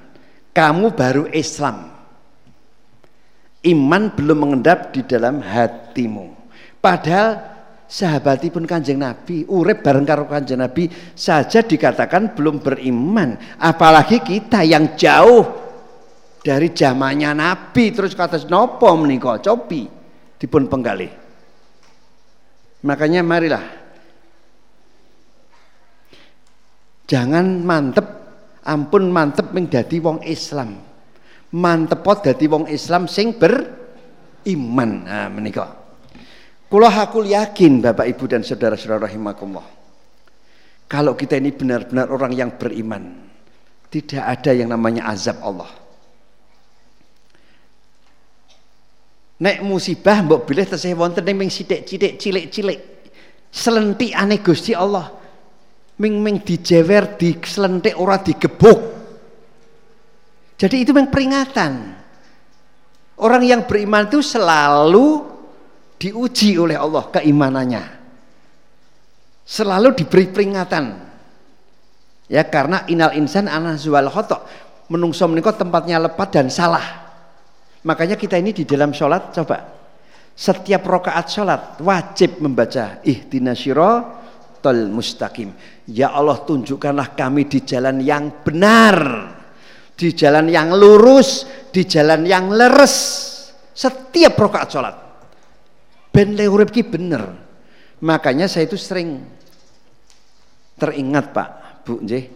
kamu 0.55 0.95
baru 0.95 1.27
Islam 1.35 1.91
iman 3.67 4.03
belum 4.15 4.39
mengendap 4.39 4.95
di 4.95 5.03
dalam 5.03 5.43
hatimu 5.43 6.31
padahal 6.79 7.43
sahabatipun 7.91 8.71
kanjeng 8.71 9.03
Nabi 9.03 9.43
urip 9.51 9.83
bareng 9.83 10.07
karo 10.07 10.31
kanjeng 10.31 10.63
Nabi 10.63 10.87
saja 11.19 11.67
dikatakan 11.67 12.39
belum 12.39 12.63
beriman 12.63 13.59
apalagi 13.59 14.23
kita 14.23 14.63
yang 14.63 14.95
jauh 14.95 15.43
dari 16.39 16.71
zamannya 16.71 17.35
Nabi 17.35 17.91
terus 17.91 18.15
kata 18.15 18.39
nopo 18.47 18.87
menika 18.95 19.43
copi 19.43 19.91
dipun 20.39 20.71
penggalih 20.71 21.11
makanya 22.87 23.27
marilah 23.27 23.81
Jangan 27.11 27.67
mantep, 27.67 28.07
ampun 28.63 29.11
mantep 29.11 29.51
ming 29.51 29.67
dadi 29.67 29.99
wong 29.99 30.23
Islam. 30.23 30.79
Mantepot 31.51 32.23
dadi 32.23 32.47
wong 32.47 32.71
Islam 32.71 33.11
sing 33.11 33.35
ber 33.35 33.67
iman. 34.47 34.91
Nah, 35.11 35.27
menika. 35.27 35.80
Kula 36.71 36.87
hakul 36.87 37.27
yakin 37.27 37.83
Bapak 37.83 38.07
Ibu 38.07 38.31
dan 38.31 38.47
saudara-saudara 38.47 39.11
rahimakumullah. 39.11 39.67
Kalau 40.87 41.19
kita 41.19 41.35
ini 41.35 41.51
benar-benar 41.51 42.07
orang 42.15 42.31
yang 42.31 42.55
beriman, 42.55 43.27
tidak 43.91 44.23
ada 44.23 44.55
yang 44.55 44.71
namanya 44.71 45.11
azab 45.11 45.43
Allah. 45.43 45.67
Nek 49.43 49.67
musibah 49.67 50.23
mbok 50.23 50.47
bilih 50.47 50.67
tesih 50.69 50.95
wonten 50.95 51.27
ning 51.27 51.51
sithik-sithik 51.51 52.23
cilik-cilik. 52.23 52.81
ane 54.15 54.37
Gusti 54.39 54.71
Allah. 54.71 55.11
Ming-ming 56.01 56.47
dijewer, 56.47 57.19
diselentik 57.19 57.99
ora 57.99 58.23
digebuk. 58.23 58.79
Jadi 60.55 60.77
itu 60.87 60.95
memang 60.95 61.11
peringatan. 61.11 61.73
Orang 63.21 63.43
yang 63.45 63.69
beriman 63.69 64.09
itu 64.09 64.25
selalu 64.25 65.30
diuji 66.01 66.57
oleh 66.57 66.81
Allah 66.81 67.05
keimanannya. 67.13 67.85
Selalu 69.45 69.93
diberi 70.01 70.33
peringatan. 70.33 70.85
Ya 72.33 72.47
karena 72.49 72.89
inal 72.89 73.13
insan 73.21 73.45
anazwal 73.45 74.09
khotok. 74.09 74.49
Menungso 74.89 75.29
menikah 75.29 75.55
tempatnya 75.55 76.01
lepat 76.01 76.29
dan 76.33 76.49
salah. 76.49 77.13
Makanya 77.85 78.17
kita 78.17 78.41
ini 78.41 78.57
di 78.57 78.65
dalam 78.65 78.91
sholat 78.91 79.31
coba 79.37 79.81
setiap 80.41 80.89
rokaat 80.89 81.27
sholat 81.29 81.63
wajib 81.85 82.41
membaca 82.41 83.05
ihdinas 83.05 83.61
tol 84.65 84.89
mustaqim. 84.89 85.53
Ya 85.85 86.17
Allah 86.17 86.41
tunjukkanlah 86.41 87.13
kami 87.13 87.45
di 87.45 87.61
jalan 87.61 88.01
yang 88.01 88.41
benar, 88.41 88.97
di 89.93 90.17
jalan 90.17 90.49
yang 90.49 90.73
lurus, 90.73 91.45
di 91.69 91.85
jalan 91.85 92.25
yang 92.25 92.49
leres. 92.49 92.97
Setiap 93.77 94.33
rokaat 94.37 94.69
sholat. 94.73 94.97
Ben 96.11 96.35
ki 96.37 96.83
bener. 96.83 97.23
Makanya 98.01 98.49
saya 98.49 98.67
itu 98.67 98.81
sering 98.81 99.23
teringat 100.81 101.37
Pak, 101.37 101.49
Bu 101.85 102.01
Nje, 102.01 102.33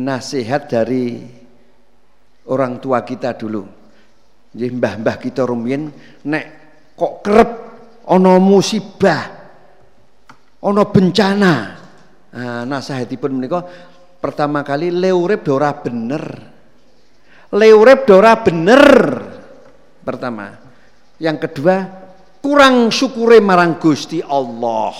nasihat 0.00 0.64
dari 0.64 1.20
orang 2.48 2.80
tua 2.80 3.04
kita 3.04 3.36
dulu 3.36 3.86
jadi 4.56 4.72
mbah-mbah 4.72 5.16
kita 5.20 5.44
rumiyin 5.44 5.92
nek 6.24 6.44
kok 6.96 7.20
kerep 7.20 7.50
ana 8.08 8.40
musibah, 8.40 9.52
ana 10.64 10.82
bencana. 10.88 11.54
Nah, 12.32 12.64
nasihatipun 12.64 13.36
menika 13.36 13.60
pertama 14.16 14.64
kali 14.64 14.88
leurep 14.88 15.44
dora 15.44 15.76
bener. 15.76 16.24
Leurep 17.52 18.08
dora 18.08 18.32
bener. 18.40 18.84
Pertama. 20.00 20.56
Yang 21.20 21.48
kedua, 21.48 22.05
kurang 22.46 22.94
syukure 22.94 23.42
marang 23.42 23.74
Gusti 23.82 24.22
Allah. 24.22 24.94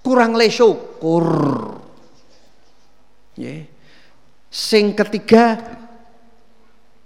Kurang 0.00 0.32
le 0.32 0.48
syukur. 0.48 1.28
Yeah. 3.36 3.68
Sing 4.48 4.96
ketiga 4.96 5.60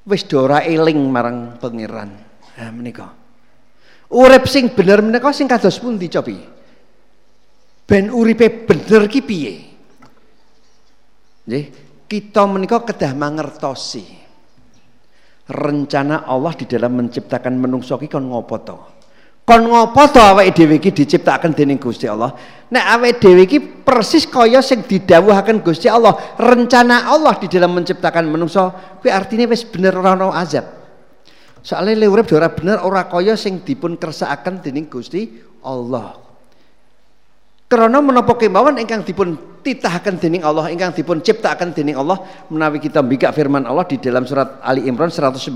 wis 0.06 0.22
dora 0.30 0.62
eling 0.62 1.10
marang 1.10 1.58
pangeran. 1.58 2.14
Nah 2.54 2.70
menika. 2.70 3.10
Urip 4.14 4.46
sing 4.46 4.70
bener 4.70 5.02
menika 5.02 5.34
sing 5.34 5.50
kados 5.50 5.82
pundi 5.82 6.06
cobi? 6.06 6.38
Ben 7.82 8.14
uripe 8.14 8.46
bener 8.70 9.10
ki 9.10 9.20
piye? 9.26 9.54
Nggih, 11.44 11.64
kita 12.06 12.46
menika 12.46 12.80
kedah 12.86 13.12
mangertosi 13.12 14.06
rencana 15.50 16.24
Allah 16.24 16.56
di 16.56 16.64
dalam 16.64 16.96
menciptakan 16.96 17.58
menungso 17.58 17.98
ki 18.00 18.08
kon 18.08 18.30
ngopo 18.30 18.56
to? 18.64 18.93
Kon 19.44 19.68
ngopo 19.68 20.08
to 20.08 20.24
awake 20.24 20.56
dhewe 20.56 20.80
iki 20.80 20.88
diciptakan 20.88 21.52
dening 21.52 21.76
Gusti 21.76 22.08
Allah? 22.08 22.32
Nek 22.72 22.84
awake 22.96 23.20
dhewe 23.20 23.44
iki 23.44 23.60
persis 23.60 24.24
kaya 24.24 24.64
sing 24.64 24.88
didhawuhaken 24.88 25.60
Gusti 25.60 25.84
Allah, 25.84 26.16
rencana 26.40 27.12
Allah 27.12 27.36
di 27.36 27.52
dalam 27.52 27.76
menciptakan 27.76 28.24
menungso 28.24 28.72
kuwi 29.04 29.12
artine 29.12 29.44
wis 29.44 29.68
bener 29.68 29.92
ora 30.00 30.16
ono 30.16 30.32
azab. 30.32 30.64
Soale 31.60 31.92
le 31.92 32.08
urip 32.08 32.32
ora 32.32 32.48
bener 32.48 32.80
ora 32.80 33.04
kaya 33.04 33.36
sing 33.36 33.60
dipun 33.60 34.00
kersakaken 34.00 34.64
dening 34.64 34.88
Gusti 34.88 35.28
Allah. 35.60 36.16
Karena 37.68 38.00
menapa 38.00 38.40
kemawon 38.40 38.80
ingkang 38.80 39.04
dipun 39.04 39.60
titahaken 39.60 40.24
dening 40.24 40.40
Allah, 40.40 40.72
ingkang 40.72 40.96
dipun 40.96 41.20
ciptakan 41.20 41.76
dening 41.76 42.00
Allah 42.00 42.16
menawi 42.48 42.80
kita 42.80 43.04
mbikak 43.04 43.36
firman 43.36 43.68
Allah 43.68 43.84
di 43.84 44.00
dalam 44.00 44.24
surat 44.24 44.56
Ali 44.64 44.88
Imran 44.88 45.12
191 45.12 45.52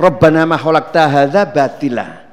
Rabbana 0.00 0.48
ma 0.48 0.56
khalaqta 0.56 1.04
hadza 1.12 1.44
batila. 1.44 2.24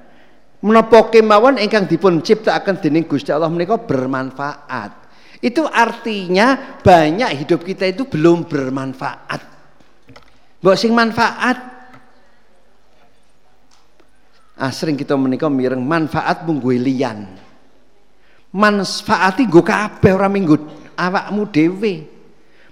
Menapa 0.64 1.12
kemawon 1.12 1.60
ingkang 1.60 1.86
dipun 1.86 2.24
ciptakaken 2.24 2.80
dening 2.80 3.06
Gusti 3.06 3.30
Allah 3.30 3.52
menika 3.52 3.76
bermanfaat. 3.76 5.06
Itu 5.44 5.68
artinya 5.68 6.80
banyak 6.82 7.44
hidup 7.44 7.62
kita 7.62 7.86
itu 7.92 8.08
belum 8.08 8.48
bermanfaat. 8.48 9.42
Mbok 10.64 10.78
sing 10.80 10.96
manfaat 10.96 11.78
Ah, 14.58 14.74
sering 14.74 14.98
kita 14.98 15.14
menikah 15.14 15.54
mireng 15.54 15.86
manfaat 15.86 16.42
munggu 16.42 16.74
liyan. 16.74 17.30
Manfaati 18.58 19.46
nggo 19.46 19.62
kabeh 19.62 20.18
ora 20.18 20.26
minggu 20.26 20.58
awakmu 20.98 21.46
dhewe. 21.54 22.10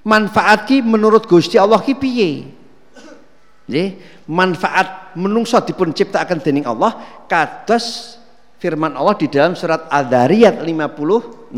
Manfaat 0.02 0.66
ki 0.66 0.82
menurut 0.82 1.30
Gusti 1.30 1.62
Allah 1.62 1.78
ki 1.78 1.94
piye? 1.94 2.55
Nggih 3.66 3.98
manfaat 4.30 5.18
menungso 5.18 5.58
dipun 5.66 5.90
ciptakan 5.90 6.38
dening 6.38 6.70
Allah 6.70 7.26
kados 7.26 8.14
firman 8.62 8.94
Allah 8.94 9.18
di 9.18 9.26
dalam 9.26 9.58
surat 9.58 9.90
Al-Dariyat 9.90 10.62
56. 10.62 11.50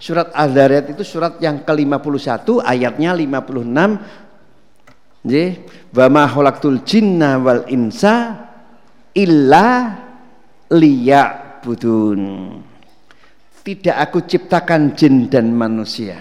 Surat 0.00 0.32
Al-Dariyat 0.32 0.96
itu 0.96 1.04
surat 1.04 1.36
yang 1.36 1.60
ke-51 1.68 2.48
ayatnya 2.64 3.12
56. 3.12 5.28
Nggih, 5.28 5.50
wa 5.92 6.06
ma 6.08 6.24
khalaqtul 6.24 6.80
jinna 6.88 7.36
wal 7.36 7.68
insa 7.68 8.48
illa 9.12 10.00
liya'budun. 10.72 12.20
Tidak 13.68 13.96
aku 14.00 14.24
ciptakan 14.24 14.96
jin 14.96 15.28
dan 15.28 15.52
manusia 15.52 16.16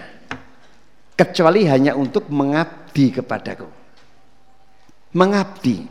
kecuali 1.16 1.64
hanya 1.64 1.95
untuk 1.95 2.28
mengabdi 2.28 3.16
kepadaku 3.16 3.76
mengabdi. 5.18 5.89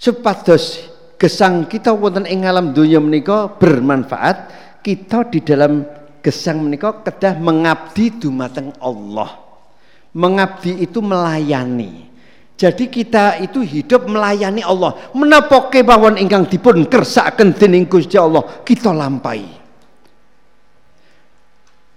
Supados 0.00 0.88
gesang 1.20 1.68
kita 1.68 1.92
wonten 1.92 2.24
ing 2.24 2.48
alam 2.48 2.72
dunia 2.72 3.00
menika 3.00 3.52
bermanfaat 3.52 4.36
kita 4.80 5.28
di 5.28 5.44
dalam 5.44 5.84
gesang 6.24 6.64
menika 6.64 7.04
kedah 7.04 7.36
mengabdi 7.36 8.16
dumateng 8.16 8.72
Allah. 8.80 9.44
Mengabdi 10.16 10.80
itu 10.80 11.04
melayani. 11.04 12.08
Jadi 12.54 12.86
kita 12.86 13.42
itu 13.42 13.60
hidup 13.66 14.06
melayani 14.06 14.62
Allah. 14.62 15.10
Menapa 15.10 15.68
kemawon 15.68 16.22
ingkang 16.22 16.46
dipun 16.46 16.86
kersakaken 16.86 17.50
dening 17.50 17.84
Gusti 17.90 18.14
Allah? 18.14 18.46
Kita 18.62 18.94
lampai. 18.94 19.42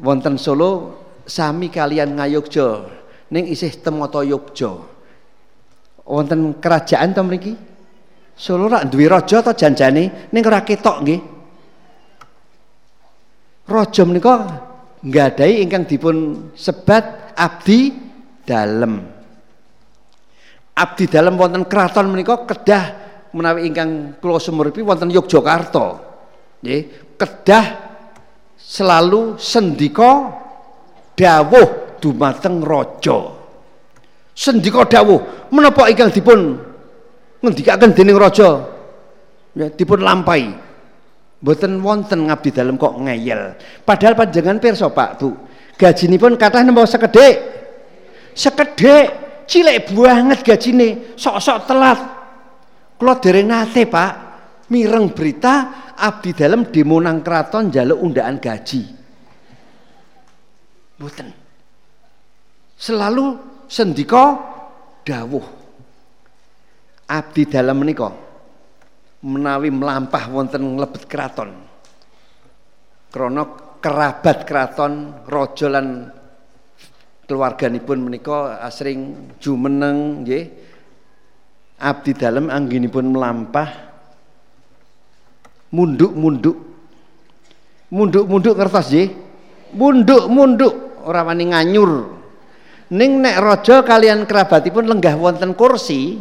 Wonten 0.01 0.41
Solo 0.41 0.97
sami 1.29 1.69
kalian 1.69 2.17
ngayogja. 2.17 2.89
Ning 3.29 3.53
isih 3.53 3.69
temoto 3.77 4.23
Yogja 4.25 4.96
wonten 6.08 6.58
kerajaan 6.58 7.12
to 7.12 7.22
mriki? 7.22 7.53
Solo 8.38 8.72
rak 8.72 8.88
duwe 8.88 9.12
raja 9.12 9.43
to 9.43 9.51
janjane 9.51 10.32
ning 10.32 10.43
ora 10.47 10.64
ketok 10.64 10.97
nggih. 11.03 11.22
Raja 13.68 14.03
menika 14.08 14.34
nggadahi 15.03 15.53
ingkang 15.68 15.84
dipun 15.84 16.49
sebat 16.55 17.36
abdi 17.36 17.91
dalem. 18.47 19.03
Abdi 20.78 21.05
dalem 21.12 21.36
wonten 21.36 21.68
keraton 21.68 22.08
menika 22.08 22.47
kedah 22.47 22.86
menawi 23.36 23.68
ingkang 23.68 24.16
kula 24.24 24.39
sumuripi 24.39 24.80
wonten 24.80 25.12
Yogyakarta. 25.12 26.08
Nggih, 26.64 26.82
kedah 27.20 27.66
selalu 28.55 29.36
sendika 29.36 30.32
dawuh 31.18 31.97
dumateng 31.99 32.62
raja 32.62 33.36
sendika 34.38 34.85
dawuh 34.85 35.49
menapa 35.49 35.89
ingkang 35.89 36.13
dipun 36.13 36.61
ngendikaken 37.41 37.97
dening 37.97 38.21
raja? 38.21 38.61
Ya 39.57 39.73
dipun 39.73 40.05
lampahi. 40.05 40.53
Mboten 41.41 41.81
wonten 41.81 42.29
ngabdi 42.29 42.49
dalem 42.53 42.77
kok 42.77 42.97
ngeyel. 43.01 43.57
Padahal 43.81 44.13
panjenengan 44.13 44.61
pirsa 44.61 44.89
Pak 44.89 45.21
Bu? 45.21 45.33
Gajinipun 45.77 46.38
kathah 46.38 46.61
napa 46.61 46.85
sekedhik. 46.85 47.35
Sekedhik 48.38 49.05
cilik 49.49 49.89
banget 49.93 50.45
gajine 50.45 51.17
sok-sok 51.17 51.57
telat. 51.65 51.99
Kula 52.97 53.17
dereng 53.21 53.49
nate 53.49 53.85
Pak 53.85 54.11
mireng 54.73 55.13
berita 55.13 55.93
abdi 55.97 56.33
dalem 56.33 56.69
demo 56.69 56.97
nang 57.01 57.21
kraton 57.21 57.69
njaluk 57.69 58.01
undaan 58.01 58.41
gaji. 58.41 58.81
Mboten. 60.97 61.29
Selalu 62.77 63.57
sendika 63.68 64.39
dawuh. 65.03 65.45
Abdi 67.07 67.47
dalam 67.47 67.80
menika 67.80 68.11
menawi 69.24 69.72
melampah 69.72 70.28
wonten 70.28 70.76
lebet 70.76 71.07
keraton 71.07 71.55
krana 73.07 73.43
kerabat 73.80 74.43
keraton 74.43 75.24
raja 75.24 75.72
lan 75.72 76.11
keluarganipun 77.24 77.97
menika 78.03 78.59
asring 78.63 79.32
jumeneng 79.39 80.28
nggih. 80.28 80.68
Abdi 81.78 82.11
dalam 82.18 82.49
anggenipun 82.49 83.05
melampah 83.13 83.70
munduk-munduk. 85.70 86.57
Munduk-munduk 87.88 88.55
ngertos 88.57 88.91
nggih? 88.91 89.09
Munduk-munduk. 89.78 91.05
Ora 91.07 91.24
wani 91.24 91.55
nganyur 91.55 92.16
ning 92.93 93.19
nek 93.19 93.38
raja 93.43 93.83
kalian 93.83 94.23
kerabatipun 94.23 94.88
lenggah 94.88 95.19
wonten 95.19 95.51
kursi 95.51 96.15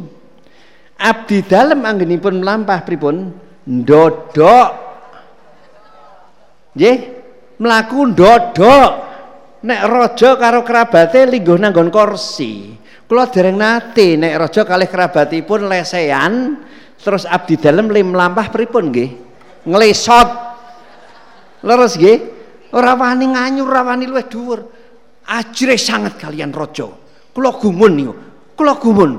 abdi 0.98 1.44
dalem 1.46 1.84
anggenipun 1.86 2.42
melampah 2.42 2.82
pripun? 2.82 3.30
Ndodok. 3.66 4.70
Nggih 6.74 6.98
mlaku 7.62 8.00
ndodok. 8.14 8.90
Nek 9.66 9.80
raja 9.86 10.30
karo 10.38 10.62
kerabate 10.62 11.26
lingguh 11.26 11.58
nanggon 11.58 11.90
kursi 11.90 12.74
kula 13.06 13.30
dereng 13.30 13.54
nate 13.54 14.18
nek 14.18 14.34
raja 14.34 14.66
kalih 14.66 14.90
kerabatipun 14.90 15.70
lesehan 15.70 16.58
terus 16.98 17.22
abdi 17.22 17.54
dalem 17.54 17.86
lim 17.90 18.10
melampah 18.10 18.50
pripun 18.50 18.90
nggih? 18.90 19.10
Nglesot. 19.66 20.28
Leres 21.66 21.94
nggih? 21.98 22.18
Ora 22.74 22.98
wani 22.98 23.30
nganyur 23.30 23.66
ora 23.70 23.82
wani 23.86 24.10
luwih 24.10 24.26
dhuwur 24.26 24.60
ajre 25.26 25.74
sangat 25.74 26.16
kalian 26.16 26.54
raja. 26.54 26.86
Kula 27.34 27.52
gumun 27.58 27.92
niku. 27.92 28.14
Kula 28.54 28.78
gumun. 28.78 29.12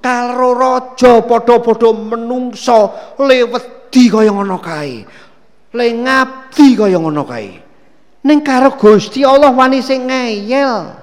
Karo 0.00 0.56
raja 0.56 1.20
padha-padha 1.20 1.92
menungso 1.92 2.90
lewedi 3.20 4.08
kaya 4.08 4.32
ngono 4.32 4.56
kae. 4.58 5.04
Le 5.76 5.86
ngabdi 5.92 6.66
kaya 6.72 6.96
ngono 6.96 7.22
kae. 7.28 7.52
Ning 8.24 8.40
karo 8.40 8.74
Gusti 8.80 9.24
Allah 9.24 9.52
wani 9.52 9.84
sing 9.84 10.08
ngeyel. 10.08 10.96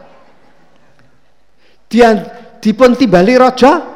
Dia 1.87 2.09
dipun 2.59 2.97
timbali 2.97 3.37
raja? 3.37 3.95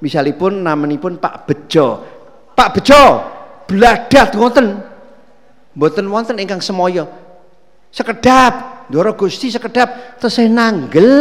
Misalipun 0.00 0.64
namanipun 0.64 1.20
Pak 1.20 1.44
Bejo. 1.46 1.86
Pak 2.56 2.68
Bejo 2.80 3.02
bladat 3.68 4.32
ngoten. 4.34 4.66
Mboten 5.76 6.10
wonten 6.10 6.40
ingkang 6.42 6.58
semoyo 6.58 7.27
sekedap. 7.92 8.86
Ndoro 8.88 9.12
Gusti 9.18 9.52
sekedap. 9.52 10.18
Tesih 10.20 10.48
nanggel. 10.48 11.12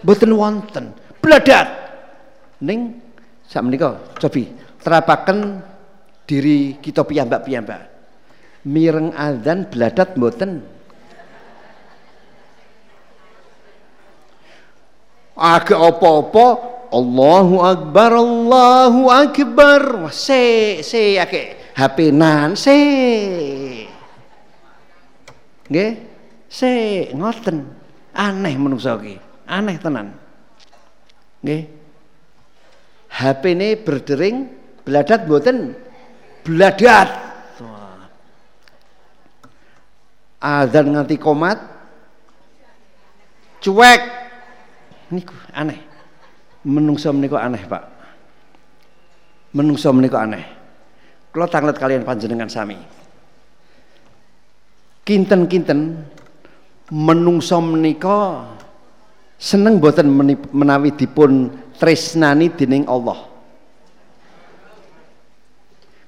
Mboten 0.00 0.30
wonten. 0.32 0.84
Bladat 1.20 1.68
ning 2.64 3.00
sak 3.44 3.64
menika 3.64 4.00
cobi. 4.16 4.48
Terapaken 4.80 5.60
diri 6.24 6.80
kita 6.80 7.04
piyambak-piyambak. 7.04 7.82
Mireng 8.64 9.12
adzan 9.12 9.68
bladat 9.68 10.16
mboten. 10.16 10.64
Agak 15.36 15.80
apa-apa. 15.80 16.46
Allahu 16.90 17.62
Akbar 17.62 18.10
Allahu 18.18 19.00
Akbar. 19.08 20.10
Se 20.10 20.80
se 20.82 21.16
ake 21.16 21.72
HP 21.78 22.10
nan 22.10 22.58
se 22.58 22.76
nggih. 25.70 25.90
Se 26.50 26.70
ngoten. 27.14 27.62
Aneh 28.10 28.54
menungso 28.58 28.90
iki. 28.98 29.16
Aneh 29.46 29.78
tenan. 29.78 30.12
Nggih. 31.46 31.62
HP 33.10 33.42
ini 33.54 33.68
berdering 33.78 34.36
beladat 34.82 35.26
mboten 35.26 35.74
beladat 36.42 37.08
azan 40.42 40.86
nganti 40.90 41.16
komat. 41.16 41.58
Cuek. 43.62 44.02
Niku 45.14 45.34
aneh. 45.54 45.78
Menungso 46.66 47.14
menika 47.14 47.40
aneh 47.40 47.62
Pak. 47.64 47.82
Menungso 49.54 49.90
menika 49.94 50.22
aneh. 50.22 50.44
Kula 51.30 51.46
tanglet 51.46 51.78
kalian 51.78 52.02
panjenengan 52.02 52.50
sami 52.50 52.99
kinten-kinten 55.10 56.06
menungso 56.94 57.58
menika 57.58 58.46
seneng 59.34 59.82
boten 59.82 60.06
menawi 60.54 60.94
dipun 60.94 61.50
tresnani 61.74 62.54
dening 62.54 62.86
Allah 62.86 63.26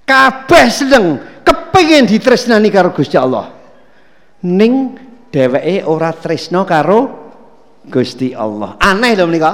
kabeh 0.07 0.66
seneng 0.70 1.18
kepengin 1.42 2.07
ditresnani 2.07 2.70
karo 2.70 2.94
Gusti 2.94 3.18
Allah 3.18 3.50
ning 4.46 4.94
dheweke 5.34 5.82
ora 5.88 6.14
tresno 6.14 6.62
karo 6.62 7.22
Gusti 7.82 8.30
Allah. 8.30 8.78
Aneh 8.78 9.18
lho 9.18 9.26
menika. 9.26 9.53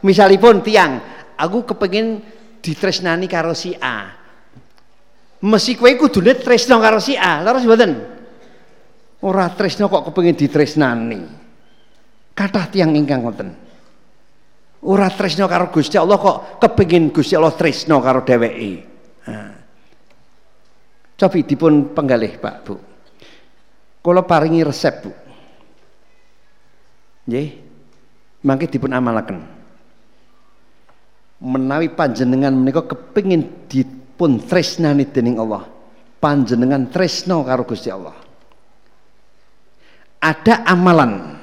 Misalipun 0.00 0.64
tiang, 0.64 0.96
aku 1.36 1.66
kepengin 1.74 2.22
ditresnani 2.64 3.28
karo 3.28 3.52
si 3.52 3.76
A. 3.76 4.16
Mesti 5.44 5.76
kowe 5.76 5.92
kudune 5.98 6.40
tresno 6.40 6.80
karo 6.80 7.02
si 7.02 7.18
A, 7.18 7.44
leres 7.44 7.68
mboten? 7.68 8.15
Ora 9.24 9.48
tresno 9.48 9.88
kok 9.88 10.12
kepengin 10.12 10.36
ditresnani. 10.36 11.20
Kathah 12.36 12.68
tiang 12.68 12.92
ingkang 12.92 13.24
ngoten. 13.24 13.48
Ora 14.84 15.08
tresno 15.08 15.48
karo 15.48 15.72
Gusti 15.72 15.96
Allah 15.96 16.20
kok 16.20 16.60
kepengin 16.60 17.08
Gusti 17.08 17.32
Allah 17.32 17.56
tresno 17.56 17.96
karo 18.04 18.20
dheweke. 18.20 18.72
Nah. 19.24 19.54
Cobi 21.16 21.48
dipun 21.48 21.96
penggalih 21.96 22.36
Pak 22.36 22.56
Bu. 22.60 22.74
Kula 24.04 24.20
paringi 24.20 24.60
resep, 24.60 24.94
Bu. 25.00 25.10
Nggih. 27.24 27.48
Mangke 28.44 28.68
dipun 28.68 28.92
amalaken. 28.92 29.40
Menawi 31.40 31.88
panjenengan 31.88 32.52
menika 32.52 32.84
kepingin 32.84 33.64
dipun 33.64 34.44
tresnani 34.44 35.08
dening 35.08 35.40
Allah. 35.40 35.64
Panjenengan 36.20 36.92
tresno 36.92 37.40
karo 37.42 37.64
Gusti 37.64 37.88
Allah. 37.88 38.25
Ada 40.20 40.66
amalan 40.66 41.38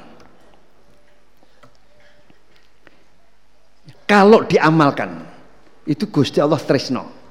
kalau 4.04 4.44
diamalkan 4.44 5.24
itu 5.88 6.10
Gusti 6.12 6.44
Allah 6.44 6.60
tresno. 6.60 7.22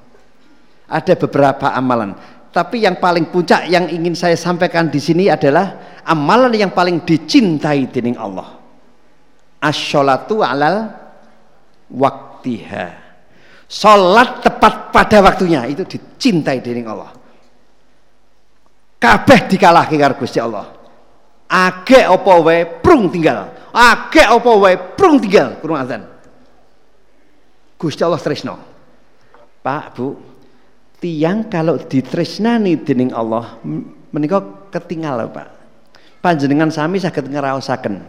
Ada 0.89 1.17
beberapa 1.17 1.73
amalan 1.73 2.13
tapi 2.53 2.85
yang 2.85 3.01
paling 3.01 3.33
puncak 3.33 3.65
yang 3.65 3.89
ingin 3.89 4.13
saya 4.13 4.37
sampaikan 4.37 4.85
di 4.85 5.01
sini 5.01 5.25
adalah 5.25 5.97
amalan 6.05 6.53
yang 6.53 6.69
paling 6.69 7.01
dicintai 7.01 7.89
dening 7.89 8.13
Allah. 8.13 8.61
Asyolatu 9.57 10.45
alal 10.45 10.93
waktiha. 11.89 13.01
Salat 13.65 14.45
tepat 14.45 14.93
pada 14.93 15.17
waktunya 15.25 15.65
itu 15.65 15.81
dicintai 15.81 16.61
dening 16.61 16.85
Allah. 16.85 17.09
Kabeh 19.01 19.49
dikalahke 19.49 19.97
karo 19.97 20.13
Gusti 20.21 20.37
Allah. 20.37 20.72
Age 21.53 22.01
apa 22.01 22.33
wae 22.41 22.65
prung 22.81 23.13
tinggal. 23.13 23.53
Age 23.69 24.25
apa 24.25 24.51
wae 24.57 24.73
prung 24.97 25.21
tinggal 25.21 25.61
kurung 25.61 25.77
azan. 25.77 26.01
Gusti 27.77 28.01
Allah 28.01 28.17
tresno. 28.17 28.57
Pak, 29.61 29.83
Bu, 29.93 30.17
tiang 30.97 31.45
kalau 31.45 31.77
ditresnani 31.77 32.81
dening 32.81 33.13
Allah 33.13 33.61
menika 34.09 34.41
ketinggal 34.73 35.29
Pak. 35.29 35.47
Panjenengan 36.25 36.73
sami 36.73 36.97
saged 36.97 37.29
ngraosaken. 37.29 38.01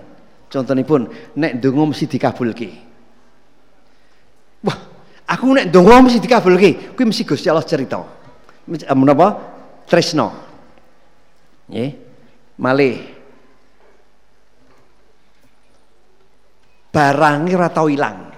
Contonipun 0.49 1.11
nek 1.37 1.61
donga 1.61 1.91
mesti 1.91 2.07
dikabulke. 2.09 2.71
Wah, 4.65 4.79
aku 5.29 5.45
nek 5.53 5.69
donga 5.69 6.01
mesti 6.01 6.23
dikabulke, 6.23 6.97
kuwi 6.97 7.11
mesti 7.11 7.29
Gusti 7.29 7.51
Allah 7.51 7.67
cerita. 7.67 8.01
Menapa? 8.95 9.37
Tresno. 9.85 10.33
Nggih. 11.69 11.91
Malih. 12.57 13.14
Barangnya 16.95 17.59
ora 17.59 17.71
tau 17.75 17.91
ilang. 17.91 18.31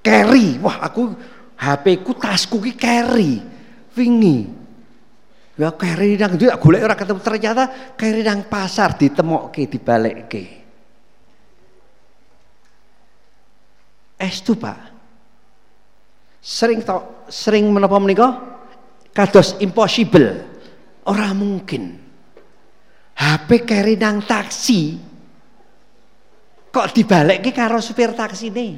Keri, 0.00 0.56
wah 0.56 0.80
aku 0.80 1.12
HP 1.60 2.00
ku 2.00 2.16
tasku 2.16 2.64
ki 2.64 2.72
carry 2.80 3.44
wingi. 3.92 4.48
Ya 5.60 5.68
carry 5.76 6.16
nang 6.16 6.40
ndi? 6.40 6.48
Golek 6.56 6.82
ora 6.82 6.96
ketemu. 6.96 7.20
Ternyata 7.20 7.64
carry 7.92 8.24
nang 8.24 8.48
pasar 8.48 8.96
ditemokke 8.96 9.68
dibalekke. 9.68 10.44
Estu 14.16 14.56
Pak? 14.56 14.80
Sering 16.40 16.80
tau 16.80 17.28
sering 17.28 17.68
menapa 17.68 18.00
menika? 18.00 18.56
Kados 19.12 19.60
impossible. 19.60 20.42
Ora 21.04 21.30
mungkin. 21.36 22.00
HP 23.14 23.62
carry 23.62 23.94
nang 23.94 24.24
taksi 24.26 25.13
kok 26.74 26.90
dibalekke 26.90 27.54
karo 27.54 27.78
supir 27.78 28.10
taksi 28.10 28.50
nih 28.50 28.72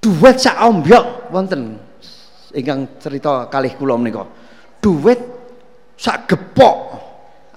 duit 0.00 0.36
sak 0.40 0.56
ombyok 0.64 1.30
wonten 1.30 1.76
ingkang 2.56 2.98
cerita 2.98 3.46
kalih 3.46 3.76
kula 3.76 3.94
menika. 4.00 4.24
Duit 4.80 5.20
sak 5.94 6.26
gepok 6.26 6.76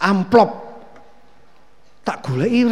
amplop. 0.04 0.52
Tak 2.04 2.20
goleki 2.20 2.68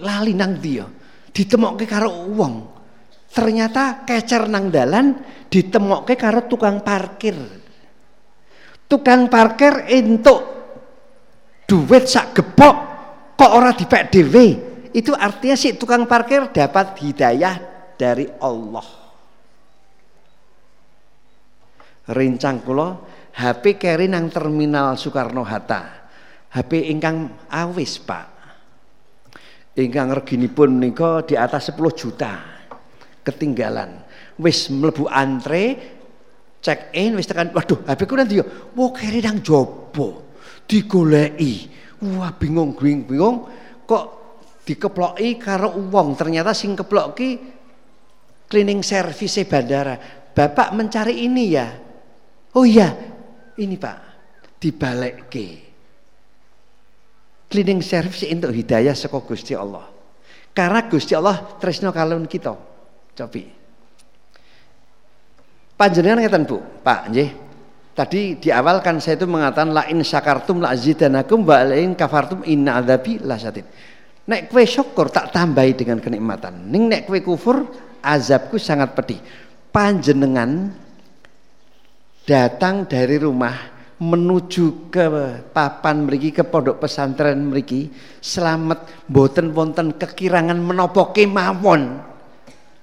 lali 0.00 0.32
nang 0.32 0.56
dia 0.56 0.88
ditemokke 1.28 1.84
karo 1.84 2.32
wong. 2.32 2.54
Ternyata 3.28 4.06
kecer 4.08 4.48
nang 4.48 4.72
dalan 4.72 5.12
ditemokke 5.52 6.16
karo 6.16 6.48
tukang 6.48 6.80
parkir. 6.80 7.36
Tukang 8.88 9.28
parkir 9.28 9.84
entuk 9.92 10.63
duit 11.64 12.04
sak 12.06 12.36
gepok 12.36 12.76
kok 13.34 13.52
ora 13.52 13.72
dipek 13.74 14.12
dhewe? 14.12 14.46
Itu 14.94 15.10
artinya 15.10 15.58
si 15.58 15.74
tukang 15.74 16.06
parkir 16.06 16.54
dapat 16.54 16.94
hidayah 17.02 17.58
dari 17.98 18.30
Allah. 18.38 18.86
Rincang 22.14 22.62
kula 22.62 22.88
HP 23.34 23.80
keri 23.80 24.06
nang 24.06 24.30
terminal 24.30 24.94
Soekarno 24.94 25.42
Hatta. 25.42 26.06
HP 26.54 26.94
ingkang 26.94 27.48
awis 27.50 27.98
Pak. 27.98 28.26
Ingkang 29.74 30.14
reginipun 30.14 30.78
menika 30.78 31.26
di 31.26 31.34
atas 31.34 31.74
10 31.74 31.82
juta. 31.98 32.32
Ketinggalan. 33.26 34.06
Wis 34.38 34.70
mlebu 34.70 35.10
antre 35.10 35.64
check 36.62 36.94
in 36.94 37.18
wis 37.18 37.26
tekan 37.26 37.50
waduh 37.50 37.82
HP 37.82 38.00
ku 38.06 38.14
nanti 38.14 38.38
yo? 38.38 38.44
Wah 38.78 38.90
keri 38.94 39.18
nang 39.18 39.42
jopo 39.42 40.23
digoleki 40.64 41.70
wah 42.16 42.32
bingung 42.36 42.76
bingung 42.76 43.48
kok 43.84 44.04
dikeploki 44.64 45.36
karo 45.36 45.76
uang 45.76 46.16
ternyata 46.16 46.56
sing 46.56 46.72
keplok 46.72 47.08
ki 47.16 47.30
cleaning 48.48 48.80
service 48.80 49.44
bandara 49.44 49.96
bapak 50.32 50.72
mencari 50.72 51.24
ini 51.24 51.44
ya 51.52 51.68
oh 52.56 52.64
iya 52.64 52.88
ini 53.60 53.76
pak 53.76 53.98
dibalik 54.58 55.28
ke 55.28 55.64
cleaning 57.54 57.86
service 57.86 58.26
untuk 58.26 58.50
hidayah 58.50 58.98
saka 58.98 59.22
Gusti 59.22 59.54
Allah. 59.54 59.86
Karena 60.50 60.90
Gusti 60.90 61.14
Allah 61.14 61.38
tresno 61.62 61.94
kalon 61.94 62.26
kita. 62.26 62.50
Cobi. 63.14 63.46
Panjenengan 65.78 66.18
ngeten 66.18 66.42
Bu, 66.50 66.58
Pak 66.82 67.14
nggih. 67.14 67.30
Tadi 67.94 68.42
di 68.42 68.50
awal 68.50 68.82
kan 68.82 68.98
saya 68.98 69.14
itu 69.14 69.30
mengatakan 69.30 69.70
la 69.70 69.86
in 69.86 70.02
syakartum 70.02 70.66
la 70.66 70.74
azidanakum 70.74 71.46
wa 71.46 71.62
la 71.62 71.78
in 71.78 71.94
kafartum 71.94 72.42
inna 72.42 72.82
adzabi 72.82 73.22
lasyadid. 73.22 73.62
Nek 74.26 74.50
kue 74.50 74.66
syukur 74.66 75.14
tak 75.14 75.30
tambahi 75.30 75.78
dengan 75.78 76.02
kenikmatan. 76.02 76.74
Ning 76.74 76.90
nek 76.90 77.06
kue 77.06 77.22
kufur 77.22 77.70
azabku 78.02 78.58
sangat 78.58 78.98
pedih. 78.98 79.22
Panjenengan 79.70 80.74
datang 82.26 82.90
dari 82.90 83.14
rumah 83.14 83.54
menuju 84.02 84.90
ke 84.90 85.06
papan 85.54 86.02
mriki 86.02 86.34
ke 86.34 86.42
pondok 86.42 86.82
pesantren 86.82 87.46
mriki 87.46 87.94
selamat 88.18 89.06
boten 89.06 89.54
wonten 89.54 89.94
kekirangan 89.94 90.58
menapa 90.58 91.14
kemawon 91.14 92.02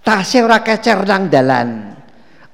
tasih 0.08 0.48
ora 0.48 0.64
kecer 0.64 1.04
nang 1.04 1.28
dalan 1.28 2.00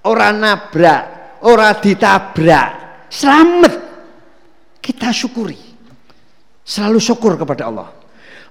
ora 0.10 0.34
nabrak 0.34 1.17
ora 1.44 1.76
ditabrak. 1.78 2.70
Selamat. 3.12 3.74
Kita 4.82 5.12
syukuri. 5.12 5.60
Selalu 6.64 7.00
syukur 7.00 7.36
kepada 7.36 7.68
Allah. 7.68 7.90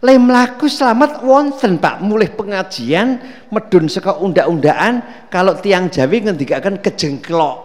Le 0.05 0.14
mlaku 0.20 0.68
selamat 0.68 1.24
wonten 1.24 1.80
Pak. 1.80 2.05
Mulai 2.05 2.28
pengajian 2.32 3.20
medun 3.49 3.89
saka 3.89 4.20
unda-undaan 4.20 5.26
kalau 5.32 5.57
tiang 5.57 5.89
Jawi 5.89 6.28
ngendikaken 6.28 6.84
kejengklok. 6.84 7.64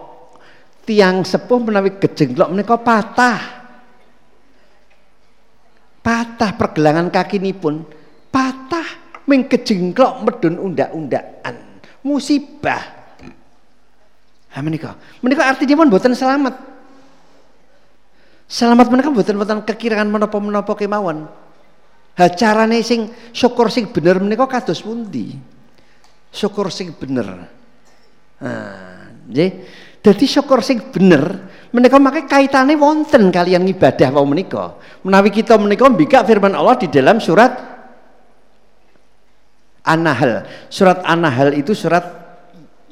Tiang 0.82 1.22
sepuh 1.22 1.60
menawi 1.62 2.00
gejenglok 2.00 2.48
menika 2.50 2.76
patah. 2.80 3.40
Patah 6.02 6.50
pergelangan 6.58 7.14
kaki 7.14 7.38
ini 7.38 7.54
pun 7.54 7.86
patah 8.32 9.22
ming 9.28 9.46
kejengklok 9.46 10.26
medun 10.26 10.58
undak-undakan 10.58 11.72
musibah 12.02 13.01
ha 14.52 14.58
menika 14.60 14.94
menika 15.24 15.48
artinya 15.48 15.80
pun 15.80 15.88
buatan 15.88 16.12
selamat. 16.12 16.54
Selamat 18.52 18.86
menika 18.92 19.08
buatan 19.08 19.40
buatan 19.40 19.58
kekirangan 19.64 20.08
menapa-menapa 20.12 20.76
kemawon. 20.76 21.24
Ha 22.20 22.24
carane 22.36 22.84
sing 22.84 23.08
syukur 23.32 23.72
sing 23.72 23.88
bener 23.88 24.20
menika 24.20 24.44
kados 24.44 24.84
pundi? 24.84 25.32
Syukur 26.28 26.68
sing 26.68 26.92
bener. 26.92 27.48
Nah 28.44 28.92
jadi 30.02 30.24
syukur 30.26 30.60
sing 30.60 30.82
bener 30.92 31.48
menika 31.72 31.96
make 31.96 32.28
kaitane 32.28 32.76
wonten 32.76 33.32
kalian 33.32 33.64
ibadah 33.64 34.12
wau 34.12 34.28
menika. 34.28 34.76
Menawi 35.00 35.32
kita 35.32 35.56
menika 35.56 35.88
mbikak 35.88 36.28
firman 36.28 36.52
Allah 36.52 36.76
di 36.76 36.92
dalam 36.92 37.22
surat 37.22 37.56
An-Nahl. 39.82 40.44
Surat 40.68 41.00
An-Nahl 41.02 41.56
itu 41.56 41.72
surat 41.72 42.21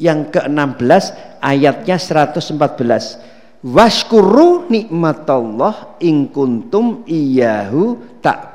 yang 0.00 0.32
ke-16 0.32 1.38
ayatnya 1.44 1.96
114. 2.00 3.28
Washkuru 3.60 4.72
nikmatallah 4.72 6.00
ing 6.00 6.32
kuntum 6.32 7.04
iyahu 7.04 8.00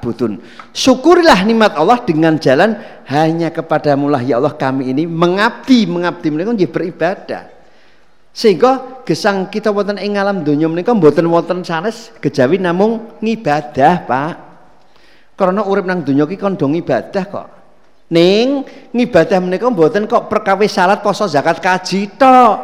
butun. 0.02 0.42
Syukurilah 0.74 1.46
nikmat 1.46 1.78
Allah 1.78 2.02
dengan 2.02 2.42
jalan 2.42 2.74
hanya 3.06 3.54
kepadamu 3.54 4.10
lah 4.10 4.26
ya 4.26 4.42
Allah 4.42 4.58
kami 4.58 4.90
ini 4.90 5.06
mengabdi 5.06 5.86
mengabdi 5.86 6.34
menika 6.34 6.58
beribadah. 6.66 7.54
Sehingga 8.36 9.06
gesang 9.06 9.48
kita 9.48 9.70
wonten 9.70 10.02
ing 10.02 10.18
alam 10.18 10.42
donya 10.42 10.66
menika 10.66 10.92
mboten 10.92 11.30
wonten 11.30 11.62
sanes 11.62 12.10
kejawi 12.18 12.58
namung 12.58 13.16
ngibadah, 13.22 14.10
Pak. 14.10 14.34
Karena 15.38 15.62
urip 15.64 15.86
nang 15.86 16.02
donya 16.02 16.26
ki 16.26 16.36
kon 16.36 16.58
ibadah 16.58 17.24
kok. 17.30 17.48
Ning 18.06 18.64
ngibadah 18.94 19.42
menika 19.42 19.66
mboten 19.70 20.06
kok 20.06 20.30
perkawis 20.30 20.74
salat, 20.74 21.02
poso, 21.02 21.26
zakat, 21.26 21.58
kaji 21.58 22.14
tok. 22.18 22.58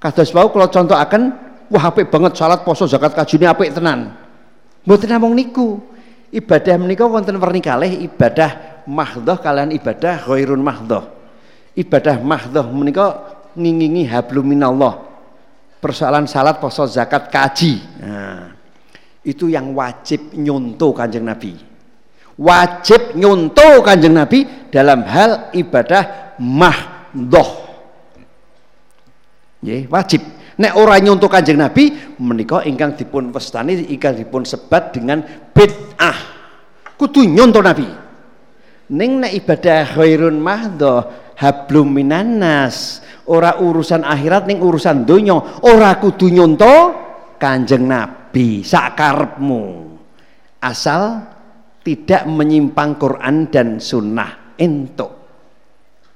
Kados 0.00 0.32
wau 0.32 0.48
kula 0.48 0.68
contohaken, 0.68 1.22
wah 1.68 1.84
apik 1.92 2.08
banget 2.08 2.36
salat, 2.36 2.64
poso, 2.64 2.88
zakat, 2.88 3.12
kaji 3.12 3.40
ini 3.40 3.46
apik 3.48 3.70
tenan. 3.72 4.16
Mboten 4.84 5.08
namung 5.12 5.36
niku. 5.36 5.80
Ibadah 6.34 6.74
menika 6.82 7.06
wonten 7.06 7.38
werni 7.38 7.62
kalih 7.62 7.94
ibadah 8.10 8.82
mahdhah 8.90 9.38
kalian 9.38 9.70
ibadah 9.70 10.26
ghairun 10.26 10.58
mahdhah. 10.58 11.06
Ibadah 11.78 12.18
mahdhah 12.18 12.66
menika 12.74 13.06
ngingingi 13.54 14.10
hablum 14.10 14.50
minallah 14.50 14.98
persoalan 15.78 16.26
salat 16.26 16.58
poso 16.58 16.88
zakat 16.88 17.30
kaji 17.30 17.78
nah, 18.02 18.50
itu 19.22 19.52
yang 19.52 19.72
wajib 19.76 20.34
nyontoh 20.34 20.90
kanjeng 20.96 21.28
Nabi 21.28 21.54
wajib 22.38 23.14
nyontoh 23.18 23.82
kanjeng 23.82 24.14
Nabi 24.14 24.70
dalam 24.70 25.06
hal 25.06 25.54
ibadah 25.54 26.36
mahdoh. 26.38 27.50
Ya, 29.64 29.86
wajib. 29.88 30.20
Nek 30.54 30.72
ora 30.78 31.00
nyontoh 31.02 31.26
kanjeng 31.26 31.58
Nabi 31.58 31.90
menika 32.22 32.62
ingkang 32.62 32.94
dipun 32.94 33.34
wastani 33.34 33.90
ingkang 33.90 34.14
dipun 34.14 34.46
sebat 34.46 34.94
dengan 34.94 35.22
bid'ah. 35.50 36.18
Kudu 36.94 37.26
nyontoh 37.26 37.62
Nabi. 37.62 37.86
Ning 38.94 39.24
nek 39.24 39.32
ibadah 39.34 39.96
khairun 39.96 40.38
mahdoh 40.38 41.24
hablum 41.40 41.90
minanas 41.90 43.02
ora 43.26 43.58
urusan 43.58 44.04
akhirat 44.06 44.46
ning 44.46 44.60
urusan 44.62 45.02
donya 45.02 45.64
ora 45.64 45.96
kudu 45.98 46.30
nyonto 46.30 46.76
kanjeng 47.40 47.88
nabi 47.88 48.62
sakarepmu. 48.62 49.96
Asal 50.60 51.33
tidak 51.84 52.24
menyimpang 52.24 52.96
Quran 52.96 53.52
dan 53.52 53.76
sunnah 53.76 54.56
entuk 54.56 55.12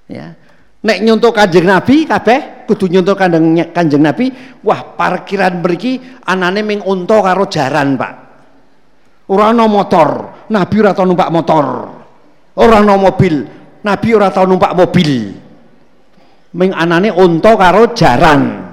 ya 0.09 0.33
nek 0.83 0.99
nyonto 1.05 1.29
kanjeng 1.31 1.69
nabi 1.69 2.09
kabeh 2.09 2.65
kudu 2.65 2.89
nyonto 2.89 3.13
kanjeng, 3.13 3.71
kanjeng 3.71 4.03
nabi 4.03 4.33
wah 4.65 4.97
parkiran 4.97 5.61
mriki 5.61 6.25
anane 6.25 6.65
ming 6.65 6.81
unta 6.81 7.21
karo 7.21 7.45
jaran 7.47 8.01
Pak 8.01 8.15
ora 9.29 9.53
ana 9.53 9.69
motor 9.69 10.09
nabi 10.49 10.75
ora 10.81 10.97
tau 10.97 11.05
numpak 11.05 11.29
motor 11.29 11.67
ora 12.57 12.81
ana 12.81 12.97
mobil 12.97 13.59
Nabi 13.79 14.09
ora 14.15 14.29
tau 14.35 14.47
numpak 14.49 14.75
mobil. 14.75 15.11
Ming 16.59 16.71
anane 16.75 17.15
unta 17.15 17.55
karo 17.55 17.95
jaran. 17.95 18.67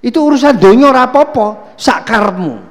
Itu 0.00 0.32
urusan 0.32 0.56
donya 0.56 0.88
ora 0.88 1.12
apa-apa, 1.12 1.76
sakarmu. 1.76 2.69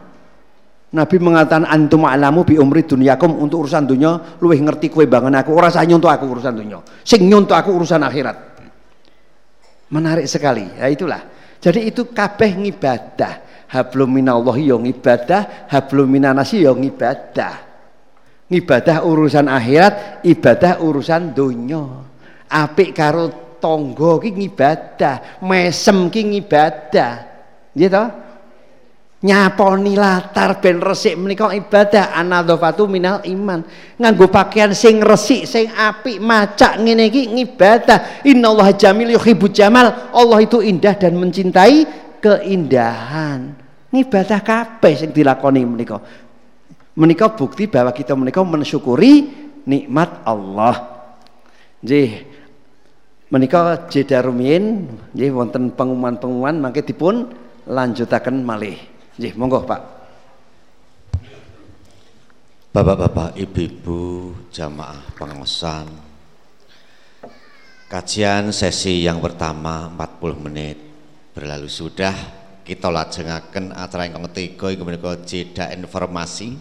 Nabi 0.90 1.22
mengatakan 1.22 1.70
antum 1.70 2.10
alamu 2.10 2.42
bi 2.42 2.58
umri 2.58 2.82
dunyakum 2.82 3.38
untuk 3.38 3.62
urusan 3.66 3.86
dunia 3.86 4.42
luwih 4.42 4.58
ngerti 4.58 4.90
kue 4.90 5.06
bangun 5.06 5.38
aku. 5.38 5.54
Ora 5.54 5.70
saya 5.70 5.86
nyontoh 5.86 6.10
aku 6.10 6.26
urusan 6.26 6.54
dunia. 6.58 6.82
Sing 7.06 7.30
nyontoh 7.30 7.54
aku 7.54 7.70
urusan 7.78 8.02
akhirat. 8.02 8.38
Menarik 9.94 10.26
sekali. 10.26 10.66
Ya 10.66 10.90
itulah. 10.90 11.22
Jadi 11.62 11.94
itu 11.94 12.10
kabeh 12.10 12.58
ngibadah. 12.58 13.66
Hablum 13.70 14.18
minallahi 14.18 14.66
yo 14.66 14.82
ngibadah. 14.82 15.70
Hablum 15.70 16.10
minanasi 16.10 16.66
yo 16.66 16.74
ngibadah. 16.74 17.70
Ibadah 18.50 19.06
urusan 19.06 19.46
akhirat, 19.46 20.26
ibadah 20.26 20.82
urusan 20.82 21.38
dunia. 21.38 21.86
apik 22.50 22.98
karo 22.98 23.30
tangga 23.62 24.18
ki 24.18 24.30
ngibadah, 24.34 25.16
mesem 25.46 26.10
ki 26.10 26.22
ngibadah. 26.34 27.14
To? 27.78 28.04
Nyaponi 29.20 30.00
latar 30.00 30.64
ben 30.64 30.80
resik 30.80 31.20
menika 31.20 31.52
ibadah 31.52 32.16
anadzafatu 32.16 32.88
minal 32.88 33.20
iman. 33.28 33.68
Nganggo 34.00 34.32
pakaian 34.32 34.72
sing 34.72 35.04
resik, 35.04 35.44
sing 35.44 35.68
apik, 35.76 36.24
macak 36.24 36.80
ngene 36.80 37.12
iki 37.12 37.28
ngibadah. 37.28 38.24
Innallaha 38.24 38.72
jamil 38.72 39.12
yuhibbu 39.12 39.52
jamal. 39.52 39.92
Allah 40.16 40.40
itu 40.40 40.64
indah 40.64 40.96
dan 40.96 41.20
mencintai 41.20 41.84
keindahan. 42.24 43.60
Ngibadah 43.92 44.40
kabeh 44.40 44.94
sing 44.96 45.12
dilakoni 45.12 45.68
menika. 45.68 46.00
Menika 46.96 47.28
bukti 47.28 47.68
bahwa 47.68 47.92
kita 47.92 48.16
menika 48.16 48.40
mensyukuri 48.40 49.28
nikmat 49.68 50.24
Allah. 50.24 50.96
Nggih, 51.84 52.24
menika 53.36 53.84
jeda 53.92 54.24
rumiyin 54.24 54.88
nggih 55.12 55.32
wonten 55.36 55.76
pengumuman-pengumuman 55.76 56.56
mangke 56.56 56.88
dipun 56.88 57.28
lanjutaken 57.68 58.48
malih. 58.48 58.99
Nggih, 59.20 59.36
monggo 59.36 59.60
Pak. 59.68 59.82
Bapak-bapak, 62.72 63.36
ibu-ibu, 63.36 64.32
jamaah 64.48 65.12
pengawasan. 65.20 65.92
Kajian 67.92 68.56
sesi 68.56 69.04
yang 69.04 69.20
pertama 69.20 69.92
40 69.92 70.40
menit 70.40 70.80
berlalu 71.36 71.68
sudah 71.68 72.16
kita 72.64 72.88
lajengaken 72.88 73.76
acara 73.76 74.08
ingkang 74.08 74.24
ketiga 74.32 74.72
inggih 74.72 74.88
menika 74.88 75.12
jeda 75.28 75.68
informasi. 75.76 76.56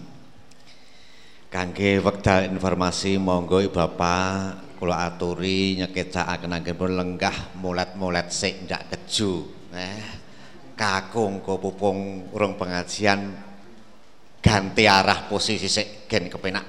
Kangge 1.54 2.02
wekdal 2.02 2.50
informasi 2.50 3.22
monggo 3.22 3.62
Bapak 3.70 4.74
kula 4.82 5.06
aturi 5.06 5.78
nyekecakaken 5.78 6.59
anggenipun 6.59 6.90
lenggah 6.90 7.54
mulet-mulet 7.54 8.34
sik 8.34 8.66
ndak 8.66 8.90
keju 8.90 9.46
eh 9.78 10.18
kakung 10.79 11.43
kopupung 11.43 12.31
urung 12.31 12.55
pengajian 12.55 13.35
ganti 14.39 14.87
arah 14.87 15.26
posisi 15.26 15.66
gen 16.07 16.31
kepenak. 16.31 16.62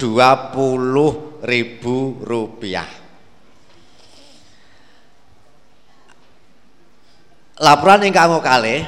ribu 1.41 2.21
rupiah. 2.21 2.89
Laporan 7.57 8.05
ingkang 8.05 8.37
kalih 8.45 8.85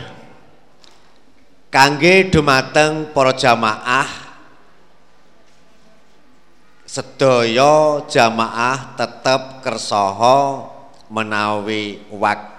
kangge 1.73 2.29
dumateng 2.29 3.09
para 3.17 3.33
jamaah 3.33 4.09
sedaya 6.85 8.05
jamaah 8.07 8.95
tetap 8.95 9.63
kersoho 9.63 10.71
menawi 11.11 12.03
waktu 12.11 12.54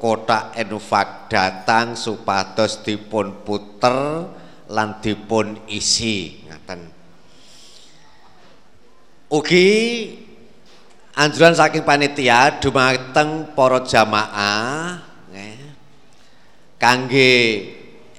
kotak 0.00 0.56
infak 0.56 1.28
datang 1.28 1.92
supados 1.94 2.80
dipun 2.80 3.44
puter 3.44 4.28
lan 4.72 5.00
dipun 5.04 5.68
isi. 5.68 6.44
Ngaten. 6.48 6.80
Ugi 9.28 9.68
anjuran 11.14 11.52
saking 11.52 11.82
panitia 11.82 12.60
dumateng 12.62 13.52
para 13.52 13.82
jamaah 13.82 15.14
kangge 16.84 17.64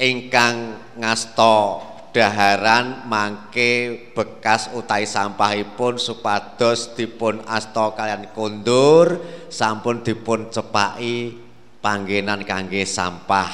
ingkang 0.01 0.81
ngasta 0.97 1.94
daharan 2.15 3.03
mangke 3.11 4.07
bekas 4.15 4.71
utai 4.71 5.03
sampahipun 5.03 5.99
supados 5.99 6.95
dipun 6.95 7.43
asta 7.43 7.91
kalian 7.91 8.31
kondur 8.31 9.19
sampun 9.51 9.99
dipun 9.99 10.47
cepaki 10.47 11.35
panggenan 11.83 12.47
kangge 12.47 12.87
sampah. 12.87 13.51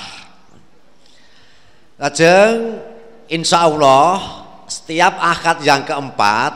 Lajeng 1.98 2.78
insya 3.34 3.66
Allah 3.66 4.46
setiap 4.70 5.18
akad 5.18 5.66
yang 5.66 5.82
keempat 5.82 6.54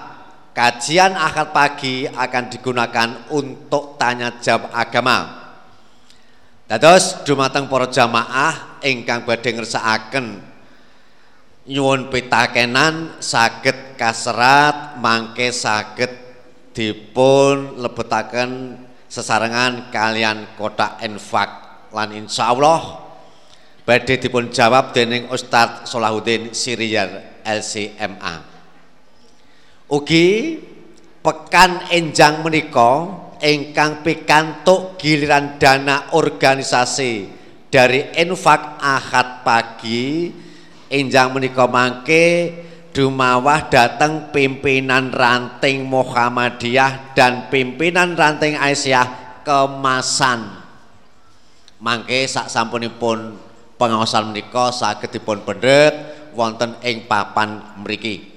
kajian 0.53 1.17
akad 1.17 1.57
pagi 1.57 2.05
akan 2.05 2.43
digunakan 2.53 3.09
untuk 3.33 3.97
tanya 3.97 4.29
jawab 4.37 4.69
agama. 4.77 5.41
Dados 6.69 7.25
dumateng 7.25 7.65
para 7.65 7.89
jamaah 7.89 8.77
ingkang 8.85 9.25
badhe 9.25 9.57
ngersakaken 9.57 10.54
nyuwun 11.66 12.13
pitakenan 12.13 13.18
saged 13.22 13.97
kaserat 13.97 14.97
mangke 15.01 15.49
saged 15.49 16.13
dipun 16.76 17.82
lebetaken 17.82 18.80
sesarengan 19.09 19.89
kalian 19.89 20.57
kotak 20.57 21.01
infak. 21.01 21.66
Lan 21.95 22.11
insyaallah 22.11 23.05
badhe 23.86 24.18
dipun 24.18 24.49
jawab 24.49 24.91
dening 24.91 25.30
Ustadz 25.30 25.88
Solahuddin 25.88 26.51
Siriyar 26.51 27.41
LCMA 27.45 28.55
ugi 29.89 30.57
pekan 31.22 31.89
enjang 31.93 32.41
menika 32.41 33.05
ingkang 33.41 34.01
pikantuk 34.01 34.97
giliran 34.97 35.61
dana 35.61 36.09
organisasi 36.18 37.30
dari 37.70 38.18
infak 38.18 38.82
ahad 38.82 39.45
pagi 39.45 40.34
Enjang 40.95 41.35
menika 41.35 41.67
mangke 41.67 42.55
dumawah 42.95 43.67
datang 43.67 44.31
pimpinan 44.31 45.11
ranting 45.11 45.83
Muhammadiyah 45.83 47.11
dan 47.11 47.51
pimpinan 47.51 48.15
ranting 48.15 48.55
Aisyah 48.55 49.43
kemasan. 49.43 50.63
Mangke 51.83 52.23
sak 52.31 52.47
sampunipun 52.47 53.35
pengawasan 53.75 54.31
menika 54.31 54.71
saged 54.71 55.11
dipun 55.11 55.43
pendet 55.43 55.91
wonten 56.31 56.79
ing 56.79 57.03
papan 57.11 57.75
mriki. 57.83 58.31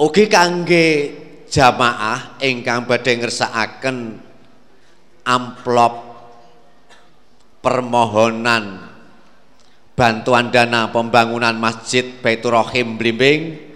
Ugi 0.00 0.24
kangge 0.32 1.12
jamaah 1.52 2.40
ingkang 2.40 2.88
badhe 2.88 3.12
ngersakaken 3.12 4.24
amplop 5.28 5.92
permohonan 7.60 8.88
bantuan 9.98 10.54
dana 10.54 10.94
pembangunan 10.94 11.58
Masjid 11.58 12.06
Baitur 12.22 12.54
Rahim 12.54 12.94
Blimbing. 12.94 13.66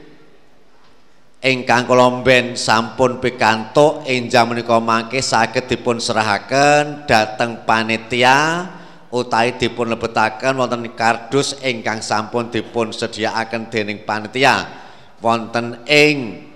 Ingkang 1.43 1.91
kolomben 1.91 2.55
sampun 2.55 3.19
pikantuk 3.19 4.07
enjang 4.07 4.47
menika 4.47 4.79
mangke 4.79 5.19
saged 5.19 5.67
dipun 5.67 5.99
serahaken 5.99 7.03
dhateng 7.11 7.67
panitia 7.67 8.71
utawi 9.11 9.59
dipun 9.59 9.91
lebetaken 9.91 10.55
wonten 10.55 10.87
kardus 10.95 11.59
ingkang 11.67 11.99
sampun 11.99 12.47
dipun 12.55 12.95
sediakaken 12.95 13.75
dening 13.75 14.07
panitia. 14.07 14.71
Wonten 15.19 15.83
ing 15.91 16.47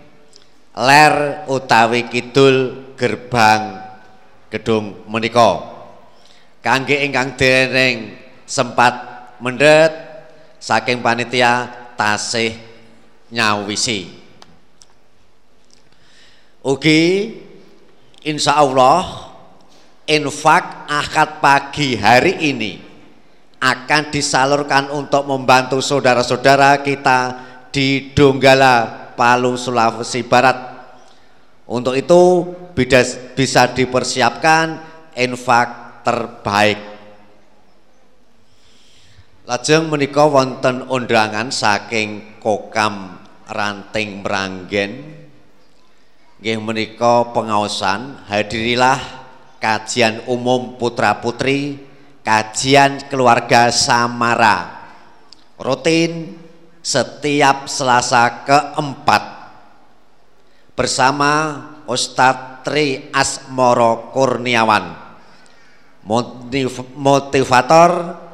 ler 0.79 1.43
utawi 1.51 2.07
kidul 2.07 2.87
gerbang 2.95 3.83
gedung 4.55 5.03
menika. 5.11 5.75
Kangge 6.63 7.03
ingkang 7.03 7.35
dereng 7.35 8.15
sempat 8.47 9.16
mendet 9.43 9.93
saking 10.59 11.01
panitia 11.05 11.69
tasih 11.95 12.57
nyawisi 13.33 14.13
ugi 16.65 17.03
insya 18.27 18.59
Allah 18.59 19.31
infak 20.07 20.87
akad 20.87 21.43
pagi 21.43 21.99
hari 21.99 22.51
ini 22.55 22.87
akan 23.61 24.13
disalurkan 24.13 24.93
untuk 24.93 25.27
membantu 25.27 25.81
saudara-saudara 25.81 26.85
kita 26.85 27.47
di 27.73 28.13
Donggala, 28.15 29.09
Palu, 29.17 29.57
Sulawesi 29.57 30.25
Barat. 30.25 30.77
Untuk 31.67 31.99
itu 31.99 32.47
bisa 32.79 33.69
dipersiapkan 33.75 34.81
infak 35.19 36.01
terbaik. 36.07 36.96
Lajeng 39.47 39.87
menika 39.87 40.27
wonten 40.27 40.91
undangan 40.91 41.55
saking 41.55 42.43
Kokam 42.43 43.15
Ranting 43.47 44.27
Meranggen. 44.27 45.07
Nggih 46.43 46.59
menika 46.59 47.31
pengaosan 47.31 48.27
hadirilah 48.27 48.99
kajian 49.63 50.27
umum 50.27 50.75
putra-putri 50.75 51.79
kajian 52.27 53.07
keluarga 53.07 53.71
Samara 53.71 54.83
rutin 55.63 56.35
setiap 56.83 57.71
Selasa 57.71 58.43
keempat 58.43 59.23
bersama 60.75 61.63
Ustadz 61.87 62.67
Tri 62.67 63.15
Asmoro 63.15 64.11
Kurniawan 64.11 64.91
motivator 66.99 68.26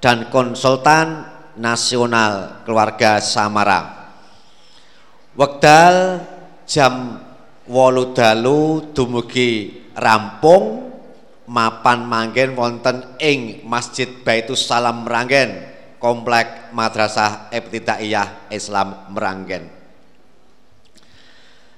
dan 0.00 0.32
konsultan 0.32 1.28
nasional 1.60 2.64
keluarga 2.64 3.20
Samara. 3.20 4.12
Wekdal 5.36 6.24
jam 6.64 7.20
wolu 7.68 8.16
dalu 8.16 8.90
dumugi 8.96 9.84
rampung 9.94 10.90
mapan 11.46 12.08
manggen 12.08 12.56
wonten 12.56 13.14
ing 13.20 13.62
Masjid 13.68 14.08
Baitus 14.24 14.66
Salam 14.66 15.06
Meranggen 15.06 15.68
Komplek 16.00 16.72
Madrasah 16.72 17.52
Ibtidaiyah 17.52 18.48
Islam 18.48 19.12
Meranggen. 19.12 19.68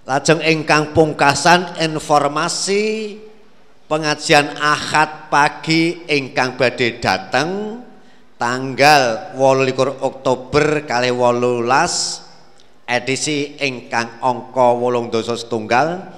Lajeng 0.02 0.42
ingkang 0.42 0.94
pungkasan 0.94 1.78
informasi 1.78 3.16
pengajian 3.86 4.58
Ahad 4.58 5.30
pagi 5.30 6.02
ingkang 6.10 6.58
badhe 6.58 6.98
dateng 6.98 7.82
tanggal 8.42 9.30
28 9.38 10.02
Oktober 10.02 10.82
kali 10.82 11.14
18 11.14 12.90
edisi 12.90 13.54
ingkang 13.62 14.18
angka 14.18 14.66
8 14.74 15.14
dosa 15.14 15.38
setunggal 15.38 16.10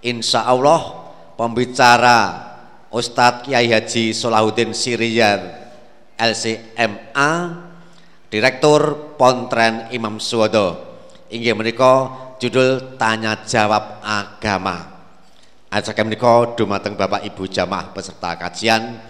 insya 0.00 0.48
Allah 0.48 1.12
pembicara 1.36 2.48
Ustadz 2.88 3.44
Kiai 3.44 3.68
Haji 3.68 4.16
Solahuddin 4.16 4.72
Siriyar 4.72 5.68
LCMA 6.16 7.30
Direktur 8.32 9.12
Pontren 9.20 9.92
Imam 9.92 10.16
Suwodo. 10.16 10.80
Inggih 11.28 11.52
menika 11.52 12.08
judul 12.40 12.96
tanya 12.96 13.36
jawab 13.44 14.00
agama. 14.00 14.96
Ajak 15.68 15.98
menika 16.08 16.56
dumateng 16.56 16.96
Bapak 16.96 17.20
Ibu 17.26 17.46
jamaah 17.46 17.92
peserta 17.92 18.34
kajian 18.38 19.09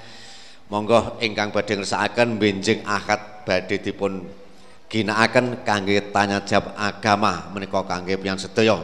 monggo 0.71 1.19
ingkang 1.19 1.51
badhe 1.51 1.83
ngersakaken 1.83 2.39
benjing 2.39 2.87
akad 2.87 3.43
badhe 3.43 3.83
dipun 3.83 4.23
ginakaken 4.87 5.67
kangge 5.67 6.15
tanya 6.15 6.47
jawab 6.47 6.73
agama 6.79 7.51
menika 7.51 7.83
kangge 7.85 8.15
pian 8.17 8.39
sedaya. 8.39 8.79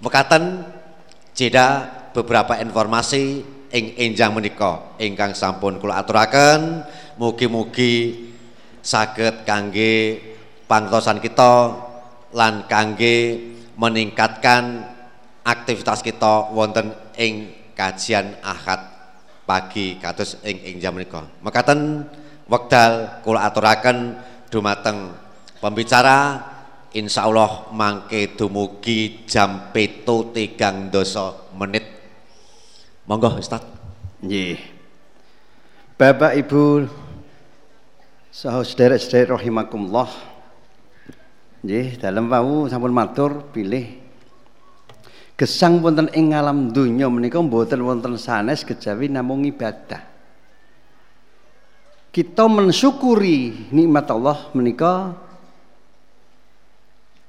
Mekaten 0.00 0.64
jeda 1.36 1.84
beberapa 2.16 2.56
informasi 2.56 3.44
ing 3.68 3.84
enjang 4.00 4.32
menika 4.32 4.96
ingkang 4.96 5.36
sampun 5.36 5.76
kula 5.76 6.00
aturaken. 6.00 6.82
Mugi-mugi 7.20 8.16
saged 8.80 9.44
kangge 9.44 10.24
pangtosan 10.64 11.20
kita 11.20 11.76
lan 12.32 12.64
kangge 12.64 13.36
meningkatkan 13.76 14.88
aktivitas 15.44 16.00
kita 16.00 16.48
wonten 16.48 16.96
ing 17.20 17.52
kajian 17.76 18.40
Ahad 18.40 18.89
pagi 19.50 19.98
kados 19.98 20.38
ing 20.46 20.62
ing 20.62 20.76
jam 20.78 20.94
menika. 20.94 21.26
Mekaten 21.42 22.06
wekdal 22.46 23.18
kula 23.26 23.50
aturaken 23.50 24.14
dumateng 24.46 25.10
pembicara 25.58 26.38
insyaallah 26.94 27.74
mangke 27.74 28.38
dumugi 28.38 29.26
jam 29.26 29.74
petu 29.74 30.30
tigang 30.30 30.86
dosa 30.86 31.50
menit 31.58 31.82
Monggo 33.10 33.42
Ustaz. 33.42 33.66
Nggih. 34.22 34.62
Bapak 35.98 36.38
Ibu 36.38 36.86
saudara-saudara 38.30 39.34
rahimakumullah. 39.34 40.06
Nggih, 41.66 41.98
dalam 41.98 42.30
wau 42.30 42.70
sampun 42.70 42.94
matur 42.94 43.50
pilih 43.50 43.98
gesang 45.40 45.80
wonten 45.80 46.12
ing 46.12 46.36
alam 46.36 46.68
donya 46.68 47.08
menika 47.08 47.40
mboten 47.40 47.80
wonten 47.80 48.20
sanes 48.20 48.60
kejawi 48.60 49.08
namung 49.08 49.40
ibadah. 49.48 50.04
Kita 52.12 52.44
mensyukuri 52.44 53.72
nikmat 53.72 54.04
Allah 54.12 54.52
menika 54.52 55.16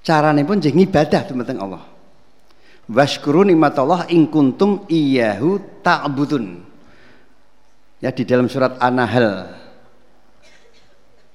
carane 0.03 0.43
pun 0.43 0.59
nggih 0.59 0.75
ibadah 0.75 1.21
dumateng 1.23 1.63
Allah. 1.63 1.87
Washkuru 2.91 3.47
nikmat 3.47 3.79
Allah 3.79 4.03
in 4.11 4.27
kuntum 4.27 4.83
iyyahu 4.91 5.79
ta'budun. 5.79 6.67
Ya 8.03 8.11
di 8.11 8.27
dalam 8.27 8.51
surat 8.51 8.75
An-Nahl 8.81 9.55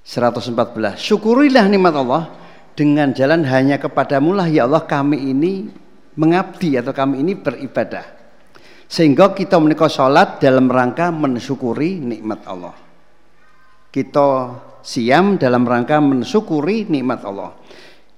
114. 0.04 1.00
Syukurilah 1.00 1.64
nikmat 1.72 1.94
Allah 1.96 2.28
dengan 2.76 3.16
jalan 3.16 3.48
hanya 3.48 3.80
kepadamu 3.80 4.36
lah 4.36 4.44
ya 4.44 4.68
Allah 4.68 4.84
kami 4.84 5.32
ini 5.32 5.85
mengabdi 6.16 6.80
atau 6.80 6.96
kami 6.96 7.22
ini 7.22 7.36
beribadah. 7.36 8.04
Sehingga 8.86 9.34
kita 9.36 9.60
menikah 9.60 9.90
sholat 9.90 10.42
dalam 10.42 10.66
rangka 10.66 11.14
mensyukuri 11.14 12.02
nikmat 12.02 12.42
Allah. 12.48 12.74
Kita 13.90 14.28
siam 14.82 15.38
dalam 15.38 15.64
rangka 15.64 16.02
mensyukuri 16.02 16.86
nikmat 16.90 17.22
Allah 17.24 17.54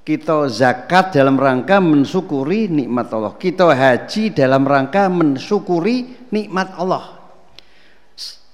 kita 0.09 0.49
zakat 0.49 1.13
dalam 1.13 1.37
rangka 1.37 1.85
mensyukuri 1.85 2.65
nikmat 2.73 3.13
Allah. 3.13 3.37
Kita 3.37 3.69
haji 3.77 4.33
dalam 4.33 4.65
rangka 4.65 5.05
mensyukuri 5.13 6.33
nikmat 6.33 6.73
Allah. 6.81 7.21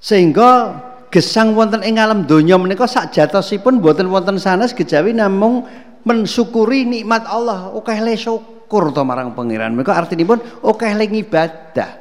Sehingga 0.03 0.75
gesang 1.15 1.55
wonten 1.55 1.87
ing 1.87 2.03
alam 2.03 2.27
donya 2.27 2.59
menika 2.59 2.91
sak 2.91 3.15
jatosipun 3.15 3.79
boten 3.79 4.11
wonten 4.11 4.35
sanes 4.35 4.75
kejawi 4.75 5.15
namung 5.15 5.63
mensyukuri 6.03 6.83
nikmat 6.91 7.23
Allah. 7.31 7.71
Oke 7.71 7.95
le 8.03 8.19
syukur 8.65 8.89
to 8.97 9.05
marang 9.05 9.37
pangeran. 9.37 9.77
Menika 9.77 9.93
artinipun 9.93 10.41
oke 10.65 10.89
le 10.89 11.05
ibadah. 11.05 12.01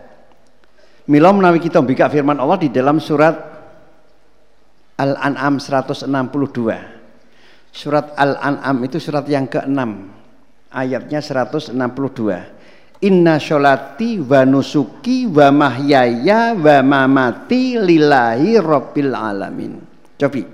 Mila 1.11 1.35
menawi 1.35 1.59
kita 1.59 1.83
mbikak 1.83 2.15
firman 2.15 2.39
Allah 2.39 2.55
di 2.55 2.71
dalam 2.71 3.03
surat 3.03 3.35
Al-An'am 4.95 5.59
162. 5.59 6.07
Surat 7.75 8.15
Al-An'am 8.15 8.79
itu 8.87 9.03
surat 9.03 9.27
yang 9.27 9.51
ke-6 9.51 9.79
ayatnya 10.71 11.19
162. 11.19 11.75
Inna 13.03 13.35
sholati 13.35 14.23
wa 14.23 14.47
nusuki 14.47 15.27
wa 15.27 15.51
mahyaya 15.51 16.55
wa 16.55 16.79
mamati 16.79 17.75
lillahi 17.75 18.55
rabbil 18.63 19.11
alamin. 19.11 19.75
Cobi. 20.15 20.47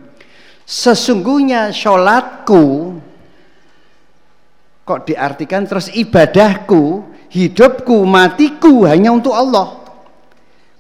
Sesungguhnya 0.66 1.70
sholatku 1.70 2.98
kok 4.90 5.06
diartikan 5.06 5.70
terus 5.70 5.94
ibadahku, 5.94 7.06
hidupku, 7.30 8.02
matiku 8.10 8.90
hanya 8.90 9.14
untuk 9.14 9.38
Allah. 9.38 9.86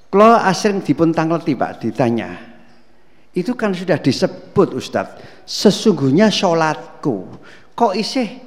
Kalau 0.10 0.34
asring 0.42 0.82
dipun 0.82 1.14
tangleti 1.14 1.54
Pak 1.54 1.86
ditanya. 1.86 2.50
Itu 3.30 3.54
kan 3.54 3.78
sudah 3.78 4.02
disebut 4.02 4.74
Ustadz 4.74 5.46
sesungguhnya 5.50 6.30
sholatku 6.30 7.26
kok 7.74 7.98
isih 7.98 8.38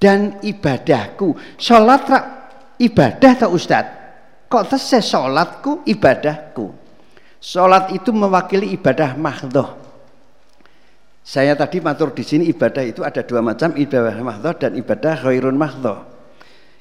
dan 0.00 0.40
ibadahku 0.40 1.36
sholat 1.60 2.08
rak 2.08 2.24
ibadah 2.80 3.32
tak 3.44 3.50
Ustad 3.52 3.84
kok 4.48 4.72
tesih 4.72 5.04
sholatku 5.04 5.84
ibadahku 5.84 6.72
sholat 7.44 7.92
itu 7.92 8.08
mewakili 8.16 8.72
ibadah 8.72 9.12
mahdoh 9.20 9.83
saya 11.24 11.56
tadi 11.56 11.80
matur 11.80 12.12
di 12.12 12.20
sini 12.20 12.44
ibadah 12.52 12.84
itu 12.84 13.00
ada 13.00 13.24
dua 13.24 13.40
macam 13.40 13.72
ibadah 13.72 14.20
mahdoh 14.20 14.52
dan 14.60 14.76
ibadah 14.76 15.24
khairun 15.24 15.56
mahdoh 15.56 16.04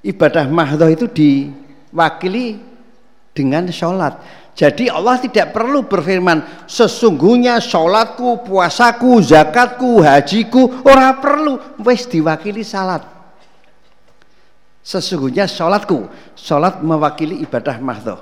ibadah 0.03 0.51
mahdoh 0.51 0.91
itu 0.91 1.07
diwakili 1.07 2.59
dengan 3.31 3.71
sholat 3.71 4.19
jadi 4.53 4.93
Allah 4.93 5.17
tidak 5.17 5.49
perlu 5.49 5.89
berfirman 5.89 6.69
sesungguhnya 6.69 7.57
sholatku, 7.57 8.45
puasaku, 8.45 9.17
zakatku, 9.25 10.05
hajiku 10.05 10.85
ora 10.85 11.17
perlu 11.17 11.57
wis 11.81 12.05
diwakili 12.05 12.61
salat. 12.61 13.01
Sesungguhnya 14.85 15.49
sholatku, 15.49 16.05
sholat 16.37 16.85
mewakili 16.85 17.41
ibadah 17.41 17.81
mahdoh. 17.81 18.21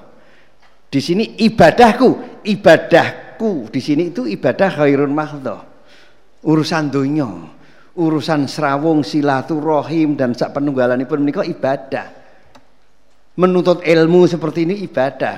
Di 0.87 1.03
sini 1.03 1.35
ibadahku, 1.35 2.39
ibadahku 2.47 3.67
di 3.67 3.79
sini 3.83 4.15
itu 4.15 4.23
ibadah 4.23 4.71
khairun 4.71 5.11
mahdhah. 5.11 5.70
Urusan 6.41 6.89
dunia, 6.89 7.29
urusan 7.93 8.49
serawung 8.49 9.05
silaturahim 9.05 10.17
dan 10.17 10.33
sak 10.33 10.57
penunggalanipun 10.57 11.21
menika 11.21 11.45
ibadah. 11.45 12.09
Menuntut 13.37 13.85
ilmu 13.85 14.25
seperti 14.25 14.65
ini 14.65 14.81
ibadah. 14.81 15.37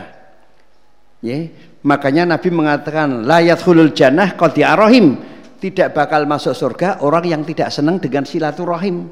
Ya, 1.24 1.52
makanya 1.84 2.36
Nabi 2.36 2.50
mengatakan 2.52 3.28
layat 3.28 3.60
hulul 3.64 3.92
jannah 3.92 4.36
qadi'arahim 4.36 5.20
tidak 5.60 5.96
bakal 5.96 6.28
masuk 6.28 6.52
surga 6.52 7.00
orang 7.00 7.24
yang 7.28 7.42
tidak 7.48 7.72
senang 7.72 8.00
dengan 8.00 8.28
silaturahim. 8.28 9.08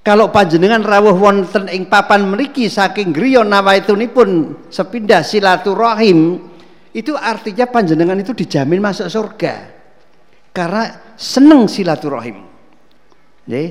Kalau 0.00 0.32
panjenengan 0.32 0.80
rawuh 0.80 1.16
wonten 1.16 1.68
ing 1.68 1.88
papan 1.88 2.28
mriki 2.32 2.72
saking 2.72 3.12
griya 3.12 3.44
nawaitunipun 3.44 4.56
sepindah 4.72 5.20
silaturahim 5.20 6.40
itu 6.96 7.12
artinya 7.12 7.68
panjenengan 7.68 8.16
itu 8.16 8.32
dijamin 8.32 8.80
masuk 8.80 9.12
surga 9.12 9.79
karena 10.50 11.14
seneng 11.14 11.70
silaturahim. 11.70 12.42
Nggih. 13.46 13.68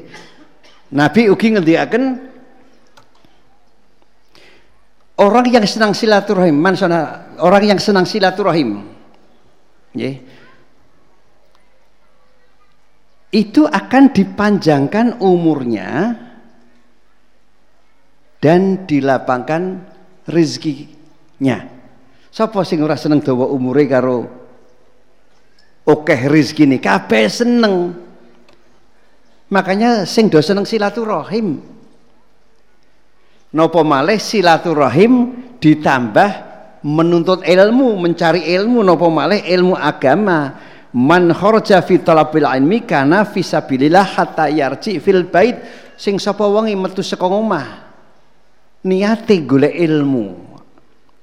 Nabi 0.90 1.22
ugi 1.30 1.48
ngendikaken 1.54 2.04
orang 5.22 5.46
yang 5.54 5.66
senang 5.70 5.94
silaturahim, 5.94 6.58
mansana 6.58 7.30
orang 7.44 7.76
yang 7.76 7.80
senang 7.80 8.08
silaturahim. 8.08 8.88
Nggih. 9.94 10.16
Itu 13.30 13.70
akan 13.70 14.10
dipanjangkan 14.10 15.22
umurnya 15.22 16.18
dan 18.42 18.90
dilapangkan 18.90 19.86
rezekinya. 20.26 21.70
Sapa 22.34 22.66
sing 22.66 22.82
ora 22.82 22.98
seneng 22.98 23.22
dawa 23.22 23.46
umure 23.50 23.86
karo 23.86 24.39
akeh 25.86 26.22
rezekine? 26.28 26.82
Kabeh 26.82 27.28
seneng. 27.30 27.96
Makanya 29.50 30.06
sing 30.06 30.30
do 30.30 30.40
seneng 30.40 30.68
silaturahim. 30.68 31.60
Napa 33.50 33.82
malih 33.82 34.22
silaturahim 34.22 35.34
ditambah 35.58 36.32
menuntut 36.86 37.42
ilmu, 37.42 37.98
mencari 37.98 38.46
ilmu 38.46 38.86
napa 38.86 39.10
malih 39.10 39.42
ilmu 39.42 39.74
agama 39.74 40.54
man 40.94 41.30
kharaja 41.34 41.82
fi 41.86 42.02
talabil 42.02 42.46
ilmi 42.46 42.86
kana 42.86 43.26
fi 43.26 43.42
hatta 43.46 44.50
yarji 44.50 44.98
fil 44.98 45.26
bait 45.30 45.58
sing 45.98 46.18
sapa 46.18 46.46
wong 46.46 46.70
metu 46.78 47.06
saka 47.06 47.30
omah 47.30 47.90
niate 48.82 49.44
golek 49.46 49.76
ilmu 49.76 50.26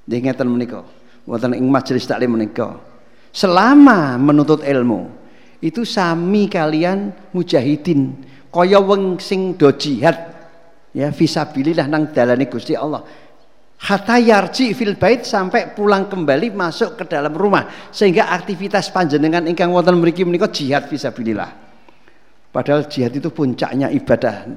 nggih 0.06 0.20
ngeten 0.22 0.46
menika 0.46 0.86
wonten 1.26 1.58
ing 1.58 1.66
majelis 1.66 2.06
taklim 2.06 2.38
menika 2.38 2.78
selama 3.36 4.16
menuntut 4.16 4.64
ilmu 4.64 5.12
itu 5.60 5.84
sami 5.84 6.48
kalian 6.48 7.12
mujahidin. 7.36 8.24
Kaya 8.48 8.80
wong 8.80 9.20
sing 9.20 9.52
do 9.60 9.68
jihad 9.76 10.16
ya 10.96 11.12
fisabilillah 11.12 11.84
nang 11.84 12.08
dalane 12.08 12.48
Gusti 12.48 12.72
Allah. 12.72 13.04
Hatta 13.76 14.16
yarji 14.16 14.72
fil 14.72 14.96
bait 14.96 15.28
sampai 15.28 15.76
pulang 15.76 16.08
kembali 16.08 16.48
masuk 16.56 16.96
ke 16.96 17.04
dalam 17.04 17.36
rumah. 17.36 17.92
Sehingga 17.92 18.32
aktivitas 18.32 18.88
panjenengan 18.88 19.44
ingkang 19.44 19.68
wonten 19.68 20.00
mriki 20.00 20.24
menika 20.24 20.48
jihad 20.48 20.88
fisabilillah. 20.88 21.52
Padahal 22.48 22.88
jihad 22.88 23.12
itu 23.12 23.28
puncaknya 23.28 23.92
ibadah. 23.92 24.48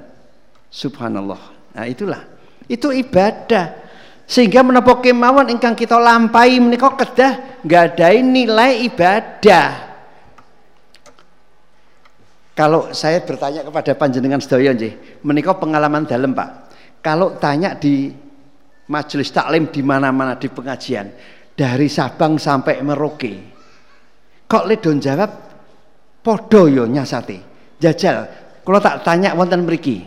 Subhanallah. 0.71 1.75
Nah 1.75 1.84
itulah. 1.84 2.23
Itu 2.71 2.95
ibadah 2.95 3.88
sehingga 4.30 4.61
menapa 4.61 5.01
kemawon 5.01 5.49
ingkang 5.49 5.73
kita 5.73 5.97
lampai 5.97 6.61
menika 6.61 6.93
kedah 6.93 7.65
nggadahi 7.65 8.21
nilai 8.21 8.86
ibadah 8.86 9.89
kalau 12.53 12.93
saya 12.93 13.25
bertanya 13.25 13.65
kepada 13.65 13.97
panjenengan 13.97 14.38
sedaya 14.38 14.69
nggih 14.77 15.25
menika 15.25 15.57
pengalaman 15.57 16.05
dalam 16.05 16.38
Pak 16.38 16.49
kalau 17.01 17.41
tanya 17.41 17.73
di 17.73 18.13
majelis 18.89 19.30
taklim 19.30 19.69
di 19.69 19.82
mana-mana 19.86 20.36
di 20.36 20.49
pengajian 20.49 21.07
dari 21.59 21.88
Sabang 21.88 22.39
sampai 22.39 22.80
Merauke. 22.80 23.34
Kok 24.49 24.65
ledon 24.65 24.97
jawab 24.97 25.32
podo 26.23 26.71
yo 26.71 26.89
nyasati. 26.89 27.38
Jajal, 27.80 28.17
kalau 28.65 28.80
tak 28.80 29.05
tanya 29.05 29.38
wonten 29.38 29.63
mriki. 29.63 30.03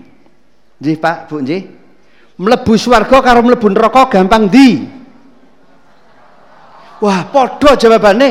Nggih 0.83 0.97
Pak, 0.99 1.31
Bu 1.31 1.41
nggih. 1.41 1.82
Mlebu 2.41 2.73
swarga 2.81 3.21
karo 3.21 3.45
mlebu 3.45 3.69
neraka 3.69 4.09
gampang 4.09 4.49
di. 4.49 4.81
Wah, 7.03 7.27
podo 7.29 7.75
jawabane. 7.75 8.31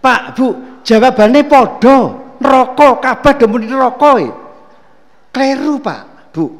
Pak, 0.00 0.20
Bu, 0.32 0.80
jawabane 0.80 1.44
podo. 1.44 1.96
Neraka 2.40 2.88
kabeh 3.04 3.34
demun 3.36 3.68
neraka. 3.68 4.12
Kleru, 5.28 5.76
Pak, 5.78 6.32
Bu. 6.32 6.56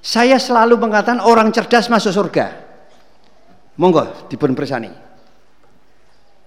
Saya 0.00 0.40
selalu 0.40 0.80
mengatakan 0.80 1.20
orang 1.20 1.50
cerdas 1.50 1.90
masuk 1.90 2.14
surga. 2.14 2.46
Monggo 3.76 4.30
dipun 4.32 4.56
persani. 4.56 4.88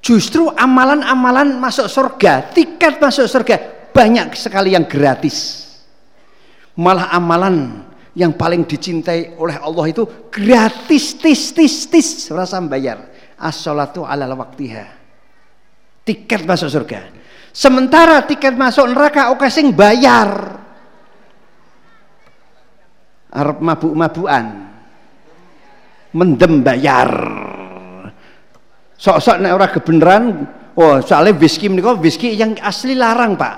Justru 0.03 0.51
amalan-amalan 0.51 1.59
masuk 1.59 1.88
surga, 1.88 2.51
tiket 2.51 2.99
masuk 2.99 3.23
surga 3.23 3.55
banyak 3.93 4.36
sekali 4.36 4.75
yang 4.75 4.84
gratis. 4.84 5.63
Malah 6.75 7.13
amalan 7.13 7.86
yang 8.14 8.38
paling 8.38 8.66
dicintai 8.70 9.38
oleh 9.41 9.57
Allah 9.57 9.86
itu 9.89 10.05
gratis 10.30 11.18
tis 11.18 11.53
tis 11.53 11.89
tis 11.89 12.30
rasa 12.30 12.61
bayar. 12.61 13.09
As-salatu 13.38 14.05
ala 14.05 14.30
waktiha. 14.32 14.86
Tiket 16.05 16.45
masuk 16.45 16.70
surga. 16.70 17.11
Sementara 17.51 18.24
tiket 18.24 18.55
masuk 18.55 18.89
neraka 18.93 19.34
oke 19.34 19.49
sing 19.49 19.74
bayar 19.74 20.61
arep 23.34 23.57
mabuk-mabukan 23.59 24.45
mendem 26.14 26.61
bayar 26.61 27.09
sok-sok 28.93 29.41
nek 29.41 29.53
ora 29.57 29.68
kebenaran 29.74 30.24
oh 30.78 31.01
soalnya 31.01 31.34
whisky 31.41 31.66
menika 31.66 31.97
whisky 31.97 32.38
yang 32.38 32.53
asli 32.61 32.93
larang 32.93 33.34
Pak 33.34 33.55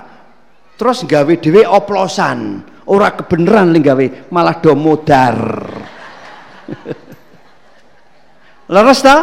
terus 0.79 1.03
gawe 1.03 1.33
dhewe 1.35 1.67
oplosan 1.67 2.63
ora 2.85 3.13
kebenaran 3.13 3.73
gawe 3.77 4.29
malah 4.29 4.57
do 4.61 4.73
modar 4.77 5.37
leres 8.73 9.01
ta 9.01 9.17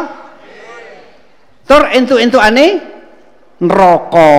tur 1.67 1.83
entu 1.91 2.39
ane 2.39 2.79
neraka 3.63 4.31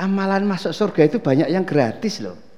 amalan 0.00 0.48
masuk 0.48 0.72
surga 0.72 1.08
itu 1.08 1.18
banyak 1.20 1.48
yang 1.48 1.64
gratis 1.64 2.24
loh 2.24 2.50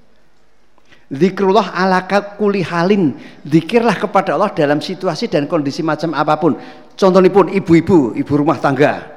Zikrullah 1.12 1.76
ala 1.76 2.08
kuli 2.40 2.64
halin. 2.64 3.12
Zikirlah 3.44 4.00
kepada 4.00 4.32
Allah 4.32 4.48
dalam 4.56 4.80
situasi 4.80 5.28
dan 5.28 5.44
kondisi 5.44 5.84
macam 5.84 6.16
apa 6.16 6.40
pun. 6.40 6.56
Contohnya 6.96 7.28
pun 7.28 7.52
ibu-ibu, 7.52 8.16
ibu 8.16 8.32
rumah 8.32 8.56
tangga. 8.56 9.12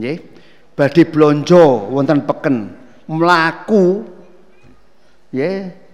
Nggih. 0.00 0.16
Badhe 0.72 1.04
blonjo 1.04 1.92
wonten 1.92 2.24
peken, 2.24 2.72
mlaku 3.04 4.00
nggih. 5.34 5.90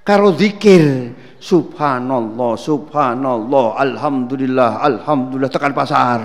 Karo 0.00 0.32
zikir 0.34 1.12
subhanallah, 1.38 2.56
subhanallah, 2.56 3.66
alhamdulillah, 3.78 4.80
alhamdulillah 4.80 5.52
tekan 5.52 5.76
pasar. 5.76 6.20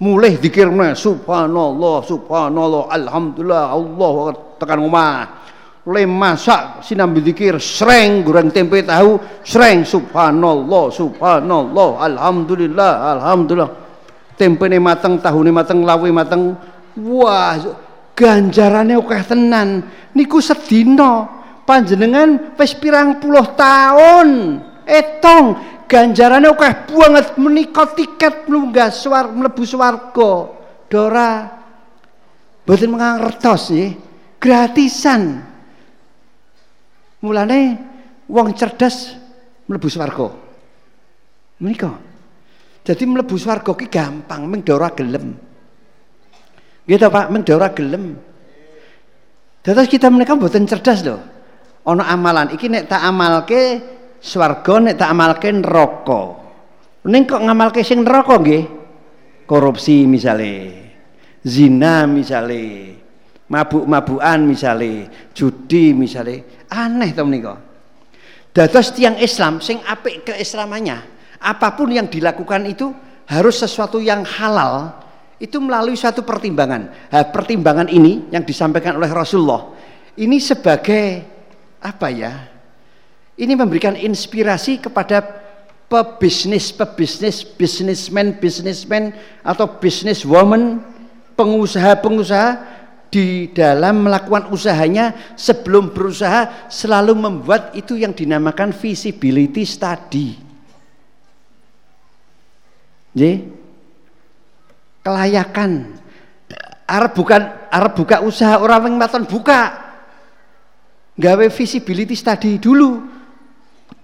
Mulai 0.00 0.40
zikirnya 0.40 0.96
subhanallah, 0.96 2.02
subhanallah, 2.02 2.88
alhamdulillah, 2.88 3.64
Allah 3.68 4.12
tekan 4.56 4.80
rumah 4.80 5.44
lem 5.86 6.10
masak 6.10 6.82
sinambi 6.82 7.22
dikir 7.22 7.62
sreng 7.62 8.26
goreng 8.26 8.50
tempe 8.50 8.82
tahu 8.82 9.22
sreng 9.46 9.86
subhanallah 9.86 10.90
subhanallah 10.90 12.02
alhamdulillah 12.02 12.92
alhamdulillah 13.14 13.70
tempe 14.34 14.66
ini 14.66 14.82
mateng 14.82 15.22
tahu 15.22 15.46
ini 15.46 15.54
mateng 15.54 15.86
lawi 15.86 16.10
mateng 16.10 16.58
wah 16.98 17.54
ganjarannya 18.16 18.96
oke 18.96 19.14
tenan 19.28 19.84
niku 20.16 20.40
sedino 20.40 21.28
panjenengan 21.68 22.56
wis 22.56 22.72
pirang 22.72 23.20
puluh 23.20 23.44
tahun 23.52 24.58
etong 24.88 25.46
ganjarannya 25.84 26.48
oke 26.48 26.88
banget 26.88 27.36
menikah 27.36 27.92
tiket 27.92 28.48
melunggah 28.48 28.88
suar 28.88 29.28
melebu 29.28 29.62
swarga 29.62 30.32
dora 30.88 31.30
boten 32.64 32.90
mengangertos 32.90 33.70
ya 33.70 33.92
gratisan 34.40 35.54
Mulane 37.26 37.60
wong 38.28 38.52
cerdas 38.52 39.16
mlebu 39.66 39.88
swarga. 39.88 40.28
Menika. 41.58 41.90
Jadi 42.86 43.02
mlebu 43.02 43.34
swarga 43.34 43.72
ki 43.72 43.90
gampang, 43.90 44.46
mung 44.46 44.62
ora 44.70 44.92
gelem. 44.92 45.34
Gitu 46.86 47.06
Pak, 47.10 47.34
ora 47.50 47.68
gelem. 47.74 48.14
Dados 49.66 49.90
kita 49.90 50.06
menika 50.06 50.38
mboten 50.38 50.62
cerdas 50.70 51.02
loh. 51.02 51.18
Ana 51.82 52.06
amalan 52.14 52.54
iki 52.54 52.70
nek 52.70 52.86
tak 52.86 53.02
amalke 53.02 53.82
swarga 54.22 54.78
nek 54.78 54.94
tak 54.94 55.10
amalke 55.10 55.50
neraka. 55.50 56.22
Ning 57.06 57.26
kok 57.26 57.42
ngamalke 57.42 57.82
sing 57.82 58.06
neraka 58.06 58.38
nggih? 58.38 58.62
Korupsi 59.46 60.06
misale. 60.06 60.54
Zina 61.42 62.06
misale. 62.06 62.94
Mabuk-mabukan 63.46 64.42
misale, 64.42 65.06
judi 65.30 65.94
misale. 65.94 66.66
Aneh 66.70 67.14
to 67.14 67.22
menika. 67.22 67.54
Dados 68.50 68.90
tiang 68.90 69.18
Islam 69.22 69.62
sing 69.62 69.78
apik 69.86 70.26
keislamannya, 70.26 70.98
apa 71.38 71.78
pun 71.78 71.94
yang 71.94 72.10
dilakukan 72.10 72.66
itu 72.66 72.90
harus 73.30 73.62
sesuatu 73.62 74.02
yang 74.02 74.26
halal 74.26 75.05
itu 75.36 75.60
melalui 75.60 75.96
suatu 75.98 76.24
pertimbangan. 76.24 77.12
Nah, 77.12 77.24
pertimbangan 77.28 77.88
ini 77.92 78.28
yang 78.32 78.44
disampaikan 78.44 78.96
oleh 78.96 79.10
Rasulullah 79.12 79.76
ini 80.16 80.40
sebagai 80.40 81.22
apa 81.76 82.08
ya? 82.08 82.32
Ini 83.36 83.52
memberikan 83.52 83.92
inspirasi 83.92 84.80
kepada 84.80 85.20
pebisnis, 85.92 86.72
pebisnis, 86.72 87.44
businessman, 87.44 88.32
businessman 88.40 89.12
atau 89.44 89.68
businesswoman, 89.76 90.80
pengusaha-pengusaha 91.36 92.50
di 93.12 93.52
dalam 93.52 94.08
melakukan 94.08 94.48
usahanya 94.48 95.36
sebelum 95.36 95.92
berusaha 95.92 96.68
selalu 96.72 97.12
membuat 97.12 97.76
itu 97.76 98.00
yang 98.00 98.16
dinamakan 98.16 98.72
visibility 98.72 99.68
study. 99.68 100.32
Jadi, 103.12 103.32
kelayakan. 105.06 106.02
Arab 106.86 107.14
bukan 107.14 107.70
Arab 107.70 107.94
buka 107.94 108.26
usaha 108.26 108.58
orang 108.58 108.98
yang 108.98 109.22
buka. 109.30 109.86
Gawe 111.14 111.46
visibility 111.46 112.18
study 112.18 112.58
dulu. 112.58 113.06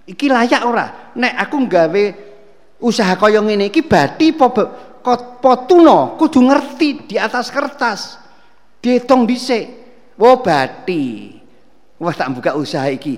Iki 0.07 0.27
layak 0.31 0.63
ora? 0.63 0.87
Nek 1.15 1.33
aku 1.43 1.63
gawe 1.67 2.03
usaha 2.79 3.15
kaya 3.19 3.43
ngene 3.43 3.67
iki 3.67 3.83
bati 3.83 4.31
apa 4.35 5.51
tuna? 5.67 6.15
Kudu 6.15 6.39
ngerti 6.43 7.11
di 7.11 7.15
atas 7.19 7.51
kertas. 7.51 8.19
Dihitung 8.79 9.27
dhisik. 9.27 9.83
Wo 10.19 10.39
bati 10.39 11.35
wah 11.99 12.13
tak 12.15 12.35
buka 12.35 12.55
usaha 12.59 12.87
iki. 12.91 13.15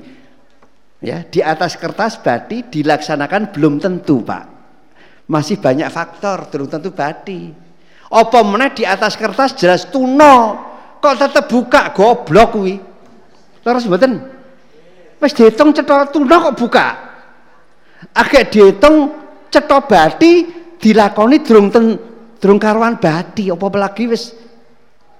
Ya 1.02 1.26
di 1.26 1.42
atas 1.42 1.74
kertas 1.74 2.22
bati 2.22 2.66
dilaksanakan 2.70 3.50
belum 3.50 3.82
tentu 3.82 4.22
Pak. 4.22 4.46
Masih 5.26 5.58
banyak 5.58 5.90
faktor 5.90 6.54
belum 6.54 6.70
tentu 6.70 6.94
bati 6.94 7.65
apa 8.16 8.40
meneh 8.48 8.72
di 8.72 8.88
atas 8.88 9.20
kertas 9.20 9.52
jelas 9.60 9.92
tuna 9.92 10.56
kok 11.04 11.20
tetep 11.20 11.52
buka 11.52 11.92
goblok 11.92 12.56
kuwi 12.56 12.76
Terus 13.66 13.90
mboten? 13.90 14.22
Wis 15.18 15.34
diitung 15.34 15.74
cetha 15.74 16.06
tuna 16.14 16.38
kok 16.38 16.54
buka. 16.54 16.88
Agak 18.14 18.54
diitung 18.54 19.10
cetha 19.50 19.82
bati 19.82 20.46
dilakoni 20.78 21.42
durung 21.42 21.74
ten 21.74 21.98
durung 22.38 22.62
karuan 22.62 23.02
bati 23.02 23.50
apa 23.50 23.66
lagi 23.74 24.06
wis 24.06 24.38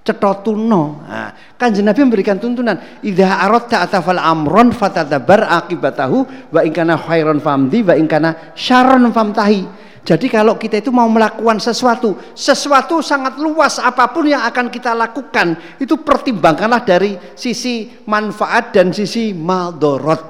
cetha 0.06 0.46
tuna. 0.46 0.84
Nah, 1.10 1.30
Kanjeng 1.58 1.90
Nabi 1.90 2.06
memberikan 2.06 2.38
tuntunan, 2.38 2.78
"Idza 3.02 3.42
aradta 3.42 3.82
atafal 3.82 4.22
amron 4.22 4.70
fatadabar 4.70 5.50
akibatahu 5.50 6.54
wa 6.54 6.62
in 6.62 6.70
kana 6.70 7.02
khairan 7.02 7.42
famdi 7.42 7.82
wa 7.82 7.98
in 7.98 8.06
kana 8.06 8.54
syarran 8.54 9.10
famtahi." 9.10 9.66
Jadi 10.06 10.30
kalau 10.30 10.54
kita 10.54 10.78
itu 10.78 10.94
mau 10.94 11.10
melakukan 11.10 11.58
sesuatu, 11.58 12.14
sesuatu 12.38 13.02
sangat 13.02 13.42
luas 13.42 13.82
apa 13.82 14.06
pun 14.14 14.30
yang 14.30 14.46
akan 14.46 14.70
kita 14.70 14.94
lakukan, 14.94 15.58
itu 15.82 15.98
pertimbangkanlah 15.98 16.86
dari 16.86 17.18
sisi 17.34 17.90
manfaat 18.06 18.70
dan 18.70 18.94
sisi 18.94 19.34
maldorot. 19.34 20.22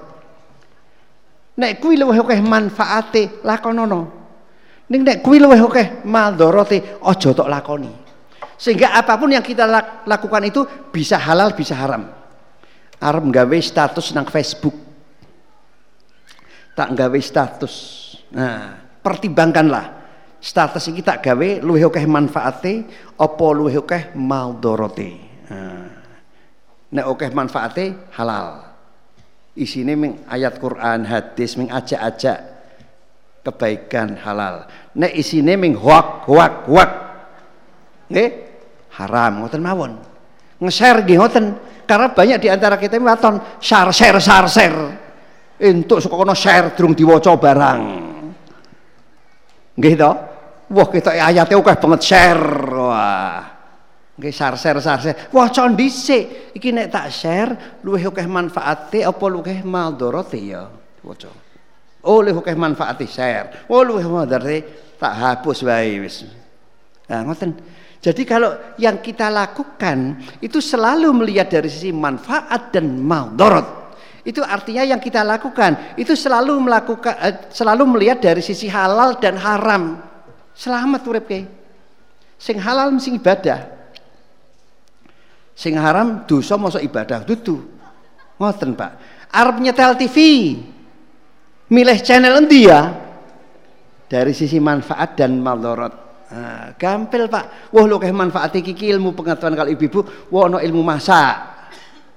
Nek 1.59 1.83
kuwi 1.83 1.99
luwih 1.99 2.23
akeh 2.23 2.39
manfaate 2.39 3.43
lakonono. 3.43 4.01
Ning 4.87 5.03
nek 5.03 5.19
kuwi 5.19 5.43
luwih 5.43 5.59
akeh 5.67 6.07
maldorote 6.07 7.03
aja 7.03 7.35
tok 7.35 7.51
lakoni. 7.51 7.91
Sehingga 8.55 8.95
apa 8.95 9.19
pun 9.19 9.35
yang 9.35 9.43
kita 9.43 9.67
lakukan 10.07 10.43
itu 10.47 10.63
bisa 10.87 11.19
halal 11.19 11.51
bisa 11.51 11.75
haram. 11.75 12.07
Arep 13.03 13.23
nggawe 13.27 13.59
status 13.59 14.15
nang 14.15 14.23
Facebook. 14.31 14.75
Tak 16.79 16.95
nggawe 16.95 17.19
status. 17.19 17.75
Nah, 18.31 18.84
pertimbangkanlah. 19.05 20.01
Status 20.41 20.89
ini 20.89 21.05
tak 21.05 21.21
gawe 21.21 21.61
luwih 21.61 21.85
akeh 21.85 22.09
manfaate 22.09 22.73
apa 23.17 23.45
luwih 23.53 23.85
akeh 23.85 24.17
maldorote. 24.17 25.09
Nah, 25.49 25.89
nek 26.89 27.05
akeh 27.05 27.29
manfaate 27.29 27.85
halal. 28.17 28.65
Isine 29.53 29.93
ming 29.93 30.25
ayat 30.25 30.57
Quran 30.57 31.05
hadis 31.05 31.53
ming 31.55 31.69
ajak-ajak 31.69 32.37
kebaikan 33.45 34.17
halal. 34.21 34.65
Nek 34.97 35.13
isine 35.13 35.53
ming 35.53 35.77
hoak 35.77 36.25
hoak 36.25 36.65
hoak. 36.65 36.91
Nggih? 38.09 38.29
Haram 39.01 39.45
ngoten 39.45 39.61
mawon. 39.61 39.97
Nge-share 40.61 41.05
nggih 41.05 41.17
ngoten. 41.21 41.45
Karena 41.85 42.09
banyak 42.09 42.37
di 42.41 42.49
antara 42.49 42.81
kita 42.81 42.97
waton 42.97 43.37
share 43.61 43.93
share 43.93 44.17
share 44.17 44.49
share. 44.49 44.81
Entuk 45.57 46.01
suka 46.01 46.17
kono 46.17 46.35
share 46.37 46.73
durung 46.73 46.97
diwaca 46.97 47.31
barang 47.33 48.14
Nggih 49.75 49.95
to? 49.99 50.11
Wah, 50.71 50.87
kita 50.89 51.13
ayate 51.13 51.53
akeh 51.53 51.77
banget 51.77 52.01
share. 52.01 52.47
Wah. 52.73 53.39
Nggih 54.15 54.33
share 54.33 54.55
share 54.55 54.79
share. 54.81 55.29
Waca 55.29 55.67
dhisik. 55.75 56.55
Iki 56.55 56.69
nek 56.71 56.87
tak 56.89 57.11
share 57.11 57.79
luwih 57.83 58.07
akeh 58.07 58.25
manfaate 58.25 59.03
apa 59.03 59.25
luwih 59.27 59.61
maldorote 59.61 60.39
ya? 60.39 60.71
Waca. 61.03 61.29
Oh, 62.07 62.23
luwih 62.23 62.39
akeh 62.39 62.55
manfaate 62.55 63.05
share. 63.05 63.67
Oh, 63.67 63.83
luwih 63.83 64.07
maldorote 64.07 64.63
tak 64.97 65.13
hapus 65.13 65.61
wae 65.67 65.99
wis. 65.99 66.23
Nah, 67.11 67.21
ngoten. 67.27 67.51
Jadi 68.01 68.21
kalau 68.21 68.53
yang 68.77 69.01
kita 69.01 69.33
lakukan 69.33 70.21
itu 70.37 70.61
selalu 70.61 71.09
melihat 71.09 71.49
dari 71.49 71.69
sisi 71.69 71.89
manfaat 71.89 72.69
dan 72.69 73.01
maldorot. 73.01 73.84
Itu 74.25 74.41
artinya 74.41 74.81
yang 74.81 74.97
kita 74.97 75.21
lakukan 75.21 75.93
itu 76.01 76.17
selalu 76.17 76.57
melakukan 76.57 77.13
eh, 77.21 77.35
selalu 77.53 77.85
melihat 77.85 78.17
dari 78.17 78.41
sisi 78.41 78.65
halal 78.65 79.21
dan 79.21 79.37
haram. 79.37 80.01
Selamat 80.57 81.05
urip 81.05 81.29
ke. 81.29 81.45
Sing 82.41 82.57
halal 82.57 82.89
mesti 82.89 83.13
ibadah. 83.13 83.69
Sing 85.53 85.77
haram 85.77 86.25
dosa 86.25 86.57
masuk 86.57 86.81
ibadah 86.81 87.21
dudu. 87.21 87.61
Ngoten, 88.41 88.73
Pak. 88.73 88.91
Arab 89.29 89.61
nyetel 89.61 89.93
TV. 89.95 90.17
Milih 91.69 91.97
channel 92.01 92.41
endi 92.41 92.65
ya? 92.67 92.81
Dari 94.09 94.33
sisi 94.33 94.57
manfaat 94.57 95.15
dan 95.15 95.37
maldorot. 95.37 95.93
Nah, 96.33 96.73
gampil 96.75 97.29
Pak. 97.29 97.71
Wah 97.71 97.85
lo 97.85 98.01
kayak 98.01 98.17
manfaat 98.17 98.57
iki 98.57 98.73
ilmu 98.73 99.13
pengetahuan 99.13 99.53
kalau 99.53 99.69
ibu-ibu, 99.69 100.01
wah 100.33 100.49
no 100.49 100.57
ilmu 100.57 100.81
masak 100.81 101.54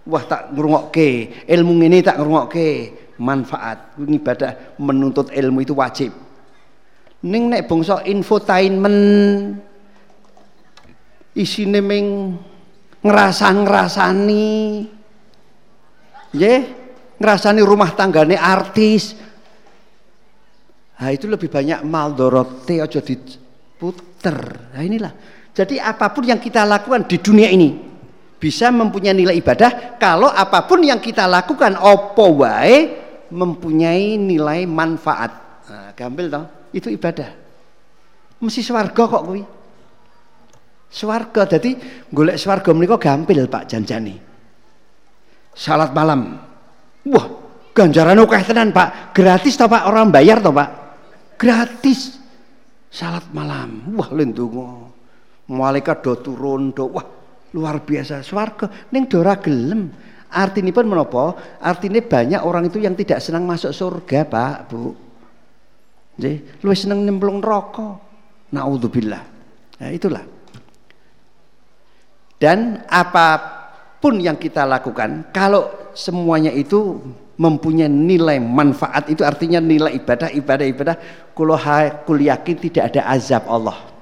wah 0.09 0.25
tak 0.25 0.57
ngrungokke. 0.57 1.45
Ilmu 1.45 1.73
ini 1.85 2.01
tak 2.01 2.17
ngrungokke. 2.17 2.69
Manfaat. 3.21 4.01
Ibadah 4.01 4.81
menuntut 4.81 5.29
ilmu 5.29 5.61
itu 5.61 5.77
wajib. 5.77 6.17
Ning 7.29 7.53
nek 7.53 7.69
bangsa 7.69 8.01
infotainment 8.09 9.03
isine 11.35 11.79
ming 11.83 12.07
ngrasa-ngrasani 13.03 14.51
nggih 16.35 16.61
ngrasani 17.19 17.61
rumah 17.63 17.91
tanggane 17.95 18.39
artis. 18.39 19.19
Nah 20.99 21.11
itu 21.15 21.31
lebih 21.31 21.51
banyak 21.51 21.83
maldorote 21.87 22.83
aja 22.83 23.03
diputer. 23.03 24.39
Nah 24.75 24.83
inilah. 24.83 25.13
Jadi 25.55 25.83
apa 25.83 26.15
pun 26.15 26.23
yang 26.23 26.39
kita 26.39 26.63
lakukan 26.63 27.07
di 27.11 27.19
dunia 27.19 27.51
ini 27.51 27.88
bisa 28.39 28.70
mempunyai 28.70 29.15
nilai 29.15 29.36
ibadah 29.43 29.98
kalau 29.98 30.31
apa 30.31 30.62
pun 30.65 30.82
yang 30.86 31.02
kita 31.02 31.27
lakukan 31.27 31.74
opo 31.74 32.47
wae 32.47 32.94
mempunyai 33.28 34.16
nilai 34.16 34.65
manfaat. 34.65 35.62
Nah, 35.69 35.90
gampil 35.93 36.32
toh, 36.32 36.47
itu 36.73 36.89
ibadah. 36.89 37.28
Mesti 38.39 38.62
swarga 38.62 39.02
kok 39.05 39.24
kuwi. 39.27 39.43
Swarga 40.89 41.44
jadi 41.44 41.77
golek 42.09 42.40
swarga 42.40 42.73
menika 42.73 42.97
gampil 42.97 43.44
Pak 43.44 43.69
janjani. 43.69 44.16
Salat 45.52 45.90
malam. 45.93 46.39
Wah, 47.10 47.27
ganjaran 47.74 48.23
akeh 48.23 48.43
tenan 48.47 48.70
Pak. 48.70 49.12
Gratis 49.12 49.59
toh 49.59 49.66
Pak, 49.66 49.90
orang 49.90 50.09
bayar 50.15 50.39
toh 50.39 50.55
Pak. 50.55 50.70
Gratis. 51.36 52.16
Salat 52.89 53.27
malam. 53.35 53.93
Wah, 53.98 54.09
lendungo. 54.15 54.94
Malaikat 55.51 56.01
do 56.01 56.15
turun 56.23 56.73
do. 56.73 56.89
Wah, 56.89 57.05
luar 57.53 57.81
biasa. 57.81 58.20
Swarga. 58.20 58.69
Ning 58.93 59.09
dora 59.09 59.37
gelem. 59.39 59.93
Pun 60.29 60.87
menapa? 60.87 61.37
Artinya 61.57 62.05
banyak 62.05 62.41
orang 62.45 62.69
itu 62.69 62.77
yang 62.85 62.93
tidak 62.93 63.25
senang 63.25 63.49
masuk 63.49 63.73
surga 63.73 64.29
Pak 64.29 64.57
Bu. 64.69 64.93
Nggih. 66.20 66.61
Luwih 66.61 66.77
seneng 66.77 67.01
nyemplung 67.09 67.41
neraka. 67.41 67.97
Naudzubillah. 68.53 69.23
Nah 69.81 69.91
itulah. 69.93 70.25
Dan 72.39 72.85
apa 72.87 73.27
pun 73.99 74.20
yang 74.20 74.39
kita 74.39 74.62
lakukan 74.62 75.33
kalau 75.35 75.91
semuanya 75.91 76.55
itu 76.55 77.03
mempunyai 77.35 77.91
nilai 77.91 78.39
manfaat 78.39 79.11
itu 79.11 79.27
artinya 79.27 79.59
nilai 79.59 79.97
ibadah 79.97 80.31
ibadah 80.31 80.66
ibadah. 80.69 80.97
Kulo 81.33 81.57
kul 82.05 82.20
yakin 82.29 82.57
tidak 82.62 82.95
ada 82.95 83.11
azab 83.11 83.49
Allah 83.49 83.98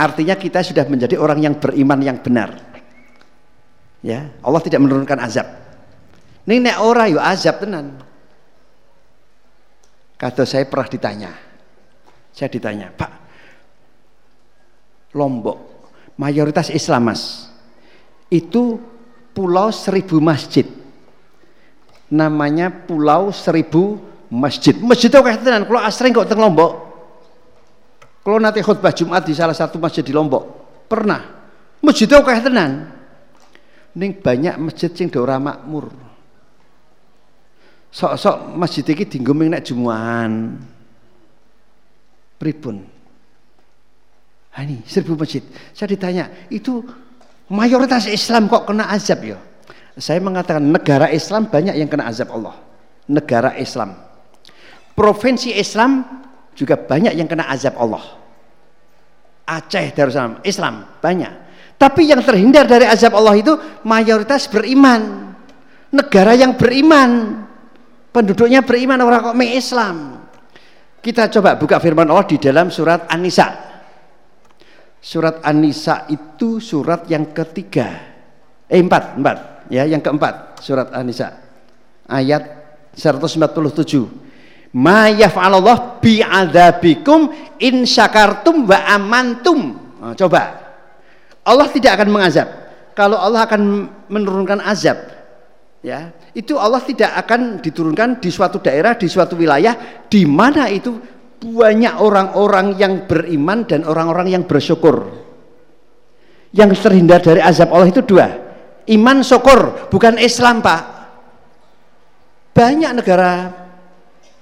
artinya 0.00 0.32
kita 0.40 0.64
sudah 0.64 0.88
menjadi 0.88 1.20
orang 1.20 1.44
yang 1.44 1.54
beriman 1.60 2.00
yang 2.00 2.16
benar 2.24 2.56
ya 4.00 4.32
Allah 4.40 4.62
tidak 4.64 4.80
menurunkan 4.80 5.20
azab 5.20 5.44
ini 6.48 6.64
nek 6.64 6.80
ora 6.80 7.04
yo 7.12 7.20
azab 7.20 7.60
tenan 7.60 8.00
kata 10.16 10.48
saya 10.48 10.64
pernah 10.64 10.88
ditanya 10.88 11.30
saya 12.32 12.48
ditanya 12.48 12.88
Pak 12.96 13.12
Lombok 15.12 15.58
mayoritas 16.16 16.72
Islam 16.72 17.12
mas 17.12 17.52
itu 18.32 18.80
pulau 19.36 19.68
seribu 19.68 20.16
masjid 20.16 20.64
namanya 22.10 22.68
Pulau 22.74 23.30
Seribu 23.30 24.02
Masjid. 24.30 24.74
Masjid 24.78 25.10
itu 25.10 25.18
kayak 25.18 25.42
tenan. 25.42 25.62
Kalau 25.66 25.80
asring 25.82 26.14
kok 26.14 26.26
teng 26.26 26.42
Lombok. 26.42 26.89
Kalau 28.30 28.38
nanti 28.38 28.62
khutbah 28.62 28.94
Jumat 28.94 29.26
di 29.26 29.34
salah 29.34 29.58
satu 29.58 29.82
masjid 29.82 30.06
di 30.06 30.14
Lombok, 30.14 30.46
pernah. 30.86 31.18
Masjid 31.82 32.06
itu 32.06 32.14
kayak 32.14 32.46
tenan. 32.46 32.86
Ning 33.98 34.22
banyak 34.22 34.54
masjid 34.54 34.86
sing 34.94 35.10
ora 35.18 35.42
makmur. 35.42 35.90
Sok-sok 37.90 38.54
masjid 38.54 38.86
iki 38.86 39.02
dienggo 39.02 39.34
nek 39.34 39.66
Jumuan. 39.66 40.62
Pripun? 42.38 42.86
Ha 44.54 44.62
ini 44.62 44.86
seribu 44.86 45.18
masjid. 45.18 45.42
Saya 45.74 45.90
ditanya, 45.90 46.30
itu 46.54 46.86
mayoritas 47.50 48.06
Islam 48.06 48.46
kok 48.46 48.62
kena 48.62 48.94
azab 48.94 49.26
ya? 49.26 49.42
Saya 49.98 50.22
mengatakan 50.22 50.70
negara 50.70 51.10
Islam 51.10 51.50
banyak 51.50 51.74
yang 51.74 51.90
kena 51.90 52.06
azab 52.06 52.30
Allah. 52.30 52.54
Negara 53.10 53.58
Islam. 53.58 53.90
Provinsi 54.94 55.50
Islam 55.58 56.06
juga 56.54 56.78
banyak 56.78 57.18
yang 57.18 57.26
kena 57.26 57.50
azab 57.50 57.74
Allah. 57.74 58.19
Aceh 59.50 59.90
Darussalam 59.90 60.38
Islam 60.46 61.02
banyak. 61.02 61.32
Tapi 61.74 62.06
yang 62.06 62.22
terhindar 62.22 62.68
dari 62.68 62.86
azab 62.86 63.18
Allah 63.18 63.34
itu 63.40 63.56
mayoritas 63.82 64.46
beriman. 64.46 65.32
Negara 65.90 66.38
yang 66.38 66.54
beriman. 66.54 67.42
Penduduknya 68.14 68.62
beriman 68.62 69.00
orang 69.02 69.32
kok 69.32 69.38
Islam. 69.42 69.96
Kita 71.00 71.32
coba 71.32 71.56
buka 71.56 71.80
firman 71.80 72.06
Allah 72.06 72.28
di 72.28 72.36
dalam 72.36 72.68
surat 72.68 73.08
An-Nisa. 73.08 73.48
Surat 75.00 75.40
An-Nisa 75.40 76.06
itu 76.12 76.60
surat 76.60 77.08
yang 77.08 77.32
ketiga. 77.32 77.88
Eh 78.68 78.78
empat, 78.78 79.16
empat 79.16 79.60
ya 79.70 79.86
yang 79.86 80.02
keempat 80.02 80.60
surat 80.60 80.90
An-Nisa 80.90 81.30
ayat 82.10 82.42
147 82.92 84.29
ma 84.76 85.10
yaf'alallah 85.10 85.98
bi'adzabikum 85.98 87.32
in 87.58 87.86
syakartum 87.86 88.66
wa 88.66 88.78
amantum. 88.86 89.76
Nah, 90.00 90.14
coba. 90.14 90.42
Allah 91.42 91.66
tidak 91.72 91.98
akan 91.98 92.08
mengazab. 92.12 92.48
Kalau 92.94 93.16
Allah 93.16 93.48
akan 93.48 93.88
menurunkan 94.12 94.60
azab 94.60 95.20
ya 95.80 96.12
itu 96.36 96.60
Allah 96.60 96.84
tidak 96.84 97.16
akan 97.26 97.58
diturunkan 97.64 98.20
di 98.20 98.28
suatu 98.28 98.60
daerah 98.60 98.94
di 98.94 99.08
suatu 99.08 99.34
wilayah 99.34 100.04
di 100.06 100.28
mana 100.28 100.68
itu 100.68 101.00
banyak 101.40 101.96
orang-orang 101.96 102.76
yang 102.76 103.08
beriman 103.08 103.64
dan 103.64 103.88
orang-orang 103.88 104.36
yang 104.36 104.44
bersyukur. 104.44 105.08
Yang 106.52 106.84
terhindar 106.84 107.24
dari 107.24 107.40
azab 107.40 107.72
Allah 107.72 107.88
itu 107.88 108.04
dua. 108.04 108.28
Iman 108.90 109.24
syukur 109.24 109.88
bukan 109.88 110.20
Islam 110.20 110.60
pak. 110.60 110.82
Banyak 112.52 112.92
negara 113.00 113.32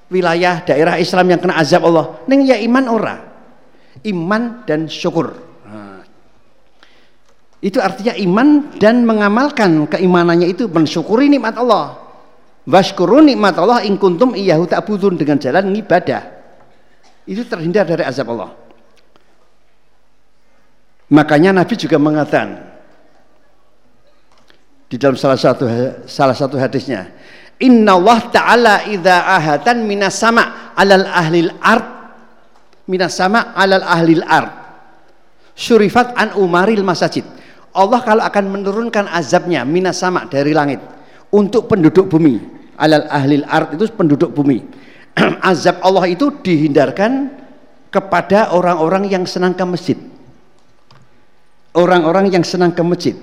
wilayah 0.09 0.65
daerah 0.65 0.97
Islam 0.97 1.33
yang 1.33 1.41
kena 1.41 1.57
azab 1.61 1.85
Allah. 1.89 2.21
Neng 2.29 2.45
ya 2.45 2.57
iman 2.61 2.85
ora? 2.89 3.17
Iman 4.05 4.65
dan 4.65 4.89
syukur. 4.89 5.49
Itu 7.59 7.83
artinya 7.83 8.15
iman 8.15 8.79
dan 8.79 9.03
mengamalkan 9.03 9.91
keimanannya 9.91 10.47
itu 10.55 10.71
mensyukuri 10.71 11.27
nikmat 11.27 11.59
Allah. 11.59 11.99
Washkuru 12.69 13.25
nikmat 13.25 13.59
Allah 13.59 13.83
in 13.83 13.99
kuntum 13.99 14.37
iyahu 14.37 14.69
ta'budun 14.69 15.19
dengan 15.19 15.43
jalan 15.43 15.75
ibadah. 15.75 16.23
Itu 17.27 17.43
terhindar 17.49 17.89
dari 17.89 18.07
azab 18.07 18.31
Allah. 18.31 18.55
Makanya 21.09 21.57
Nabi 21.57 21.75
juga 21.75 21.97
mengatakan 21.97 22.69
di 24.89 24.97
dalam 24.97 25.17
salah 25.17 25.37
satu 25.37 25.65
salah 26.09 26.37
satu 26.37 26.57
hadisnya 26.57 27.13
Inna 27.59 27.99
Allah 27.99 28.21
Ta'ala 28.31 28.75
idha 28.87 29.27
ahatan 29.27 29.83
minas 29.83 30.15
sama 30.15 30.75
alal 30.79 31.07
ahlil 31.07 31.51
ard. 31.59 31.87
Minas 32.87 33.19
sama 33.19 33.53
alal 33.59 33.83
ahlil 33.83 34.23
ard. 34.23 34.53
Syurifat 35.59 36.15
an 36.15 36.39
umaril 36.39 36.87
masajid. 36.87 37.27
Allah 37.75 38.01
kalau 38.07 38.23
akan 38.23 38.45
menurunkan 38.47 39.11
azabnya 39.11 39.67
minas 39.67 39.99
sama 39.99 40.31
dari 40.31 40.55
langit 40.55 40.81
untuk 41.35 41.67
penduduk 41.69 42.09
bumi 42.09 42.59
alal 42.79 43.11
ahlil 43.11 43.45
ard 43.45 43.75
itu 43.75 43.91
penduduk 43.91 44.31
bumi. 44.31 44.63
Azab 45.51 45.83
Allah 45.83 46.07
itu 46.07 46.31
dihindarkan 46.31 47.35
kepada 47.91 48.55
orang-orang 48.55 49.11
yang 49.11 49.27
senang 49.27 49.53
ke 49.53 49.67
masjid. 49.67 49.99
Orang-orang 51.75 52.31
yang 52.31 52.47
senang 52.47 52.71
ke 52.71 52.83
masjid. 52.87 53.19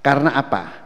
Karena 0.00 0.32
apa? 0.32 0.83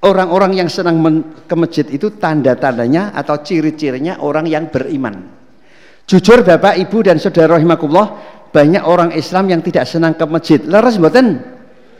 Orang-orang 0.00 0.56
yang 0.56 0.68
senang 0.72 0.96
ke 1.44 1.54
masjid 1.60 1.84
itu 1.92 2.16
tanda-tandanya 2.16 3.12
atau 3.12 3.36
ciri-cirinya 3.44 4.24
orang 4.24 4.48
yang 4.48 4.72
beriman. 4.72 5.28
Jujur 6.08 6.40
Bapak, 6.40 6.80
Ibu 6.80 7.04
dan 7.04 7.20
Saudara 7.20 7.60
rahimakumullah, 7.60 8.16
banyak 8.48 8.80
orang 8.80 9.12
Islam 9.12 9.52
yang 9.52 9.60
tidak 9.60 9.84
senang 9.84 10.16
ke 10.16 10.24
masjid. 10.24 10.58
Leres 10.64 10.96
mboten? 10.96 11.44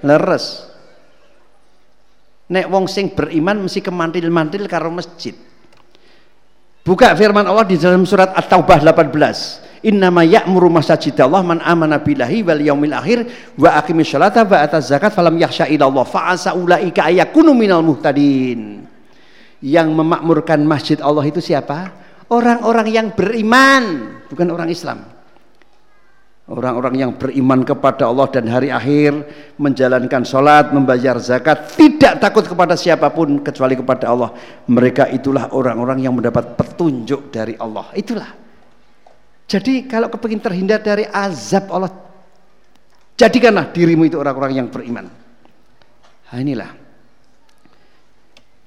Leres. 0.01 0.65
Nek 2.51 2.67
wong 2.67 2.91
sing 2.91 3.15
beriman 3.15 3.69
mesti 3.69 3.85
kemantil-mantil 3.85 4.67
karo 4.67 4.91
masjid. 4.91 5.37
Buka 6.83 7.15
firman 7.15 7.47
Allah 7.47 7.69
di 7.69 7.77
dalam 7.77 8.03
surat 8.09 8.33
At-Taubah 8.35 8.83
18 8.83 9.70
innama 9.81 10.25
ya'muru 10.25 10.69
masajidallah 10.69 11.41
man 11.45 11.59
amana 11.65 12.01
billahi 12.01 12.45
wal 12.45 12.61
yaumil 12.61 12.95
akhir 12.97 13.25
wa 13.57 13.77
aqimis 13.81 14.09
sholata 14.13 14.45
wa 14.45 14.61
ataz 14.61 14.93
zakat 14.93 15.13
falam 15.13 15.37
yakhsha 15.37 15.69
ilallah. 15.69 16.05
Fa 16.05 16.33
asa 16.33 16.53
ulaika 16.57 17.09
ayakunu 17.09 17.57
minal 17.57 17.85
muhtadin. 17.85 18.85
Yang 19.61 19.89
memakmurkan 19.93 20.65
masjid 20.65 20.97
Allah 21.05 21.25
itu 21.29 21.41
siapa? 21.45 21.93
Orang-orang 22.33 22.89
yang 22.89 23.07
beriman 23.13 24.17
bukan 24.31 24.49
orang 24.49 24.71
Islam. 24.73 25.05
Orang-orang 26.51 26.99
yang 26.99 27.13
beriman 27.15 27.63
kepada 27.63 28.11
Allah 28.11 28.27
dan 28.27 28.51
hari 28.51 28.75
akhir 28.75 29.15
menjalankan 29.55 30.27
sholat, 30.27 30.75
membayar 30.75 31.15
zakat 31.23 31.79
tidak 31.79 32.19
takut 32.19 32.43
kepada 32.43 32.75
siapa 32.75 33.07
pun 33.15 33.39
kecuali 33.39 33.79
kepada 33.79 34.11
Allah. 34.11 34.35
Mereka 34.67 35.15
itulah 35.15 35.55
orang-orang 35.55 36.03
yang 36.03 36.11
mendapat 36.11 36.59
petunjuk 36.59 37.31
dari 37.31 37.55
Allah. 37.55 37.95
Itulah 37.95 38.50
jadi 39.51 39.83
kalau 39.91 40.07
kepingin 40.07 40.39
terhindar 40.39 40.79
dari 40.79 41.03
azab 41.11 41.75
Allah, 41.75 41.91
jadikanlah 43.19 43.75
dirimu 43.75 44.07
itu 44.07 44.15
orang-orang 44.15 44.63
yang 44.63 44.71
beriman. 44.71 45.11
Nah, 46.31 46.39
inilah. 46.39 46.71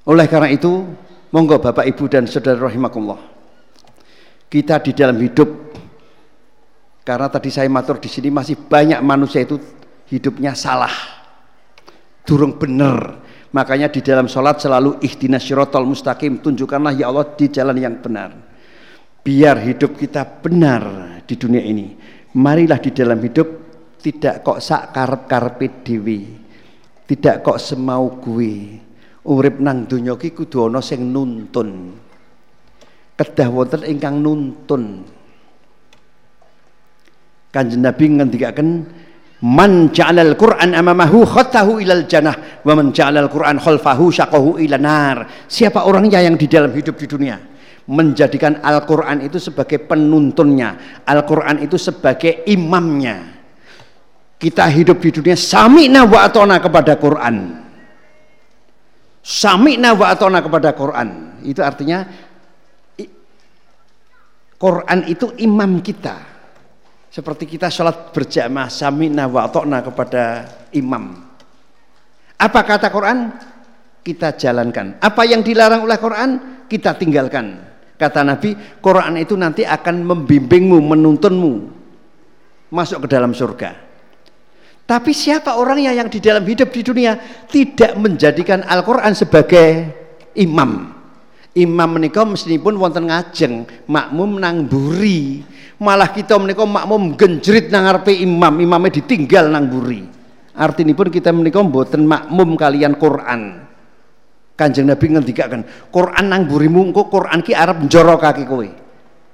Oleh 0.03 0.27
karena 0.27 0.51
itu, 0.51 0.84
monggo 1.31 1.64
Bapak 1.64 1.88
Ibu 1.88 2.11
dan 2.11 2.27
Saudara 2.27 2.68
rahimakumullah. 2.68 3.31
Kita 4.51 4.84
di 4.84 4.91
dalam 4.91 5.15
hidup 5.23 5.72
karena 7.07 7.31
tadi 7.31 7.47
saya 7.47 7.72
matur 7.72 8.03
di 8.03 8.11
sini 8.11 8.27
masih 8.27 8.60
banyak 8.60 8.99
manusia 8.99 9.39
itu 9.39 9.55
hidupnya 10.11 10.51
salah. 10.51 10.91
Durung 12.27 12.60
benar. 12.60 13.23
Makanya 13.55 13.88
di 13.88 14.03
dalam 14.03 14.27
sholat 14.27 14.60
selalu 14.60 14.99
ihdinas 14.99 15.47
syirotol 15.47 15.88
mustaqim. 15.88 16.43
Tunjukkanlah 16.43 16.91
ya 16.91 17.07
Allah 17.07 17.31
di 17.39 17.47
jalan 17.47 17.80
yang 17.80 18.03
benar 18.03 18.52
biar 19.23 19.63
hidup 19.63 19.95
kita 19.95 20.27
benar 20.43 20.83
di 21.23 21.39
dunia 21.39 21.63
ini. 21.63 21.95
Marilah 22.35 22.77
di 22.83 22.91
dalam 22.91 23.23
hidup 23.23 23.47
tidak 24.03 24.43
kok 24.43 24.59
sak 24.59 24.91
karep 24.91 25.31
karepe 25.31 25.67
dewi 25.79 26.43
tidak 27.07 27.43
kok 27.43 27.59
semau 27.59 28.19
gue 28.19 28.79
urip 29.23 29.59
nang 29.63 29.87
donya 29.87 30.19
ki 30.19 30.35
kudu 30.35 30.67
ana 30.67 30.83
sing 30.83 31.11
nuntun. 31.11 31.95
Kedah 33.13 33.47
wonten 33.47 33.87
ingkang 33.87 34.19
nuntun. 34.19 35.05
Kanjeng 37.53 37.85
Nabi 37.85 38.05
ngendikaken 38.09 38.69
man 39.45 39.93
ja'alal 39.93 40.33
Qur'an 40.33 40.73
amamahu 40.73 41.21
khattahu 41.21 41.77
ilal 41.77 42.09
jannah 42.09 42.65
wa 42.65 42.73
man 42.73 42.89
ja'alal 42.89 43.29
Qur'an 43.29 43.61
khalfahu 43.61 44.09
syaqahu 44.09 44.57
ila 44.57 44.81
nar. 44.81 45.45
Siapa 45.45 45.85
orangnya 45.85 46.19
yang 46.25 46.33
di 46.33 46.49
dalam 46.49 46.73
hidup 46.73 46.97
di 46.97 47.05
dunia 47.05 47.52
menjadikan 47.89 48.64
Al-Quran 48.64 49.27
itu 49.27 49.39
sebagai 49.39 49.81
penuntunnya 49.84 51.01
Al-Quran 51.03 51.60
itu 51.64 51.76
sebagai 51.76 52.47
imamnya 52.47 53.43
kita 54.39 54.68
hidup 54.72 55.03
di 55.03 55.10
dunia 55.11 55.35
sami'na 55.35 56.07
wa 56.07 56.23
atona 56.23 56.64
kepada 56.64 56.95
Quran 56.95 57.64
Sami'na 59.23 59.95
wa 59.95 60.11
atona 60.11 60.43
kepada 60.43 60.76
Quran. 60.76 61.39
Itu 61.47 61.64
artinya 61.64 62.03
Quran 64.60 64.99
itu 65.07 65.31
imam 65.39 65.80
kita. 65.80 66.35
Seperti 67.07 67.47
kita 67.47 67.72
sholat 67.72 68.11
berjamaah 68.11 68.68
sami'na 68.68 69.31
wa 69.31 69.47
atona 69.47 69.80
kepada 69.80 70.43
imam. 70.76 71.23
Apa 72.35 72.60
kata 72.68 72.91
Quran? 72.91 73.31
Kita 74.03 74.35
jalankan. 74.35 74.99
Apa 74.99 75.23
yang 75.23 75.39
dilarang 75.39 75.88
oleh 75.88 75.95
Quran? 75.95 76.30
Kita 76.68 76.91
tinggalkan. 76.99 77.64
Kata 78.03 78.19
Nabi, 78.19 78.51
Quran 78.84 79.15
itu 79.15 79.39
nanti 79.39 79.63
akan 79.63 80.03
membimbingmu, 80.03 80.75
menuntunmu 80.75 81.53
masuk 82.67 83.07
ke 83.07 83.15
dalam 83.15 83.31
surga. 83.31 83.80
Tapi 84.84 85.15
siapa 85.15 85.55
orangnya 85.55 85.95
yang 85.95 86.11
di 86.11 86.19
dalam 86.19 86.43
hidup 86.43 86.67
di 86.67 86.84
dunia 86.84 87.15
tidak 87.47 87.95
menjadikan 87.95 88.67
Al-Quran 88.67 89.15
sebagai 89.15 89.88
imam? 90.35 90.91
Imam 91.55 91.89
menikah 91.95 92.27
meskipun 92.27 92.75
wonten 92.75 93.07
ngajeng, 93.07 93.63
makmum 93.88 94.35
nang 94.35 94.67
buri. 94.67 95.47
Malah 95.80 96.11
kita 96.11 96.35
menikah 96.35 96.67
makmum 96.67 97.15
genjrit 97.15 97.71
nang 97.71 97.88
ngarepe 97.88 98.11
imam, 98.19 98.51
imamnya 98.59 98.99
ditinggal 98.99 99.47
nang 99.47 99.71
buri. 99.71 100.03
Artinya 100.51 100.91
pun 100.91 101.07
kita 101.07 101.31
menikah 101.31 101.63
mboten 101.63 102.03
makmum 102.03 102.59
kalian 102.59 102.99
Quran. 102.99 103.62
Kanjeng 104.53 104.85
Nabi 104.85 105.05
ngendikaken, 105.09 105.89
Quran 105.89 106.25
nang 106.30 106.45
burimu 106.45 106.93
engko 106.93 107.09
Quran 107.09 107.41
ki 107.41 107.57
arep 107.57 107.89
njorokake 107.89 108.45
kowe. 108.45 108.67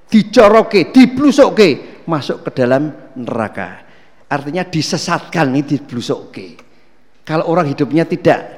Dicoroke, 0.10 0.90
diblusukke 0.90 2.02
masuk 2.10 2.50
ke 2.50 2.64
dalam 2.64 2.90
neraka 3.14 3.90
artinya 4.30 4.66
disesatkan 4.66 5.54
ini 5.54 5.78
oke. 5.90 6.48
kalau 7.26 7.46
orang 7.50 7.70
hidupnya 7.70 8.06
tidak 8.06 8.58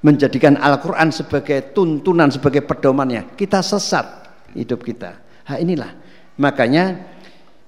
menjadikan 0.00 0.56
Al-Quran 0.56 1.14
sebagai 1.14 1.74
tuntunan 1.74 2.30
sebagai 2.30 2.66
pedomannya 2.66 3.34
kita 3.38 3.62
sesat 3.62 4.06
hidup 4.54 4.86
kita 4.86 5.18
nah, 5.46 5.58
inilah 5.58 5.90
makanya 6.38 6.98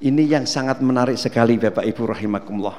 ini 0.02 0.26
yang 0.26 0.46
sangat 0.46 0.82
menarik 0.82 1.18
sekali 1.18 1.58
Bapak 1.58 1.86
Ibu 1.86 2.02
rahimakumullah 2.10 2.78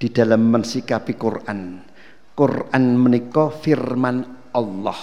di 0.00 0.08
dalam 0.08 0.48
mensikapi 0.48 1.12
Quran 1.16 1.89
Quran 2.34 2.84
menikah 2.96 3.52
firman 3.52 4.24
Allah 4.54 5.00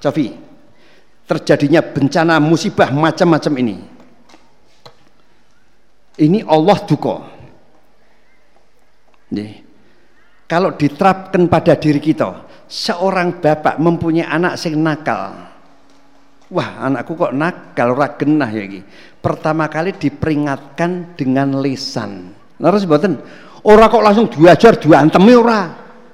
Cofi 0.00 0.32
terjadinya 1.28 1.84
bencana 1.84 2.42
musibah 2.42 2.90
macam-macam 2.90 3.54
ini 3.60 3.76
ini 6.20 6.44
Allah 6.44 6.78
duka. 6.84 7.16
Nih. 9.32 9.52
Kalau 10.44 10.74
diterapkan 10.74 11.46
pada 11.48 11.78
diri 11.78 12.02
kita, 12.02 12.44
seorang 12.68 13.40
bapak 13.40 13.80
mempunyai 13.80 14.28
anak 14.28 14.60
sing 14.60 14.76
nakal. 14.76 15.48
Wah, 16.50 16.82
anakku 16.82 17.14
kok 17.14 17.30
nakal 17.30 17.94
ora 17.94 18.18
genah 18.18 18.50
ya 18.50 18.66
iki. 18.66 18.82
Pertama 19.22 19.70
kali 19.70 19.94
diperingatkan 19.94 21.14
dengan 21.14 21.62
lisan. 21.62 22.34
Terus 22.58 22.82
mboten 22.84 23.22
ora 23.66 23.90
kok 23.90 24.04
langsung 24.04 24.28
diajar 24.30 24.78
diantemi 24.80 25.34
ora. 25.36 25.62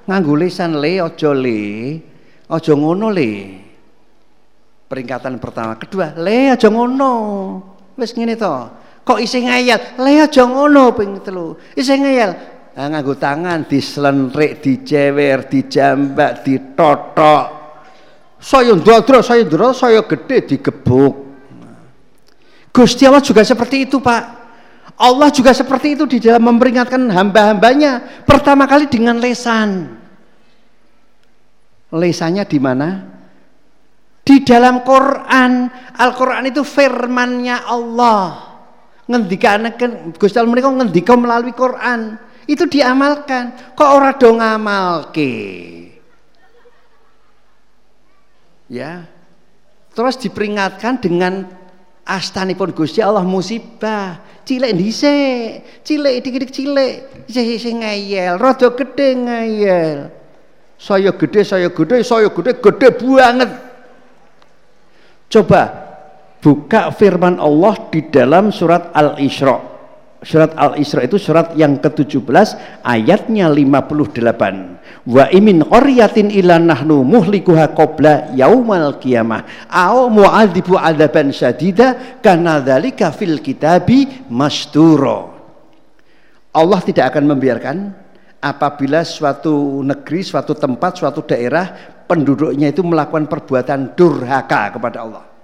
Nganggo 0.07 0.33
lisan 0.39 0.79
le 0.79 1.03
aja 1.03 1.31
le. 1.35 1.59
Aja 2.47 2.73
ngono 2.75 3.11
le. 3.11 3.31
Peringatan 4.87 5.35
pertama, 5.35 5.75
kedua, 5.75 6.15
le 6.15 6.55
aja 6.55 6.71
ngono. 6.71 7.11
Wis 7.99 8.15
ngene 8.15 8.39
to 8.39 8.53
kok 9.07 9.23
isih 9.23 9.47
ngayal 9.47 10.03
le 10.03 10.13
aja 10.19 10.43
ngono 10.43 10.91
ping 10.91 11.23
telu 11.23 11.55
isih 11.79 11.95
ngayal 11.95 12.31
nah, 12.75 12.91
nganggo 12.91 13.15
tangan 13.15 13.63
dislenrik 13.63 14.59
dicewer 14.59 15.47
dijambak 15.47 16.43
ditotok 16.43 17.45
saya 18.35 18.75
ndodro 18.75 19.23
saya 19.23 19.47
ndodro 19.47 19.71
saya 19.71 20.03
gede 20.03 20.51
digebuk 20.51 21.23
Gusti 22.75 23.09
Allah 23.09 23.23
juga 23.23 23.41
seperti 23.41 23.89
itu 23.89 24.03
Pak 24.03 24.36
Allah 24.97 25.29
juga 25.29 25.53
seperti 25.53 25.93
itu 25.93 26.09
di 26.09 26.17
dalam 26.17 26.41
memperingatkan 26.49 26.97
hamba-hambanya. 27.13 28.25
Pertama 28.25 28.65
kali 28.65 28.89
dengan 28.89 29.21
lesan. 29.21 29.93
Lesannya 31.93 32.41
di 32.49 32.57
mana? 32.57 33.05
Di 34.25 34.41
dalam 34.41 34.81
Quran. 34.81 35.69
Al-Quran 35.93 36.49
itu 36.49 36.65
firmannya 36.65 37.69
Allah. 37.69 38.57
Ngendikanaken 39.05 40.17
Gusti 40.17 40.35
Allah 40.41 40.51
menika 40.51 40.73
ngendika 40.73 41.13
melalui 41.13 41.53
Quran. 41.53 42.17
Itu 42.49 42.65
diamalkan. 42.65 43.77
Kok 43.77 43.89
ora 43.93 44.17
do 44.17 44.33
ngamalke? 44.33 45.33
Ya. 48.65 49.05
Terus 49.93 50.17
diperingatkan 50.17 50.99
dengan 51.05 51.45
astanipun 52.01 52.73
Gusti 52.73 53.03
Allah 53.03 53.21
musibah 53.21 54.19
cilik 54.47 54.71
dhisik 54.71 55.83
cilik 55.83 56.23
dikit 56.23 56.49
cilik. 56.49 56.95
Isih 57.27 57.73
ngeyel. 57.75 58.39
Rada 58.39 58.71
gede 58.71 59.09
ngeyel. 59.19 59.99
Saya 60.79 61.11
gede 61.11 61.43
saya 61.43 61.67
gede 61.67 62.01
saya 62.07 62.31
gede 62.31 62.55
gede 62.55 62.87
banget. 62.95 63.51
Coba 65.27 65.61
buka 66.39 66.95
firman 66.95 67.35
Allah 67.35 67.75
di 67.91 67.99
dalam 68.07 68.55
surat 68.55 68.95
Al-Isra. 68.95 69.76
Surat 70.17 70.57
Al-Isra 70.57 71.05
itu 71.05 71.21
surat 71.21 71.53
yang 71.53 71.77
ke-17 71.77 72.25
ayatnya 72.81 73.53
58. 73.53 75.05
Wa 75.05 75.29
imin 75.29 75.61
qaryatin 75.61 76.33
ila 76.41 76.57
nahnu 76.57 77.05
muhlikuha 77.05 77.77
qabla 77.77 78.33
yaumal 78.33 78.97
qiyamah 78.97 79.69
au 79.69 80.09
mu'adzibu 80.09 80.73
adzaban 80.73 81.29
syadida 81.29 82.17
kana 82.25 82.57
dzalika 82.65 83.13
fil 83.13 83.37
kitabi 83.45 84.25
masturo. 84.33 85.37
Allah 86.49 86.81
tidak 86.81 87.13
akan 87.13 87.37
membiarkan 87.37 87.77
apabila 88.41 89.05
suatu 89.05 89.85
negeri, 89.85 90.25
suatu 90.25 90.57
tempat, 90.57 90.97
suatu 90.97 91.21
daerah 91.29 91.93
penduduknya 92.09 92.73
itu 92.73 92.81
melakukan 92.81 93.29
perbuatan 93.29 93.93
durhaka 93.93 94.73
kepada 94.73 94.97
Allah 95.05 95.36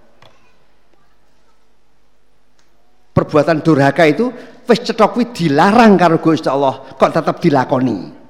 perbuatan 3.14 3.62
durhaka 3.62 4.04
itu 4.10 4.34
wis 4.66 4.82
cetok 4.82 5.22
dilarang 5.32 5.96
karo 5.96 6.18
Gusti 6.18 6.50
Allah 6.50 6.98
kok 6.98 7.12
tetap 7.14 7.38
dilakoni? 7.38 8.26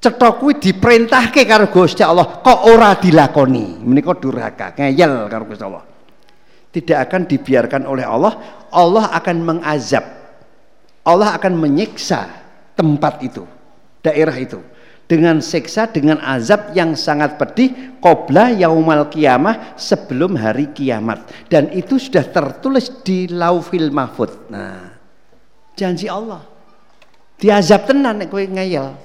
Cetok 0.00 0.32
kuwi 0.40 0.52
diperintahke 0.60 1.44
karo 1.44 1.68
Gusti 1.68 2.00
Allah 2.00 2.40
kok 2.40 2.68
ora 2.68 2.96
dilakoni? 2.96 3.84
Menika 3.84 4.16
durhaka 4.16 4.72
ngeyel 4.74 5.28
karo 5.28 5.44
Gusti 5.44 5.64
Allah. 5.64 5.84
Tidak 6.74 6.98
akan 6.98 7.22
dibiarkan 7.30 7.86
oleh 7.86 8.02
Allah 8.02 8.66
Allah 8.74 9.14
akan 9.14 9.36
mengazab. 9.46 10.04
Allah 11.04 11.36
akan 11.36 11.52
menyiksa 11.60 12.26
tempat 12.74 13.20
itu 13.22 13.44
daerah 14.00 14.34
itu 14.36 14.60
dengan 15.04 15.44
siksa 15.44 15.88
dengan 15.92 16.16
azab 16.24 16.72
yang 16.72 16.96
sangat 16.96 17.36
pedih 17.36 18.00
qobla 18.00 18.48
yaumal 18.52 19.12
kiamah 19.12 19.76
sebelum 19.76 20.36
hari 20.40 20.72
kiamat. 20.72 21.28
Dan 21.52 21.68
itu 21.76 22.00
sudah 22.00 22.24
tertulis 22.24 22.88
di 23.04 23.28
laufil 23.28 23.92
mahfud. 23.92 24.48
Nah 24.48 24.96
janji 25.76 26.08
Allah. 26.08 26.42
Diazab 27.36 27.84
tenan 27.90 28.24
kowe 28.30 28.40
ngeyel. 28.40 28.96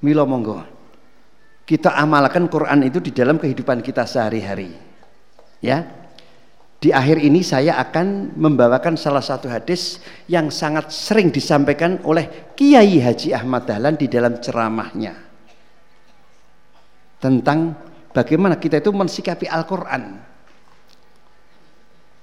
Milo 0.00 0.24
monggo. 0.24 0.64
Kita 1.68 1.94
amalkan 1.94 2.48
Quran 2.48 2.82
itu 2.88 2.98
di 2.98 3.12
dalam 3.12 3.36
kehidupan 3.36 3.84
kita 3.84 4.08
sehari-hari. 4.08 4.72
Ya 5.60 5.99
di 6.80 6.96
akhir 6.96 7.20
ini 7.20 7.44
saya 7.44 7.76
akan 7.76 8.32
membawakan 8.40 8.96
salah 8.96 9.20
satu 9.20 9.52
hadis 9.52 10.00
yang 10.32 10.48
sangat 10.48 10.88
sering 10.88 11.28
disampaikan 11.28 12.00
oleh 12.08 12.56
Kiai 12.56 12.96
Haji 13.04 13.36
Ahmad 13.36 13.68
Dahlan 13.68 14.00
di 14.00 14.08
dalam 14.08 14.40
ceramahnya. 14.40 15.12
Tentang 17.20 17.76
bagaimana 18.16 18.56
kita 18.56 18.80
itu 18.80 18.96
mensikapi 18.96 19.44
Al-Quran. 19.44 20.24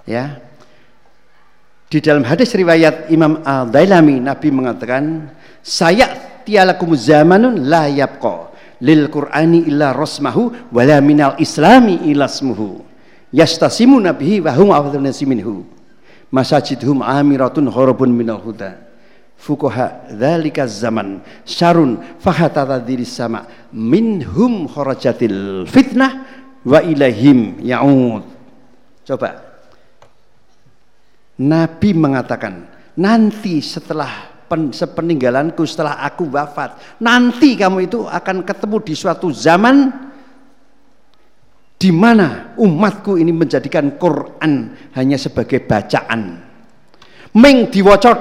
Ya. 0.10 0.42
Di 1.86 2.02
dalam 2.02 2.26
hadis 2.26 2.50
riwayat 2.58 3.14
Imam 3.14 3.46
Al-Dailami 3.46 4.18
Nabi 4.18 4.50
mengatakan, 4.50 5.38
"Saya 5.62 6.42
tialakum 6.42 6.98
zamanun 6.98 7.62
la 7.70 7.86
lil 8.82 9.06
Qur'ani 9.14 9.70
illa 9.70 9.94
rasmahu 9.94 10.74
wala 10.74 10.98
minal 10.98 11.38
islami 11.38 12.10
illa 12.10 12.26
ismuhu." 12.26 12.87
Yastasimu 13.38 14.02
nabihi 14.02 14.42
wa 14.42 14.52
hum 14.58 14.74
nasi 14.98 15.30
minhu. 15.30 15.62
Masajidhum 16.34 17.06
amiratun 17.06 17.70
horobun 17.70 18.10
minal 18.10 18.42
huda. 18.42 18.90
Fukoha 19.38 20.10
dzalika 20.10 20.66
zaman 20.66 21.22
syarun 21.46 22.02
fahatata 22.18 22.82
diris 22.82 23.14
sama 23.14 23.46
minhum 23.70 24.66
kharajatil 24.66 25.70
fitnah 25.70 26.26
wa 26.66 26.82
ilaihim 26.82 27.62
yaud. 27.62 28.26
Coba. 29.06 29.46
Nabi 31.38 31.94
mengatakan 31.94 32.66
nanti 32.98 33.62
setelah 33.62 34.10
pen, 34.50 34.74
sepeninggalanku 34.74 35.62
setelah 35.70 36.02
aku 36.02 36.34
wafat. 36.34 36.98
Nanti 36.98 37.54
kamu 37.54 37.86
itu 37.86 38.10
akan 38.10 38.42
ketemu 38.42 38.78
di 38.82 38.94
suatu 38.98 39.30
zaman 39.30 40.08
di 41.78 41.94
mana 41.94 42.58
umatku 42.58 43.22
ini 43.22 43.30
menjadikan 43.30 44.02
Quran 44.02 44.74
hanya 44.98 45.18
sebagai 45.22 45.62
bacaan. 45.62 46.42
Ming 47.38 47.70
diwaca 47.70 48.18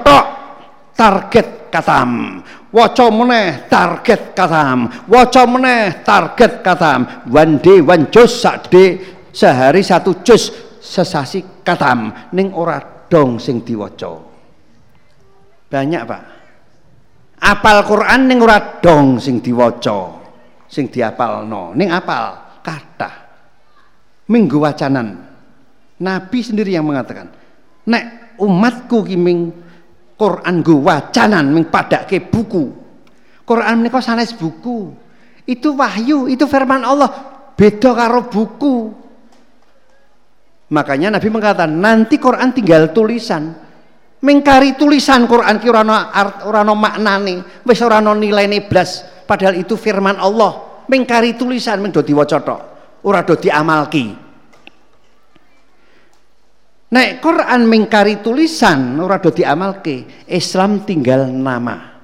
target 0.93 1.73
katam. 1.73 2.41
Waca 2.69 3.05
meneh 3.09 3.65
target 3.65 4.37
katam. 4.37 5.09
Waca 5.09 5.43
meneh 5.49 6.05
target 6.05 6.61
katam. 6.61 7.25
One 7.33 7.57
day 7.57 7.81
one 7.81 8.13
juz 8.13 8.45
sakde 8.45 9.01
sehari 9.33 9.81
satu 9.81 10.21
juz 10.21 10.53
sesasi 10.77 11.65
katam 11.65 12.13
ning 12.37 12.53
ora 12.53 12.77
dong 13.09 13.41
sing 13.41 13.65
diwaca. 13.65 14.21
Banyak, 15.67 16.01
Pak. 16.07 16.23
Apal 17.37 17.77
Quran 17.83 18.21
ning 18.29 18.39
ora 18.39 18.79
dong 18.79 19.19
sing 19.19 19.43
diwaca, 19.43 20.15
sing 20.69 20.87
diapalno. 20.87 21.75
Ning 21.75 21.89
apal 21.91 22.59
kata. 22.63 23.26
Minggu 24.27 24.59
wacanan. 24.59 25.23
Nabi 25.97 26.39
sendiri 26.43 26.75
yang 26.75 26.85
mengatakan, 26.85 27.31
nek 27.87 28.37
umatku 28.37 29.01
ki 29.07 29.17
ming 29.17 29.49
Quran 30.19 30.61
go 30.61 30.83
wacanan 30.83 31.49
ming 31.49 31.71
padake 31.71 32.21
buku. 32.21 32.69
Quran 33.47 33.79
menika 33.79 34.03
sanes 34.03 34.35
buku. 34.35 34.91
Itu 35.47 35.79
wahyu, 35.79 36.27
itu 36.27 36.43
firman 36.43 36.83
Allah. 36.83 37.09
Beda 37.55 37.95
karo 37.95 38.27
buku. 38.27 38.91
Makanya 40.67 41.15
Nabi 41.15 41.31
mengatakan 41.31 41.71
nanti 41.71 42.19
Quran 42.19 42.51
tinggal 42.51 42.91
tulisan. 42.91 43.55
Mengkari 44.19 44.75
tulisan 44.75 45.29
Quran 45.29 45.61
ki 45.61 45.69
ora 45.71 45.85
ana 45.85 46.73
maknane, 46.75 47.63
wis 47.63 47.79
ora 47.85 48.01
ana 48.01 48.17
nilaine 48.17 48.65
blas, 48.65 49.05
padahal 49.29 49.55
itu 49.55 49.77
firman 49.77 50.17
Allah. 50.17 50.83
Mengkari 50.89 51.37
tulisan 51.37 51.79
mung 51.79 51.93
do 51.93 52.01
diwaca 52.01 52.41
tok, 52.41 52.61
ora 53.07 53.23
do 53.23 53.39
diamalki. 53.39 54.27
Nek 56.87 57.09
Quran 57.19 57.67
mengkari 57.67 58.19
tulisan 58.19 58.99
ora 58.99 59.23
do 59.23 59.31
diamalke, 59.31 60.27
Islam 60.27 60.83
tinggal 60.83 61.31
nama. 61.31 61.95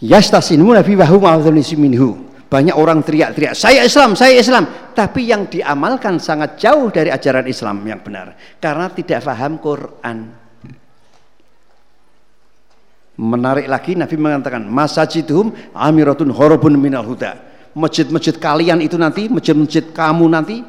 Yastasinmu 0.00 0.72
nabi 0.72 0.96
wa 0.96 1.04
hum 1.08 1.56
minhu. 1.80 2.10
Banyak 2.50 2.74
orang 2.74 3.06
teriak-teriak, 3.06 3.54
saya 3.54 3.86
Islam, 3.86 4.18
saya 4.18 4.34
Islam. 4.34 4.66
Tapi 4.90 5.30
yang 5.30 5.46
diamalkan 5.46 6.18
sangat 6.18 6.58
jauh 6.58 6.90
dari 6.90 7.06
ajaran 7.06 7.46
Islam 7.46 7.78
yang 7.86 8.02
benar. 8.02 8.34
Karena 8.58 8.90
tidak 8.90 9.22
paham 9.22 9.62
Quran. 9.62 10.18
Menarik 13.20 13.70
lagi 13.70 13.94
Nabi 13.94 14.16
mengatakan, 14.18 14.66
Masajidhum 14.66 15.54
amiratun 15.78 16.34
horobun 16.34 16.74
minal 16.74 17.06
huda. 17.06 17.49
Masjid-masjid 17.70 18.34
kalian 18.34 18.82
itu 18.82 18.98
nanti, 18.98 19.30
masjid-masjid 19.30 19.94
kamu 19.94 20.26
nanti, 20.26 20.66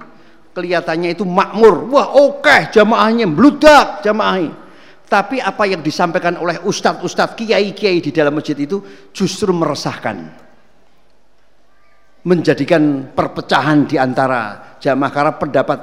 kelihatannya 0.54 1.18
itu 1.18 1.26
makmur. 1.26 1.90
Wah 1.90 2.14
oke 2.14 2.46
okay, 2.46 2.70
jamaahnya, 2.70 3.26
meludak 3.26 4.06
jamaahnya. 4.06 4.54
Tapi 5.10 5.44
apa 5.44 5.68
yang 5.68 5.84
disampaikan 5.84 6.40
oleh 6.40 6.62
ustadz-ustadz, 6.64 7.36
kiai-kiai 7.36 8.00
di 8.00 8.16
dalam 8.16 8.32
masjid 8.32 8.56
itu 8.56 8.80
justru 9.12 9.52
meresahkan 9.52 10.42
menjadikan 12.22 13.10
perpecahan 13.18 13.90
di 13.90 13.98
antara 13.98 14.78
jamaah 14.78 15.12
karena 15.12 15.34
pendapat 15.42 15.80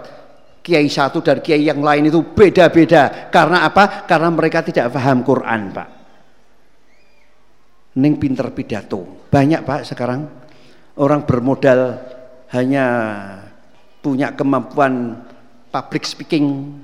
kiai 0.62 0.86
satu 0.86 1.19
dan 1.19 1.43
kiai 1.43 1.66
yang 1.66 1.82
lain 1.82 2.12
itu 2.12 2.23
beda-beda 2.23 3.31
karena 3.32 3.66
apa? 3.66 4.07
Karena 4.07 4.31
mereka 4.31 4.62
tidak 4.62 4.95
paham 4.95 5.27
Quran, 5.27 5.61
Pak. 5.74 5.89
Ning 7.99 8.15
pinter 8.20 8.55
pidato. 8.55 9.27
Banyak, 9.27 9.66
Pak, 9.66 9.81
sekarang 9.82 10.38
orang 10.99 11.23
bermodal 11.25 11.97
hanya 12.51 12.87
punya 14.03 14.35
kemampuan 14.35 15.23
public 15.70 16.05
speaking 16.05 16.75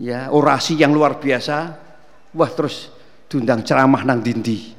ya, 0.00 0.32
orasi 0.32 0.80
yang 0.80 0.96
luar 0.96 1.20
biasa. 1.20 1.76
Wah, 2.34 2.50
terus 2.50 2.90
diundang 3.30 3.62
ceramah 3.62 4.02
nang 4.02 4.24
dindi. 4.24 4.74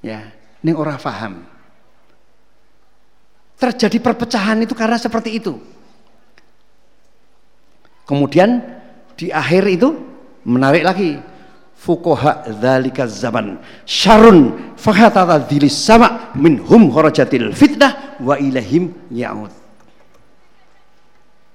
Ya, 0.00 0.32
ning 0.64 0.72
ora 0.72 0.96
paham 0.96 1.44
Terjadi 3.60 4.00
perpecahan 4.00 4.56
itu 4.64 4.72
karena 4.72 4.96
seperti 4.96 5.36
itu. 5.36 5.60
Kemudian 8.08 8.64
di 9.20 9.28
akhir 9.28 9.68
itu 9.68 9.92
menarik 10.48 10.80
lagi 10.80 11.20
fukoha 11.80 12.44
dzalika 12.44 13.08
zaman 13.08 13.56
syarun 13.88 14.76
fahatata 14.76 15.40
dilis 15.48 15.72
sama 15.72 16.36
minhum 16.36 16.92
kharajatil 16.92 17.56
fitnah 17.56 18.20
wa 18.20 18.36
ilahim 18.36 18.92
ya'ud 19.08 19.48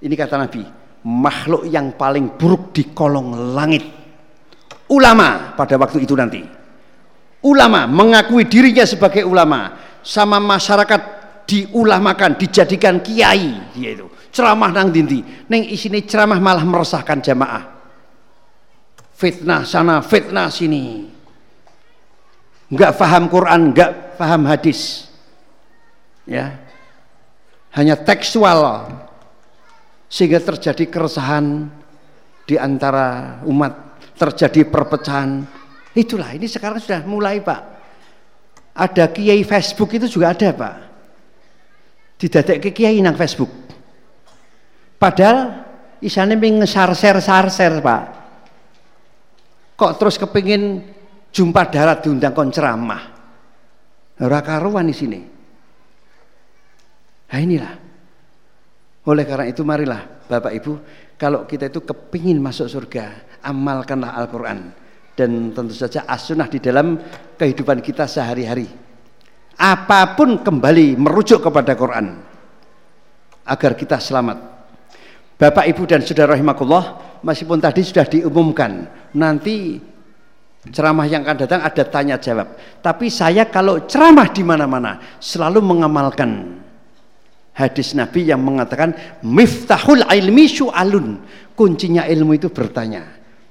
ini 0.02 0.16
kata 0.18 0.42
Nabi 0.42 0.66
makhluk 1.06 1.70
yang 1.70 1.94
paling 1.94 2.34
buruk 2.34 2.74
di 2.74 2.90
kolong 2.90 3.54
langit 3.54 3.86
ulama 4.90 5.54
pada 5.54 5.78
waktu 5.78 6.02
itu 6.02 6.18
nanti 6.18 6.42
ulama 7.46 7.86
mengakui 7.86 8.50
dirinya 8.50 8.82
sebagai 8.90 9.22
ulama 9.22 9.78
sama 10.02 10.42
masyarakat 10.42 11.16
diulamakan, 11.46 12.38
dijadikan 12.38 13.00
kiai 13.00 13.74
dia 13.74 13.90
itu. 13.94 14.10
Ceramah 14.34 14.74
nang 14.74 14.92
dindi. 14.92 15.24
Neng 15.48 15.64
isini 15.64 16.04
ceramah 16.04 16.42
malah 16.42 16.66
meresahkan 16.66 17.22
jamaah. 17.24 17.75
Fitnah 19.16 19.64
sana, 19.64 20.04
fitnah 20.04 20.52
sini. 20.52 21.08
Enggak 22.68 23.00
paham 23.00 23.32
Quran, 23.32 23.72
enggak 23.72 24.20
paham 24.20 24.44
hadis. 24.44 25.08
Ya. 26.28 26.60
Hanya 27.72 27.96
tekstual 27.96 28.92
sehingga 30.12 30.40
terjadi 30.40 30.88
keresahan 30.88 31.72
di 32.44 32.56
antara 32.60 33.40
umat, 33.48 34.00
terjadi 34.20 34.68
perpecahan. 34.68 35.48
Itulah 35.96 36.36
ini 36.36 36.48
sekarang 36.48 36.84
sudah 36.84 37.08
mulai, 37.08 37.40
Pak. 37.40 37.62
Ada 38.76 39.08
kiai 39.08 39.44
Facebook 39.48 39.96
itu 39.96 40.12
juga 40.12 40.36
ada, 40.36 40.52
Pak 40.52 40.76
ke 42.18 42.72
kiai 42.72 43.04
nang 43.04 43.16
Facebook. 43.20 43.52
Padahal 44.96 45.68
isane 46.00 46.40
ping 46.40 46.64
sarser-sarser, 46.64 47.84
Pak. 47.84 48.04
Kok 49.76 49.92
terus 50.00 50.16
kepingin 50.16 50.82
jumpa 51.36 51.68
darat 51.68 52.04
diundang 52.04 52.32
kon 52.32 52.52
ceramah. 52.52 53.04
Ora 54.24 54.40
karuan 54.40 54.88
di 54.88 54.96
sini. 54.96 55.20
Nah 57.32 57.40
inilah. 57.40 57.74
Oleh 59.06 59.24
karena 59.28 59.46
itu 59.46 59.62
marilah 59.62 60.26
Bapak 60.26 60.54
Ibu, 60.56 60.74
kalau 61.20 61.46
kita 61.46 61.70
itu 61.70 61.84
kepingin 61.84 62.42
masuk 62.42 62.66
surga, 62.66 63.38
amalkanlah 63.44 64.18
Al-Quran. 64.18 64.74
Dan 65.16 65.56
tentu 65.56 65.72
saja 65.72 66.04
as-sunnah 66.08 66.52
di 66.52 66.60
dalam 66.60 67.00
kehidupan 67.40 67.80
kita 67.80 68.04
sehari-hari 68.04 68.68
apa 69.56 70.20
pun 70.20 70.44
kembali 70.44 71.00
merujuk 71.00 71.40
kepada 71.40 71.74
Quran 71.80 72.20
agar 73.48 73.72
kita 73.76 73.98
selamat. 74.00 74.55
Bapak 75.36 75.68
Ibu 75.68 75.84
dan 75.84 76.00
Saudara 76.00 76.32
rahimakumullah, 76.32 77.20
meskipun 77.20 77.60
tadi 77.60 77.84
sudah 77.84 78.08
diumumkan, 78.08 78.88
nanti 79.12 79.84
ceramah 80.72 81.04
yang 81.06 81.28
akan 81.28 81.38
datang 81.44 81.62
ada 81.62 81.84
tanya 81.84 82.16
jawab. 82.16 82.56
Tapi 82.80 83.12
saya 83.12 83.44
kalau 83.52 83.84
ceramah 83.84 84.32
di 84.32 84.48
mana-mana 84.48 85.20
selalu 85.20 85.60
mengamalkan 85.60 86.64
hadis 87.52 87.92
Nabi 87.96 88.32
yang 88.32 88.40
mengatakan 88.40 88.96
miftahul 89.28 90.08
ilmi 90.08 90.46
syu'alun. 90.48 91.20
Kuncinya 91.56 92.08
ilmu 92.08 92.36
itu 92.36 92.52
bertanya. 92.52 93.04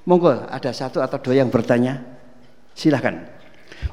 Monggo 0.05 0.45
ada 0.45 0.69
satu 0.69 1.01
atau 1.01 1.17
dua 1.21 1.41
yang 1.41 1.49
bertanya. 1.49 2.01
Silahkan. 2.77 3.17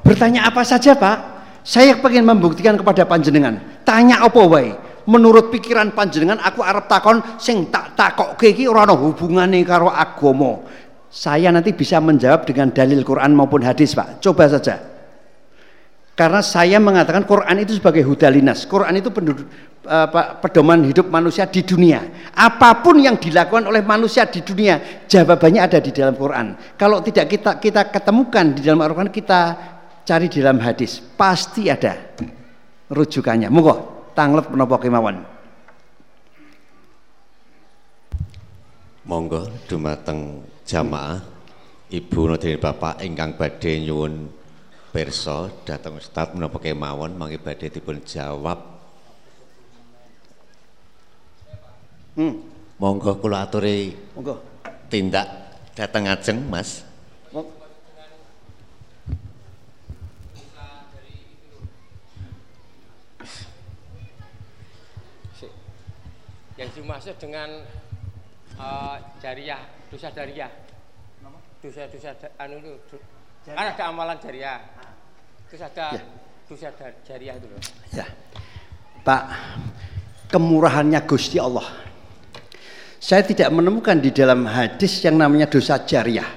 Bertanya 0.05 0.49
apa 0.49 0.61
saja 0.61 0.93
Pak? 0.93 1.17
Saya 1.65 1.97
pengen 1.97 2.25
membuktikan 2.25 2.77
kepada 2.77 3.05
panjenengan. 3.05 3.57
Tanya 3.81 4.21
apa 4.21 4.41
wae? 4.45 4.75
Menurut 5.03 5.51
pikiran 5.51 5.91
panjenengan 5.91 6.39
aku 6.39 6.63
arep 6.63 6.87
takon 6.87 7.19
sing 7.35 7.67
tak 7.67 7.95
takokke 7.99 8.55
iki 8.55 8.67
ora 8.71 8.87
ana 8.87 8.95
hubungane 8.95 9.59
karo 9.67 9.91
agama. 9.91 10.63
Saya 11.13 11.53
nanti 11.53 11.75
bisa 11.75 12.01
menjawab 12.01 12.47
dengan 12.47 12.73
dalil 12.73 13.05
Quran 13.05 13.37
maupun 13.37 13.61
hadis, 13.61 13.93
Pak. 13.93 14.17
Coba 14.23 14.49
saja. 14.49 14.81
Karena 16.13 16.41
saya 16.41 16.77
mengatakan 16.81 17.25
Quran 17.25 17.61
itu 17.61 17.77
sebagai 17.77 18.01
hudalinas. 18.05 18.65
Quran 18.65 18.97
itu 18.97 19.09
penduduk, 19.13 19.45
uh, 19.85 20.09
pedoman 20.41 20.85
hidup 20.85 21.09
manusia 21.09 21.45
di 21.49 21.61
dunia. 21.65 22.05
Apa 22.33 22.81
pun 22.81 23.01
yang 23.01 23.17
dilakukan 23.17 23.65
oleh 23.65 23.81
manusia 23.85 24.25
di 24.25 24.41
dunia, 24.41 25.05
jawabannya 25.05 25.61
ada 25.61 25.77
di 25.81 25.89
dalam 25.93 26.17
Quran. 26.17 26.77
Kalau 26.77 27.01
tidak 27.01 27.29
kita 27.29 27.51
kita 27.61 27.89
ketemukan 27.93 28.53
di 28.53 28.61
dalam 28.61 28.81
Al-Quran, 28.85 29.13
kita 29.13 29.41
cari 30.03 30.27
di 30.27 30.43
dalam 30.43 30.59
hadis 30.59 30.99
pasti 30.99 31.71
ada 31.71 31.95
rujukannya 32.91 33.47
monggo 33.47 34.02
tanglet 34.13 34.45
menapa 34.49 34.77
kemawon 34.77 35.17
monggo 39.03 39.49
dumateng 39.67 40.41
jamaah 40.63 41.33
Ibu 41.93 42.25
Nodini 42.25 42.57
Bapak 42.57 43.05
ingkang 43.05 43.37
badhe 43.37 43.77
nyuwun 43.85 44.25
pirsa 44.89 45.49
dhateng 45.61 46.01
Ustaz 46.01 46.33
menapa 46.33 46.57
kemawon 46.57 47.13
mangke 47.13 47.37
badhe 47.37 47.69
dipun 47.69 48.01
jawab. 48.01 48.57
Hmm. 52.17 52.41
Monggo 52.81 53.17
kula 53.21 53.45
aturi. 53.45 53.93
Monggo. 54.17 54.41
Tindak 54.89 55.25
dateng 55.77 56.09
ajeng, 56.09 56.49
Mas. 56.49 56.85
yang 66.53 66.62
dimaksud 66.73 67.15
dengan 67.21 67.61
uh, 68.57 68.97
jariah 69.21 69.61
dosa 69.89 70.09
jariah 70.09 70.51
dosa-dosa 71.63 72.11
anu 72.43 72.59
itu 72.59 72.99
kan 73.47 73.71
ada 73.71 73.83
amalan 73.87 74.19
jariah 74.19 74.59
terus 75.47 75.63
ada 75.63 75.95
ya. 75.95 76.03
dosa 76.43 76.69
jariah 77.07 77.39
itu 77.39 77.47
loh. 77.47 77.61
Ya. 77.95 78.05
Pak 78.99 79.23
kemurahannya 80.27 80.99
Gusti 81.07 81.39
Allah. 81.39 81.63
Saya 82.99 83.23
tidak 83.23 83.51
menemukan 83.51 83.99
di 83.99 84.11
dalam 84.15 84.47
hadis 84.47 85.03
yang 85.03 85.19
namanya 85.19 85.47
dosa 85.47 85.79
jariah 85.87 86.27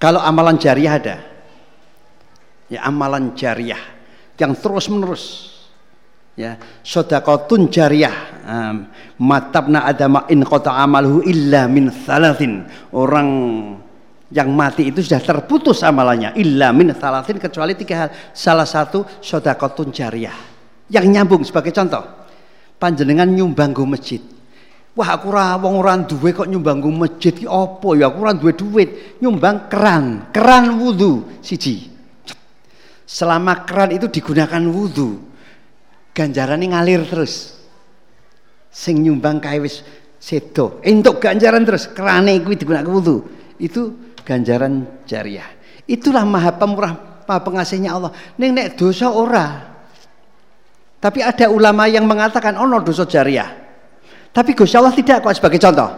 kalau 0.00 0.22
amalan 0.24 0.56
jariah 0.56 0.94
ada. 0.96 1.16
Ya 2.70 2.86
amalan 2.86 3.34
jariah 3.34 3.82
yang 4.38 4.54
terus 4.54 4.86
menerus 4.86 5.52
ya 6.40 6.52
sodakotun 6.80 7.68
jariyah. 7.68 8.16
Um, 8.40 8.88
matabna 9.20 9.84
adama 9.84 10.24
in 10.32 10.40
kota 10.42 10.72
amaluhu 10.72 11.20
illa 11.28 11.68
min 11.68 11.92
salatin 11.92 12.64
orang 12.96 13.28
yang 14.32 14.48
mati 14.48 14.88
itu 14.88 15.04
sudah 15.04 15.20
terputus 15.20 15.84
amalannya 15.84 16.32
illa 16.40 16.72
min 16.72 16.96
salatin 16.96 17.36
kecuali 17.36 17.76
tiga 17.76 18.06
hal. 18.06 18.10
Salah 18.32 18.64
satu 18.64 19.04
sodakotun 19.20 19.92
jariyah. 19.92 20.48
Yang 20.90 21.06
nyambung 21.12 21.44
sebagai 21.44 21.70
contoh 21.70 22.02
panjenengan 22.80 23.28
nyumbang 23.28 23.76
go 23.76 23.84
masjid. 23.84 24.18
Wah 24.90 25.14
aku 25.14 25.30
ora 25.30 25.54
wong 25.54 25.78
ora 25.78 25.94
duwe 26.02 26.34
kok 26.34 26.50
nyumbang 26.50 26.82
go 26.82 26.90
masjid 26.90 27.30
ki 27.30 27.46
ya? 27.46 28.06
Aku 28.10 28.18
ora 28.18 28.34
duwe 28.34 28.56
duit. 28.56 29.20
Nyumbang 29.22 29.70
keran 29.70 30.32
keran 30.34 30.80
wudu 30.80 31.38
siji. 31.44 31.86
Selama 33.06 33.62
keran 33.62 33.94
itu 33.94 34.10
digunakan 34.10 34.62
wudu 34.66 35.29
ganjaran 36.20 36.60
ini 36.60 36.76
ngalir 36.76 37.08
terus. 37.08 37.56
Sing 38.68 39.00
nyumbang 39.00 39.40
kae 39.40 39.56
wis 39.64 39.80
sedo. 40.20 40.84
Entuk 40.84 41.24
ganjaran 41.24 41.64
terus 41.64 41.88
kerane 41.88 42.36
kuwi 42.44 42.60
digunakan 42.60 42.84
wudu 42.84 43.24
itu 43.56 44.12
ganjaran 44.20 44.84
jariah. 45.08 45.48
Itulah 45.88 46.28
maha 46.28 46.52
pemurah 46.60 47.24
maha 47.24 47.40
pengasihnya 47.40 47.96
Allah. 47.96 48.12
Ning 48.36 48.52
nek 48.52 48.76
dosa 48.76 49.08
ora. 49.08 49.72
Tapi 51.00 51.24
ada 51.24 51.48
ulama 51.48 51.88
yang 51.88 52.04
mengatakan 52.04 52.60
ono 52.60 52.84
dosa 52.84 53.08
jariah. 53.08 53.48
Tapi 54.30 54.52
Gusti 54.52 54.76
Allah 54.76 54.92
tidak 54.92 55.24
kok 55.24 55.32
sebagai 55.32 55.58
contoh. 55.58 55.90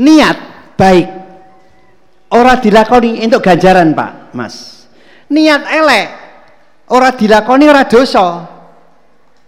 Niat 0.00 0.38
baik. 0.80 1.08
Ora 2.32 2.56
dilakoni 2.56 3.20
untuk 3.20 3.44
ganjaran 3.44 3.92
Pak 3.92 4.32
Mas. 4.32 4.88
Niat 5.28 5.62
elek. 5.68 6.08
Ora 6.90 7.14
dilakoni 7.14 7.70
ora 7.70 7.86
dosa 7.86 8.49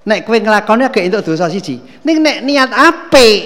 Nek 0.03 0.27
kowe 0.27 0.35
nglakoni 0.35 0.83
agak 0.83 1.07
entuk 1.07 1.31
dosa 1.31 1.47
siji. 1.47 1.79
Ning 2.03 2.19
nek 2.19 2.43
niat 2.43 2.70
apik, 2.74 3.39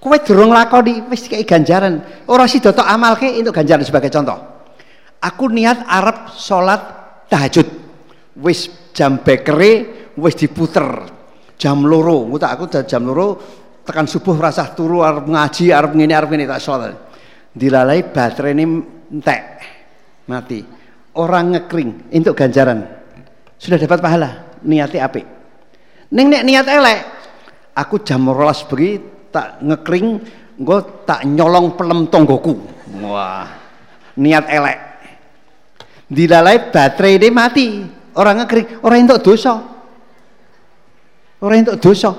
kowe 0.00 0.16
durung 0.24 0.48
nglakoni 0.56 1.04
wis 1.12 1.28
kei 1.28 1.44
ganjaran. 1.44 2.00
Ora 2.24 2.48
sida 2.48 2.72
tok 2.72 2.88
amalke 2.88 3.28
entuk 3.28 3.52
ganjaran 3.52 3.84
sebagai 3.84 4.08
contoh. 4.08 4.38
Aku 5.20 5.52
niat 5.52 5.84
arep 5.84 6.32
salat 6.40 6.80
tahajud. 7.28 7.68
Wis 8.40 8.72
jam 8.96 9.20
bekere 9.20 10.08
wis 10.16 10.40
diputer. 10.40 11.16
Jam 11.58 11.82
loro, 11.82 12.22
tak 12.38 12.54
aku 12.54 12.64
jam 12.86 13.02
loro 13.02 13.36
tekan 13.82 14.06
subuh 14.06 14.38
rasah 14.38 14.72
turu 14.78 15.02
arep 15.02 15.26
ngaji, 15.26 15.74
arep 15.74 15.92
ngene 15.92 16.14
arep 16.16 16.28
ngene 16.32 16.46
tak 16.48 16.62
salat. 16.64 16.94
Dilalai 17.52 18.08
baterai 18.08 18.56
ini 18.56 18.64
entek. 19.12 19.42
Mati. 20.30 20.60
Orang 21.18 21.56
ngekring 21.56 22.14
entuk 22.14 22.38
ganjaran. 22.38 22.86
Sudah 23.58 23.74
dapat 23.74 23.98
pahala, 23.98 24.30
niatnya 24.62 25.02
apik. 25.02 25.37
Neng 26.08 26.32
nek 26.32 26.44
niat 26.44 26.64
elek, 26.64 27.00
aku 27.76 28.00
jam 28.00 28.24
rolas 28.32 28.64
beri 28.64 28.96
tak 29.28 29.60
ngekring, 29.60 30.08
gue 30.56 30.78
tak 31.04 31.28
nyolong 31.28 31.76
pelem 31.76 32.08
tonggoku. 32.08 32.56
Wah, 33.04 33.44
niat 34.16 34.48
elek. 34.48 34.78
Dilalai 36.08 36.72
baterai 36.72 37.20
ini 37.20 37.28
mati, 37.28 37.66
orang 38.16 38.40
ngekring, 38.40 38.80
orang 38.80 39.04
itu 39.04 39.16
dosa. 39.20 39.54
Orang 41.44 41.68
itu 41.68 41.76
dosa. 41.76 42.16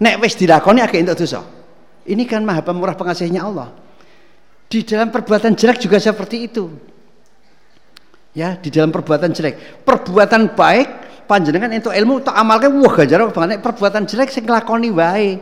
Nek 0.00 0.16
wis 0.24 0.32
dilakoni 0.34 0.80
agak 0.80 1.04
itu 1.04 1.12
dosa. 1.12 1.44
Ini 2.08 2.24
kan 2.24 2.40
maha 2.40 2.64
pemurah 2.64 2.96
pengasihnya 2.96 3.44
Allah. 3.44 3.70
Di 4.66 4.82
dalam 4.82 5.12
perbuatan 5.12 5.54
jelek 5.54 5.78
juga 5.84 6.00
seperti 6.00 6.36
itu. 6.48 6.64
Ya, 8.34 8.56
di 8.56 8.72
dalam 8.72 8.90
perbuatan 8.90 9.30
jelek. 9.30 9.84
Perbuatan 9.86 10.56
baik 10.58 11.05
panjenengan 11.26 11.74
itu 11.74 11.90
ilmu 11.90 12.22
tak 12.22 12.38
amalke 12.38 12.70
wah 12.70 12.94
ganjaran 12.94 13.34
banget. 13.34 13.58
Perbuatan 13.60 14.06
jelek 14.06 14.30
sing 14.30 14.46
nglakoni 14.46 14.88
wae. 14.94 15.36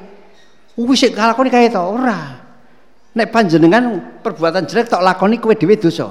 Wis 0.81 0.99
sing 0.99 1.13
nglakoni 1.13 1.53
kae 1.53 1.69
to? 1.71 1.79
Ora. 1.79 2.41
Nek 3.15 3.31
panjenengan 3.31 4.19
perbuatan 4.25 4.67
jelek 4.67 4.91
tak 4.91 5.05
lakoni 5.05 5.39
kowe 5.39 5.55
dhewe 5.55 5.77
dosa. 5.79 6.11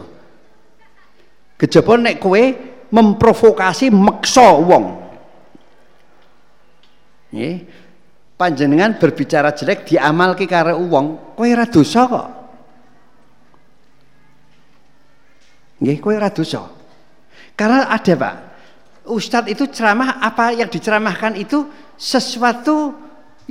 Kejaba 1.60 2.00
nek 2.00 2.22
kowe 2.22 2.42
memprovokasi 2.94 3.92
meksa 3.92 4.48
wong. 4.62 4.86
Nggih. 7.34 7.58
Panjenengan 8.34 8.98
berbicara 9.02 9.52
jelek 9.52 9.90
diamalke 9.90 10.46
karo 10.46 10.78
wong 10.80 11.36
kowe 11.36 11.48
ora 11.50 11.66
dosa 11.68 12.02
kok. 12.08 12.28
Nggih 15.84 15.98
kowe 16.00 16.14
ora 16.16 16.32
dosa. 16.32 16.62
Karena 17.54 17.92
ada 17.92 18.14
Pak 18.18 18.53
Ustadz 19.04 19.52
itu 19.52 19.68
ceramah 19.68 20.24
apa? 20.24 20.56
Yang 20.56 20.80
diceramahkan 20.80 21.36
itu 21.36 21.68
sesuatu 22.00 22.96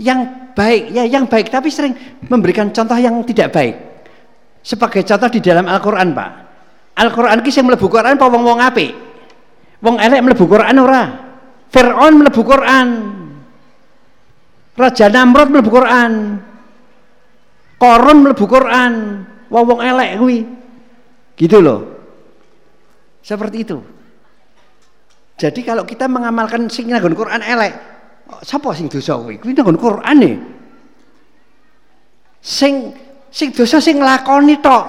yang 0.00 0.52
baik. 0.56 0.96
Ya 0.96 1.04
yang 1.04 1.28
baik 1.28 1.52
tapi 1.52 1.68
sering 1.68 1.92
memberikan 2.24 2.72
contoh 2.72 2.96
yang 2.96 3.20
tidak 3.28 3.52
baik. 3.52 3.76
Sebagai 4.64 5.04
contoh 5.04 5.28
di 5.28 5.40
dalam 5.44 5.68
Al-Quran 5.68 6.16
Pak. 6.16 6.30
Al-Quran 6.96 7.40
kisah 7.44 7.64
melebu 7.64 7.88
Quran 7.88 8.16
apa 8.16 8.26
wong 8.28 8.44
wong 8.44 8.60
api 8.60 8.88
wong 9.82 9.96
elek 9.98 10.20
melebu 10.24 10.44
Quran 10.48 10.76
ora? 10.80 11.04
Fir'aun 11.72 12.12
melebu 12.20 12.42
Quran. 12.44 12.88
Raja 14.72 15.06
Namrud 15.12 15.48
melebu 15.52 15.70
Quran. 15.72 16.12
Korun 17.76 18.18
melebu 18.24 18.44
Quran. 18.48 18.92
Wong 19.52 19.64
wong 19.68 19.80
elek 19.84 20.16
gitu 21.36 21.60
loh. 21.60 21.80
Seperti 23.20 23.68
itu 23.68 24.01
jadi 25.42 25.60
kalau 25.66 25.82
kita 25.82 26.06
mengamalkan 26.06 26.70
sing 26.70 26.94
nganggo 26.94 27.10
Quran 27.18 27.42
elek, 27.42 27.74
sapa 28.46 28.78
sing 28.78 28.86
dosa 28.86 29.18
kuwi? 29.18 29.42
Kuwi 29.42 29.58
nganggo 29.58 29.74
Qurane. 29.74 30.38
Sing 32.38 32.94
sing 33.26 33.50
dosa 33.50 33.82
sing 33.82 33.98
nglakoni 33.98 34.54
tok. 34.62 34.86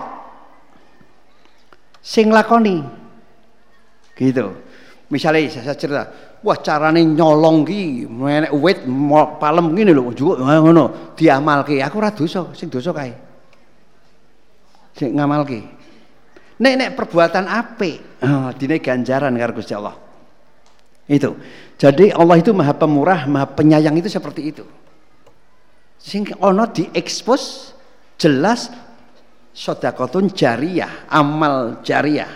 Sing 2.06 2.30
nglakoni. 2.30 2.86
Gitu. 4.14 4.46
Misalnya 5.10 5.50
saya 5.50 5.74
cerita, 5.74 6.06
wah 6.46 6.58
carane 6.62 7.02
nyolong 7.02 7.66
ki 7.66 8.06
menek 8.06 8.54
wit 8.54 8.86
palem 9.42 9.74
ngene 9.74 9.90
lho 9.90 10.14
juga 10.14 10.38
ngono 10.62 11.18
diamalke. 11.18 11.82
Aku 11.82 11.98
ora 11.98 12.14
dosa, 12.14 12.54
sing 12.54 12.70
dosa 12.70 12.94
kae. 12.94 13.14
Sing 14.94 15.18
ngamalke. 15.18 15.66
Nek 16.62 16.74
nek 16.78 16.90
perbuatan 16.94 17.50
apik, 17.50 18.22
oh, 18.22 18.54
dine 18.54 18.78
ganjaran 18.78 19.34
karo 19.34 19.58
Gusti 19.58 19.74
Allah. 19.74 20.03
Itu. 21.08 21.36
Jadi 21.76 22.16
Allah 22.16 22.40
itu 22.40 22.56
maha 22.56 22.72
pemurah, 22.72 23.28
maha 23.28 23.48
penyayang 23.50 23.96
itu 24.00 24.08
seperti 24.08 24.56
itu. 24.56 24.64
Sing 26.00 26.28
ono 26.40 26.68
diekspos 26.68 27.74
jelas 28.20 28.72
sodakotun 29.52 30.32
jariah, 30.32 31.08
amal 31.12 31.84
jariah. 31.84 32.32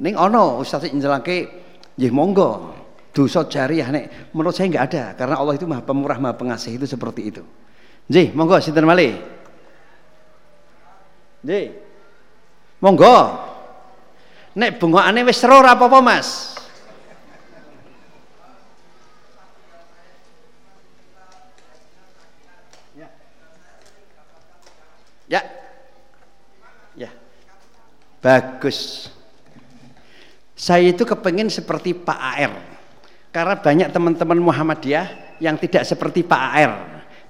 Ning 0.00 0.16
ono 0.16 0.60
Ustaz 0.60 0.84
njelake 0.88 1.64
nggih 1.96 2.12
monggo 2.12 2.76
dosa 3.16 3.48
jariah 3.48 3.88
nek 3.88 4.36
menurut 4.36 4.52
saya 4.52 4.68
enggak 4.68 4.84
ada 4.92 5.04
karena 5.16 5.40
Allah 5.40 5.56
itu 5.56 5.64
maha 5.64 5.80
pemurah, 5.80 6.20
maha 6.20 6.36
pengasih 6.36 6.76
itu 6.76 6.84
seperti 6.84 7.32
itu. 7.32 7.42
Nggih, 8.08 8.36
monggo 8.36 8.56
sinten 8.60 8.84
malih. 8.84 9.16
Nggih. 11.44 11.66
Monggo. 12.80 13.16
Nek 14.56 14.80
bengokane 14.80 15.20
wis 15.24 15.36
seru 15.36 15.60
apa-apa, 15.60 16.00
Mas. 16.00 16.55
Bagus. 28.26 29.06
Saya 30.58 30.90
itu 30.90 31.06
kepengen 31.06 31.46
seperti 31.46 31.94
Pak 31.94 32.18
AR. 32.18 32.52
Karena 33.30 33.54
banyak 33.54 33.88
teman-teman 33.94 34.42
Muhammadiyah 34.42 35.38
yang 35.38 35.54
tidak 35.54 35.86
seperti 35.86 36.26
Pak 36.26 36.42
AR. 36.58 36.72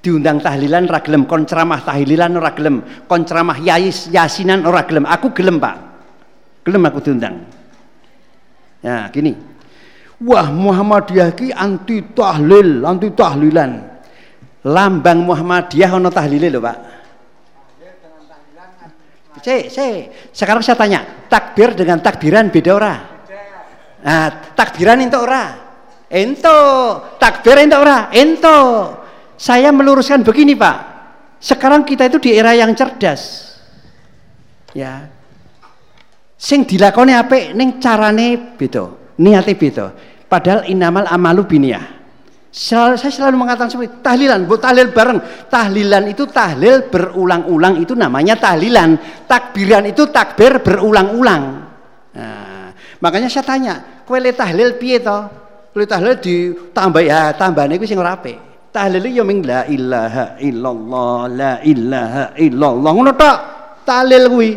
Diundang 0.00 0.40
tahlilan 0.40 0.88
ora 0.88 1.04
gelem, 1.04 1.28
kon 1.28 1.44
ceramah 1.44 1.84
tahlilan 1.84 2.32
ora 2.40 2.54
gelem, 2.56 2.80
kon 3.04 3.28
ceramah 3.28 3.60
yais 3.60 4.08
yasinan 4.08 4.64
ora 4.64 4.88
gelem. 4.88 5.04
Aku 5.04 5.36
gelem, 5.36 5.60
Pak. 5.60 5.76
Gelem 6.64 6.82
aku 6.88 7.04
diundang. 7.04 7.44
Ya, 8.80 9.04
gini. 9.12 9.36
Wah, 10.16 10.48
Muhammadiyah 10.48 11.36
ki 11.36 11.52
anti 11.52 12.00
tahlil, 12.16 12.88
anti 12.88 13.12
tahlilan. 13.12 14.00
Lambang 14.64 15.28
Muhammadiyah 15.28 15.92
ono 15.92 16.08
tahlile 16.08 16.48
lho, 16.48 16.64
Pak. 16.64 16.95
C, 19.42 19.68
C. 19.68 19.78
Sekarang 20.32 20.60
saya 20.64 20.76
tanya, 20.76 21.26
takbir 21.28 21.76
dengan 21.76 22.00
takbiran 22.00 22.48
beda 22.48 22.70
ora? 22.72 22.94
Nah, 24.06 24.28
takbiran 24.54 25.02
itu 25.02 25.18
ora? 25.18 25.44
Ento, 26.06 26.58
takbir 27.18 27.58
ento 27.58 27.76
ora? 27.82 28.08
Ento. 28.14 28.58
Saya 29.36 29.74
meluruskan 29.74 30.22
begini, 30.22 30.54
Pak. 30.54 30.78
Sekarang 31.42 31.82
kita 31.82 32.08
itu 32.08 32.22
di 32.22 32.30
era 32.32 32.54
yang 32.54 32.72
cerdas. 32.72 33.54
Ya. 34.72 35.08
Sing 36.36 36.68
dilakoni 36.68 37.16
apik 37.16 37.56
ning 37.56 37.80
carane 37.80 38.56
beda, 38.60 39.16
niate 39.16 39.56
beda. 39.56 39.96
Padahal 40.28 40.68
inamal 40.68 41.08
amalu 41.08 41.48
biniyah. 41.48 41.95
Saya 42.56 42.96
selalu 42.96 43.36
mengatakan 43.36 43.68
seperti 43.68 44.00
tahlilan, 44.00 44.48
buat 44.48 44.64
tahlil 44.64 44.88
bareng. 44.88 45.20
Tahlilan 45.52 46.08
itu 46.08 46.24
tahlil 46.24 46.88
berulang-ulang 46.88 47.84
itu 47.84 47.92
namanya 47.92 48.32
tahlilan. 48.40 48.96
Takbiran 49.28 49.84
itu 49.84 50.08
takbir 50.08 50.64
berulang-ulang. 50.64 51.42
Nah, 52.16 52.72
makanya 52.96 53.28
saya 53.28 53.44
tanya, 53.44 54.00
kowe 54.08 54.16
le 54.16 54.32
tahlil 54.32 54.80
piye 54.80 55.04
to? 55.04 55.18
Le 55.76 55.84
tahlil 55.84 56.16
ditambah 56.16 57.04
ya, 57.04 57.36
tambahane 57.36 57.76
iku 57.76 57.84
sing 57.84 58.00
ora 58.00 58.16
apik. 58.16 58.40
Tahlil 58.72 59.04
ya 59.04 59.20
ming 59.20 59.44
la 59.44 59.68
ilaha 59.68 60.40
illallah, 60.40 61.28
la 61.28 61.52
ilaha 61.60 62.32
illallah. 62.40 62.90
Ngono. 62.96 63.12
Tahlil 63.84 64.32
kuwi. 64.32 64.50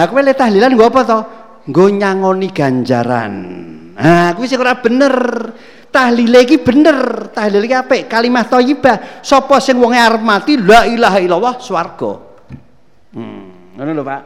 Ha 0.00 0.08
kowe 0.08 0.24
le 0.24 0.32
tahlilan 0.32 0.72
nggo 0.72 0.88
apa 0.88 1.00
to? 1.04 1.18
Nggo 1.68 1.84
nyangoni 2.00 2.48
ganjaran. 2.48 3.34
Nah, 3.92 4.32
kuwi 4.32 4.48
sing 4.48 4.56
ora 4.56 4.80
bener 4.80 5.12
tahlile 5.94 6.42
iki 6.42 6.58
bener. 6.58 7.30
Tahlil 7.30 7.70
iki 7.70 7.76
apik. 7.78 8.10
Kalimat 8.10 8.50
thayyibah 8.50 9.22
sapa 9.22 9.62
sing 9.62 9.78
wonge 9.78 10.02
arep 10.02 10.22
mati? 10.26 10.58
La 10.58 10.82
ilaha 10.90 11.22
illallah 11.22 11.54
swarga. 11.62 12.12
Hmm 13.14 13.54
ngono 13.74 13.90
lho 13.90 14.04
Pak. 14.06 14.22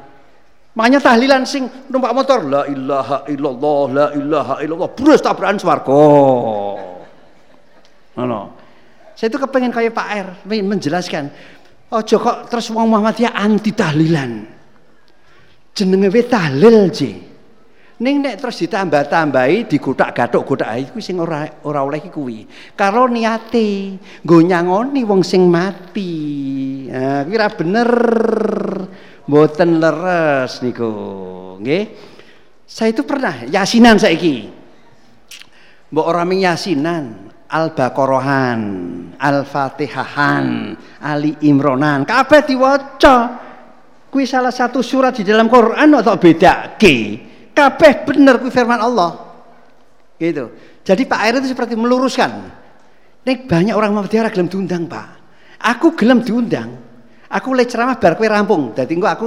Makanya 0.77 1.01
tahlilan 1.03 1.43
sing 1.43 1.66
numpak 1.90 2.15
motor 2.15 2.47
la 2.47 2.62
ilaha 2.70 3.27
illallah 3.27 3.82
la 3.90 4.07
ilaha 4.15 4.55
illallah 4.62 4.90
brus 4.95 5.19
tabrakan 5.19 5.59
swarga. 5.59 6.03
Ngono. 8.15 8.40
Saya 9.19 9.35
itu 9.35 9.39
kepengen 9.43 9.74
kayak 9.74 9.90
Pak 9.90 10.09
R 10.15 10.28
menjelaskan 10.47 11.27
ojo 11.90 12.16
kok 12.23 12.39
terus 12.47 12.70
wong 12.70 12.86
Muhammadiyah 12.95 13.35
anti 13.35 13.74
tahlilan. 13.74 14.47
Jenenge 15.74 16.23
tahlil 16.31 16.90
sih 16.95 17.28
Ning 17.99 18.23
nek 18.23 18.39
terus 18.39 18.62
ditambah-tambahi 18.62 19.66
digutak 19.66 20.15
gatuk 20.15 20.47
gutak 20.47 20.70
iku 20.79 21.03
sing 21.03 21.19
ora 21.19 21.43
ora 21.66 21.83
oleh 21.83 21.99
kuwi. 22.07 22.47
Karo 22.79 23.11
niate 23.11 23.99
nggo 24.23 24.39
nyangoni 24.39 25.03
wong 25.03 25.27
sing 25.27 25.51
mati. 25.51 26.15
Nah, 26.87 27.27
kuwi 27.27 27.51
bener. 27.59 27.91
Mboten 29.27 29.83
leres 29.83 30.62
niku. 30.62 30.91
Nggih. 31.59 31.85
Saya 32.62 32.95
itu 32.95 33.03
pernah 33.03 33.43
yasinan 33.51 33.99
saiki. 33.99 34.47
Mbok 35.91 36.07
ora 36.07 36.23
ming 36.23 36.47
yasinan, 36.47 37.33
Al-Baqarahan, 37.51 38.61
Al-Fatihahan, 39.19 40.77
Ali 41.03 41.35
Imronan, 41.49 42.07
kabeh 42.07 42.47
diwaca. 42.47 43.16
Kuwi 44.07 44.23
salah 44.23 44.53
satu 44.53 44.87
surat 44.87 45.19
di 45.19 45.27
dalam 45.27 45.51
Quran 45.51 45.99
atau 45.99 46.16
beda 46.16 46.79
ke? 46.79 47.28
Kabeh 47.59 48.06
bener 48.06 48.39
kuwi 48.39 48.55
firman 48.55 48.78
Allah. 48.78 49.18
Gitu. 50.14 50.55
Jadi 50.86 51.02
Pak 51.02 51.20
Air 51.26 51.43
itu 51.43 51.51
seperti 51.51 51.74
meluruskan. 51.74 52.30
Nek 53.26 53.51
banyak 53.51 53.74
orang 53.74 53.90
Muhammadiyah 53.93 54.30
gelem 54.30 54.47
diundang, 54.47 54.86
Pak. 54.86 55.06
Aku 55.59 55.98
gelem 55.98 56.22
diundang. 56.22 56.78
Aku 57.28 57.52
le 57.52 57.66
ceramah 57.66 57.98
bar 57.98 58.14
kowe 58.14 58.24
rampung. 58.24 58.72
Dadi 58.72 58.94
engko 58.97 59.09
aku 59.10 59.26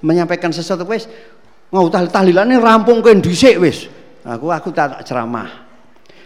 menyampaikan 0.00 0.54
sesuatu 0.54 0.88
wis 0.88 1.04
ngau 1.68 1.90
tahlilane 1.90 2.56
rampung 2.56 3.04
kowe 3.04 3.12
dhisik 3.12 3.60
wis. 3.60 3.90
Aku 4.22 4.48
aku 4.48 4.70
tak 4.72 5.02
ceramah. 5.04 5.68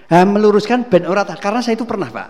Ha, 0.06 0.22
meluruskan 0.22 0.86
ben 0.86 1.02
ora 1.08 1.26
karena 1.26 1.58
saya 1.64 1.74
itu 1.74 1.82
pernah, 1.82 2.06
Pak. 2.06 2.28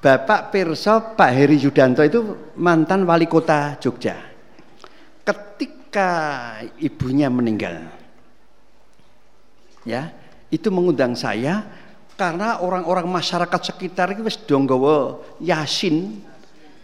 Bapak 0.00 0.54
Pirso 0.54 1.12
Pak 1.18 1.30
Heri 1.34 1.60
Yudanto 1.60 2.00
itu 2.00 2.52
mantan 2.56 3.04
wali 3.04 3.28
kota 3.28 3.76
Jogja. 3.76 4.16
Ketika 5.96 6.60
ibunya 6.76 7.32
meninggal, 7.32 7.88
ya 9.80 10.12
itu 10.52 10.68
mengundang 10.68 11.16
saya 11.16 11.64
karena 12.20 12.60
orang-orang 12.60 13.08
masyarakat 13.08 13.72
sekitar 13.72 14.12
itu 14.12 14.20
wis 14.20 14.36
dong 14.44 14.68
gawa 14.68 15.24
yasin. 15.40 16.20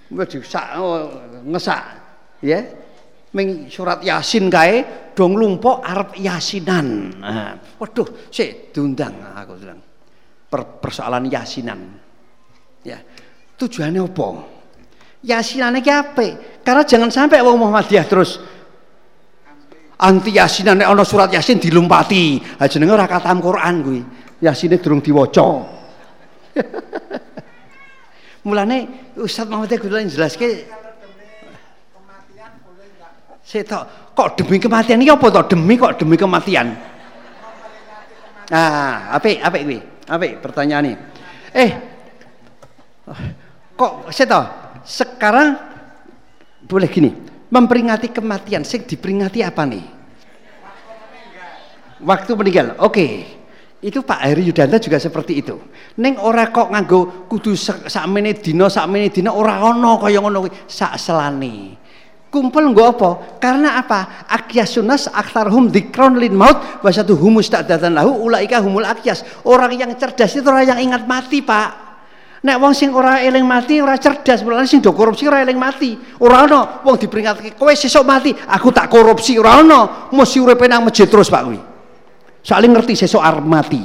Wis 0.09 0.33
disak 0.33 0.81
oh, 0.81 1.13
ngesak 1.45 1.85
ya. 2.41 2.65
Ming 3.37 3.69
surat 3.69 4.01
yasin 4.01 4.49
kae 4.49 5.13
dong 5.13 5.37
lumpo 5.37 5.85
arep 5.85 6.17
yasinan. 6.17 7.13
Nah, 7.21 7.53
waduh 7.85 8.33
sik 8.33 8.73
diundang 8.73 9.13
aku 9.37 9.61
bilang. 9.61 9.81
Per 10.49 10.81
persoalan 10.81 11.29
yasinan. 11.29 11.85
Ya 12.81 12.97
tujuannya 13.61 14.09
apa? 14.09 14.29
Yasinane 15.21 15.85
ki 15.85 15.93
karena 16.65 16.81
jangan 16.81 17.13
sampai 17.13 17.45
wong 17.45 17.61
Muhammadiyah 17.61 18.09
terus 18.09 18.41
anti 20.03 20.35
yasinan 20.35 20.83
nek 20.83 20.91
ana 20.91 21.07
surat 21.07 21.31
yasin 21.31 21.63
dilumpati. 21.63 22.43
Ha 22.59 22.67
jenenge 22.67 22.93
ora 22.93 23.07
katam 23.07 23.39
Quran 23.39 23.75
kuwi. 23.87 24.03
Yasine 24.43 24.83
durung 24.83 24.99
diwaca. 24.99 25.47
Mulane 28.45 28.91
Ustaz 29.15 29.47
Muhammad 29.47 29.71
kudu 29.79 30.03
jelaske 30.03 30.67
Saya 33.47 33.87
kok 34.17 34.29
demi 34.39 34.59
kematian? 34.59 34.99
Ini 34.99 35.15
apa 35.15 35.27
toh 35.31 35.45
demi 35.47 35.79
kok 35.79 35.95
demi 36.03 36.19
kematian? 36.19 36.67
Ah 38.53 39.17
apa 39.17 39.39
apa 39.41 39.57
kuwi. 39.63 39.79
Apa 40.11 40.27
pertanyaan 40.43 40.93
ini. 40.93 40.99
Eh 41.55 41.71
kok 43.79 44.11
saya 44.11 44.41
sekarang 44.83 45.57
boleh 46.67 46.91
gini 46.91 47.32
memperingati 47.53 48.09
kematian. 48.09 48.65
Sing 48.65 48.89
diperingati 48.89 49.45
apa 49.45 49.63
nih? 49.69 49.85
Waktu 52.03 52.33
meninggal. 52.35 52.67
Oke. 52.81 52.89
Okay. 52.89 53.13
itu 53.83 53.99
Pak 53.99 54.23
Heri 54.23 54.47
Yudanto 54.47 54.79
juga 54.79 55.03
seperti 55.03 55.43
itu. 55.43 55.59
Neng 55.99 56.15
ora 56.23 56.55
kok 56.55 56.71
nganggo 56.71 57.27
kudu 57.27 57.59
sakmene 57.59 58.31
dina 58.39 58.71
sakmene 58.71 59.11
dina 59.11 59.35
ora 59.35 59.59
ana 59.59 59.99
kaya 59.99 60.23
ngono 60.23 60.47
sak 60.71 60.95
selane. 61.03 61.83
Kumpul 62.31 62.73
nggo 62.73 62.85
apa? 62.95 63.11
Karena 63.43 63.83
apa? 63.83 64.25
Akyasunas 64.31 65.11
aktharhum 65.11 65.69
dzikron 65.69 66.17
lin 66.17 66.33
maut 66.33 66.81
wa 66.81 66.91
humus 66.95 67.51
ta'datan 67.51 67.93
lahu 67.93 68.25
ulaika 68.25 68.63
humul 68.63 68.87
akyas. 68.87 69.27
Orang 69.43 69.75
yang 69.75 69.93
cerdas 69.99 70.33
itu 70.39 70.47
orang 70.47 70.65
yang 70.65 70.81
ingat 70.81 71.05
mati 71.05 71.43
Pak 71.43 71.82
Nek 72.43 72.59
wong 72.59 72.75
sing 72.75 72.91
ora 72.91 73.23
eling 73.23 73.47
mati 73.47 73.79
ora 73.79 73.95
cerdas, 73.95 74.43
mulane 74.43 74.67
sing 74.67 74.83
do 74.83 74.91
korupsi 74.91 75.31
ora 75.31 75.47
eling 75.47 75.55
mati. 75.55 75.95
Ora 76.19 76.43
ana 76.43 76.83
wong 76.83 76.99
diperingatke 76.99 77.55
kowe 77.55 77.71
sesuk 77.71 78.03
mati, 78.03 78.35
aku 78.35 78.75
tak 78.75 78.91
korupsi 78.91 79.39
ora 79.39 79.63
ana. 79.63 80.11
Mesti 80.11 80.43
uripe 80.43 80.67
nang 80.67 80.83
masjid 80.83 81.07
terus 81.07 81.31
Pak 81.31 81.43
kuwi. 81.47 81.61
Saling 82.43 82.75
ngerti 82.75 82.99
sesuk 82.99 83.23
arep 83.23 83.47
mati. 83.47 83.79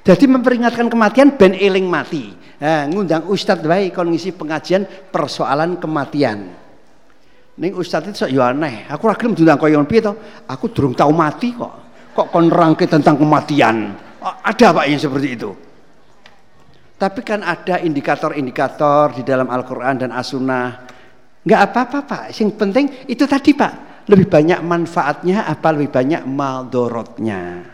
Jadi 0.00 0.24
memperingatkan 0.24 0.88
kematian 0.88 1.36
ben 1.36 1.52
eling 1.52 1.84
mati. 1.84 2.32
Nah, 2.64 2.88
ngundang 2.88 3.28
ustadz 3.28 3.68
wae 3.68 3.92
kon 3.92 4.08
ngisi 4.08 4.32
pengajian 4.32 4.88
persoalan 5.12 5.76
kematian. 5.76 6.56
Ning 7.60 7.72
ustadz 7.76 8.16
itu 8.16 8.32
ya 8.32 8.48
aneh. 8.48 8.88
Aku 8.88 9.04
ora 9.04 9.16
gelem 9.20 9.36
diundang 9.36 9.60
kaya 9.60 9.76
piye 9.84 10.00
to? 10.00 10.16
Aku 10.48 10.72
durung 10.72 10.96
tahu 10.96 11.12
mati 11.12 11.52
kok. 11.52 11.72
Kok 12.16 12.32
kon 12.32 12.48
nerangke 12.48 12.88
tentang 12.88 13.20
kematian? 13.20 13.92
Ada 14.24 14.72
Pak 14.72 14.84
yang 14.88 14.96
seperti 14.96 15.36
itu. 15.36 15.52
Tapi 16.94 17.20
kan 17.26 17.42
ada 17.42 17.82
indikator-indikator 17.82 19.18
di 19.18 19.22
dalam 19.26 19.50
Al-Quran 19.50 20.06
dan 20.06 20.10
As-Sunnah. 20.14 20.86
Nggak 21.44 21.60
apa-apa 21.70 21.98
Pak, 22.06 22.24
yang 22.40 22.54
penting 22.54 23.04
itu 23.10 23.26
tadi 23.26 23.52
Pak. 23.52 24.06
Lebih 24.08 24.28
banyak 24.28 24.60
manfaatnya 24.60 25.48
apa 25.48 25.72
lebih 25.72 25.90
banyak 25.92 26.22
maldorotnya. 26.28 27.64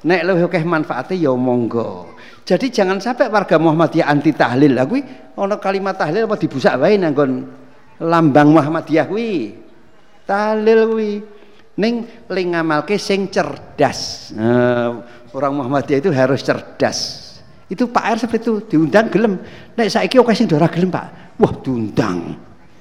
Nek 0.00 0.20
lebih 0.24 0.48
oke 0.48 0.60
manfaatnya 0.64 1.16
ya 1.28 1.32
monggo. 1.36 2.16
Jadi 2.44 2.72
jangan 2.72 3.00
sampai 3.00 3.28
warga 3.28 3.60
Muhammadiyah 3.60 4.08
anti 4.08 4.32
tahlil. 4.32 4.76
Aku 4.80 4.96
ono 5.36 5.56
kalimat 5.60 5.96
tahlil 5.96 6.24
apa 6.24 6.36
dibusak 6.40 6.76
wae 6.80 6.96
nanggon 6.96 7.48
lambang 8.00 8.48
Muhammadiyah 8.52 9.06
kuwi. 9.08 9.56
Tahlil 10.24 10.80
kuwi. 10.88 11.12
ning 11.80 12.04
ling 12.28 12.48
ngamalke 12.52 13.00
sing 13.00 13.32
cerdas. 13.32 14.30
Nah, 14.36 15.00
orang 15.32 15.52
Muhammadiyah 15.56 16.00
itu 16.04 16.10
harus 16.12 16.44
cerdas. 16.44 17.29
Itu 17.70 17.86
Pak 17.86 18.04
R 18.04 18.18
seperti 18.18 18.50
itu 18.50 18.54
diundang 18.66 19.06
gelem. 19.06 19.38
Nek 19.78 19.86
saiki 19.86 20.18
oke 20.18 20.34
sing 20.34 20.50
ora 20.50 20.66
gelem, 20.66 20.90
Pak. 20.90 21.38
Wah, 21.38 21.54
diundang. 21.62 22.34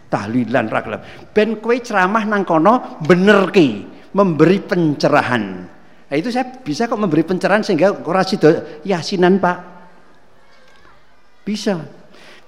Tahlilan 0.10 0.66
ra 0.66 0.82
gelem. 0.82 1.02
Ben 1.30 1.62
kowe 1.62 1.78
ceramah 1.78 2.26
nang 2.26 2.42
kono 2.42 2.98
benerke, 3.06 3.86
memberi 4.18 4.58
pencerahan. 4.66 5.44
Nah, 6.10 6.16
itu 6.18 6.34
saya 6.34 6.50
bisa 6.50 6.90
kok 6.90 6.98
memberi 6.98 7.22
pencerahan 7.22 7.62
sehingga 7.62 8.02
ora 8.02 8.26
sida 8.26 8.82
yasinan, 8.82 9.38
Pak. 9.38 9.58
Bisa. 11.46 11.78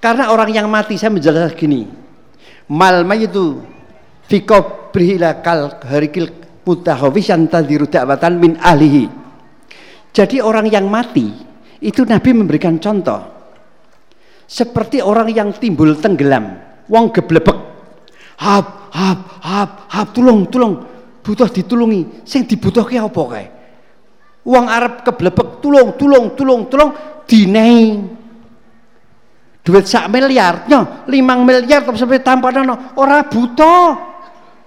Karena 0.01 0.33
orang 0.33 0.49
yang 0.49 0.65
mati 0.65 0.97
saya 0.97 1.13
menjelaskan 1.13 1.53
gini. 1.53 1.85
Mal 2.73 3.05
itu 3.21 3.61
fiko 4.25 4.89
brihila 4.89 5.45
kal 5.45 5.77
harikil 5.85 6.33
mutahawis 6.65 7.29
yang 7.29 7.45
tadiru 7.45 7.85
dakwatan 7.85 8.41
min 8.41 8.57
ahlihi. 8.57 9.05
Jadi 10.09 10.41
orang 10.41 10.65
yang 10.73 10.89
mati 10.89 11.50
itu 11.81 12.05
Nabi 12.05 12.29
memberikan 12.37 12.77
contoh 12.77 13.41
seperti 14.51 14.99
orang 14.99 15.31
yang 15.31 15.49
timbul 15.55 15.95
tenggelam, 15.95 16.59
wong 16.91 17.15
geblebek. 17.15 17.55
Hap, 18.35 18.91
hap, 18.91 19.21
hap, 19.39 19.71
hap, 19.87 20.07
tulung, 20.11 20.51
tulung. 20.51 20.83
Butuh 21.23 21.47
ditulungi. 21.47 22.27
Sing 22.27 22.43
dibutuhke 22.43 22.99
apa 22.99 23.21
kae? 23.31 23.45
Wong 24.43 24.65
Arab 24.67 25.07
keblebek, 25.07 25.63
tulung, 25.63 25.95
tulung, 25.95 26.35
tulung, 26.35 26.67
tulung, 26.67 26.91
dinei. 27.23 28.03
Duit 29.61 29.85
sak 29.87 30.09
miliar, 30.11 30.65
nyo, 30.67 31.05
limang 31.07 31.45
miliar 31.45 31.85
tapi 31.85 31.95
sampai 31.95 32.19
tanpa 32.19 32.51
no, 32.51 32.97
ora 32.97 33.23
butuh. 33.23 34.09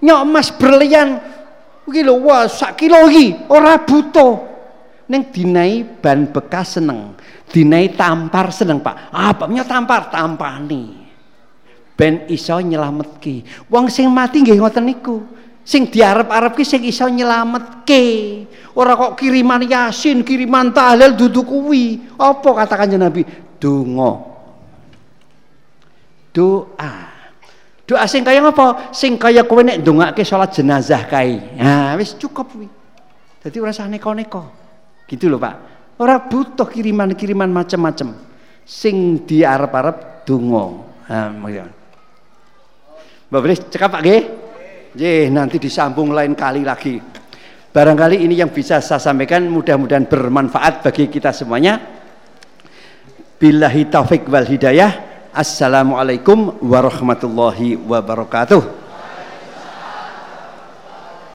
Nyok 0.00 0.20
emas 0.24 0.48
berlian, 0.54 1.18
gila 1.84 2.14
wah 2.24 2.46
sak 2.48 2.78
kilo 2.80 3.04
lagi, 3.04 3.36
ora 3.52 3.76
butuh. 3.82 4.53
Neng 5.04 5.28
dinai 5.28 5.84
ban 5.84 6.24
bekas 6.32 6.80
seneng, 6.80 7.12
dinai 7.52 7.92
tampar 7.92 8.48
seneng 8.48 8.80
pak. 8.80 9.12
Apanya 9.12 9.60
tampar? 9.68 10.08
Tampani. 10.08 11.04
Ben 11.92 12.24
iso 12.32 12.56
nyelametke. 12.56 13.68
Wong 13.68 13.92
sing 13.92 14.08
mati 14.08 14.40
nggih 14.40 14.56
ngoten 14.56 14.84
niku. 14.88 15.20
Sing 15.64 15.88
diarep-arep 15.92 16.56
ki 16.56 16.64
sing 16.64 16.80
iso 16.88 17.04
nyelametke. 17.04 18.02
Ora 18.72 18.96
kok 18.96 19.20
kiriman 19.20 19.60
Yasin, 19.68 20.24
kiriman 20.24 20.72
tahlil 20.72 21.12
dudu 21.12 21.44
kuwi. 21.44 22.16
Apa 22.16 22.64
katakan 22.64 22.96
Nabi? 22.96 23.28
Donga. 23.60 24.12
Doa. 26.32 26.92
Doa 27.84 28.04
sing 28.08 28.24
kaya 28.24 28.40
apa? 28.40 28.88
Sing 28.96 29.20
kaya 29.20 29.44
kowe 29.44 29.60
nek 29.60 29.84
ndongake 29.84 30.24
salat 30.24 30.56
jenazah 30.56 31.04
kae. 31.04 31.60
Nah, 31.60 31.92
wis 32.00 32.16
cukup 32.16 32.48
kuwi. 32.48 32.68
Dadi 33.44 33.56
ora 33.60 33.68
usah 33.68 33.84
neko-neko. 33.84 34.63
Gitu 35.14 35.30
loh 35.30 35.38
Pak. 35.38 35.54
Orang 36.02 36.26
butuh 36.26 36.66
kiriman-kiriman 36.66 37.46
macam-macam. 37.54 38.18
Sing 38.66 39.22
di 39.22 39.46
Arab-Arab 39.46 40.26
dungo. 40.26 40.90
Nah, 41.06 41.30
Mbak 41.30 41.70
boleh 43.30 43.58
cekap 43.70 43.94
Pak 43.94 44.02
G? 44.02 44.08
Ye, 44.98 45.30
nanti 45.30 45.62
disambung 45.62 46.10
lain 46.10 46.34
kali 46.34 46.66
lagi. 46.66 46.98
Barangkali 47.70 48.26
ini 48.26 48.38
yang 48.38 48.50
bisa 48.50 48.82
saya 48.82 48.98
sampaikan 48.98 49.46
mudah-mudahan 49.50 50.06
bermanfaat 50.10 50.82
bagi 50.82 51.06
kita 51.06 51.30
semuanya. 51.30 51.78
Billahi 53.38 53.86
taufik 53.86 54.26
wal 54.26 54.46
hidayah. 54.46 54.90
Assalamualaikum 55.34 56.62
warahmatullahi 56.62 57.74
wabarakatuh. 57.74 58.83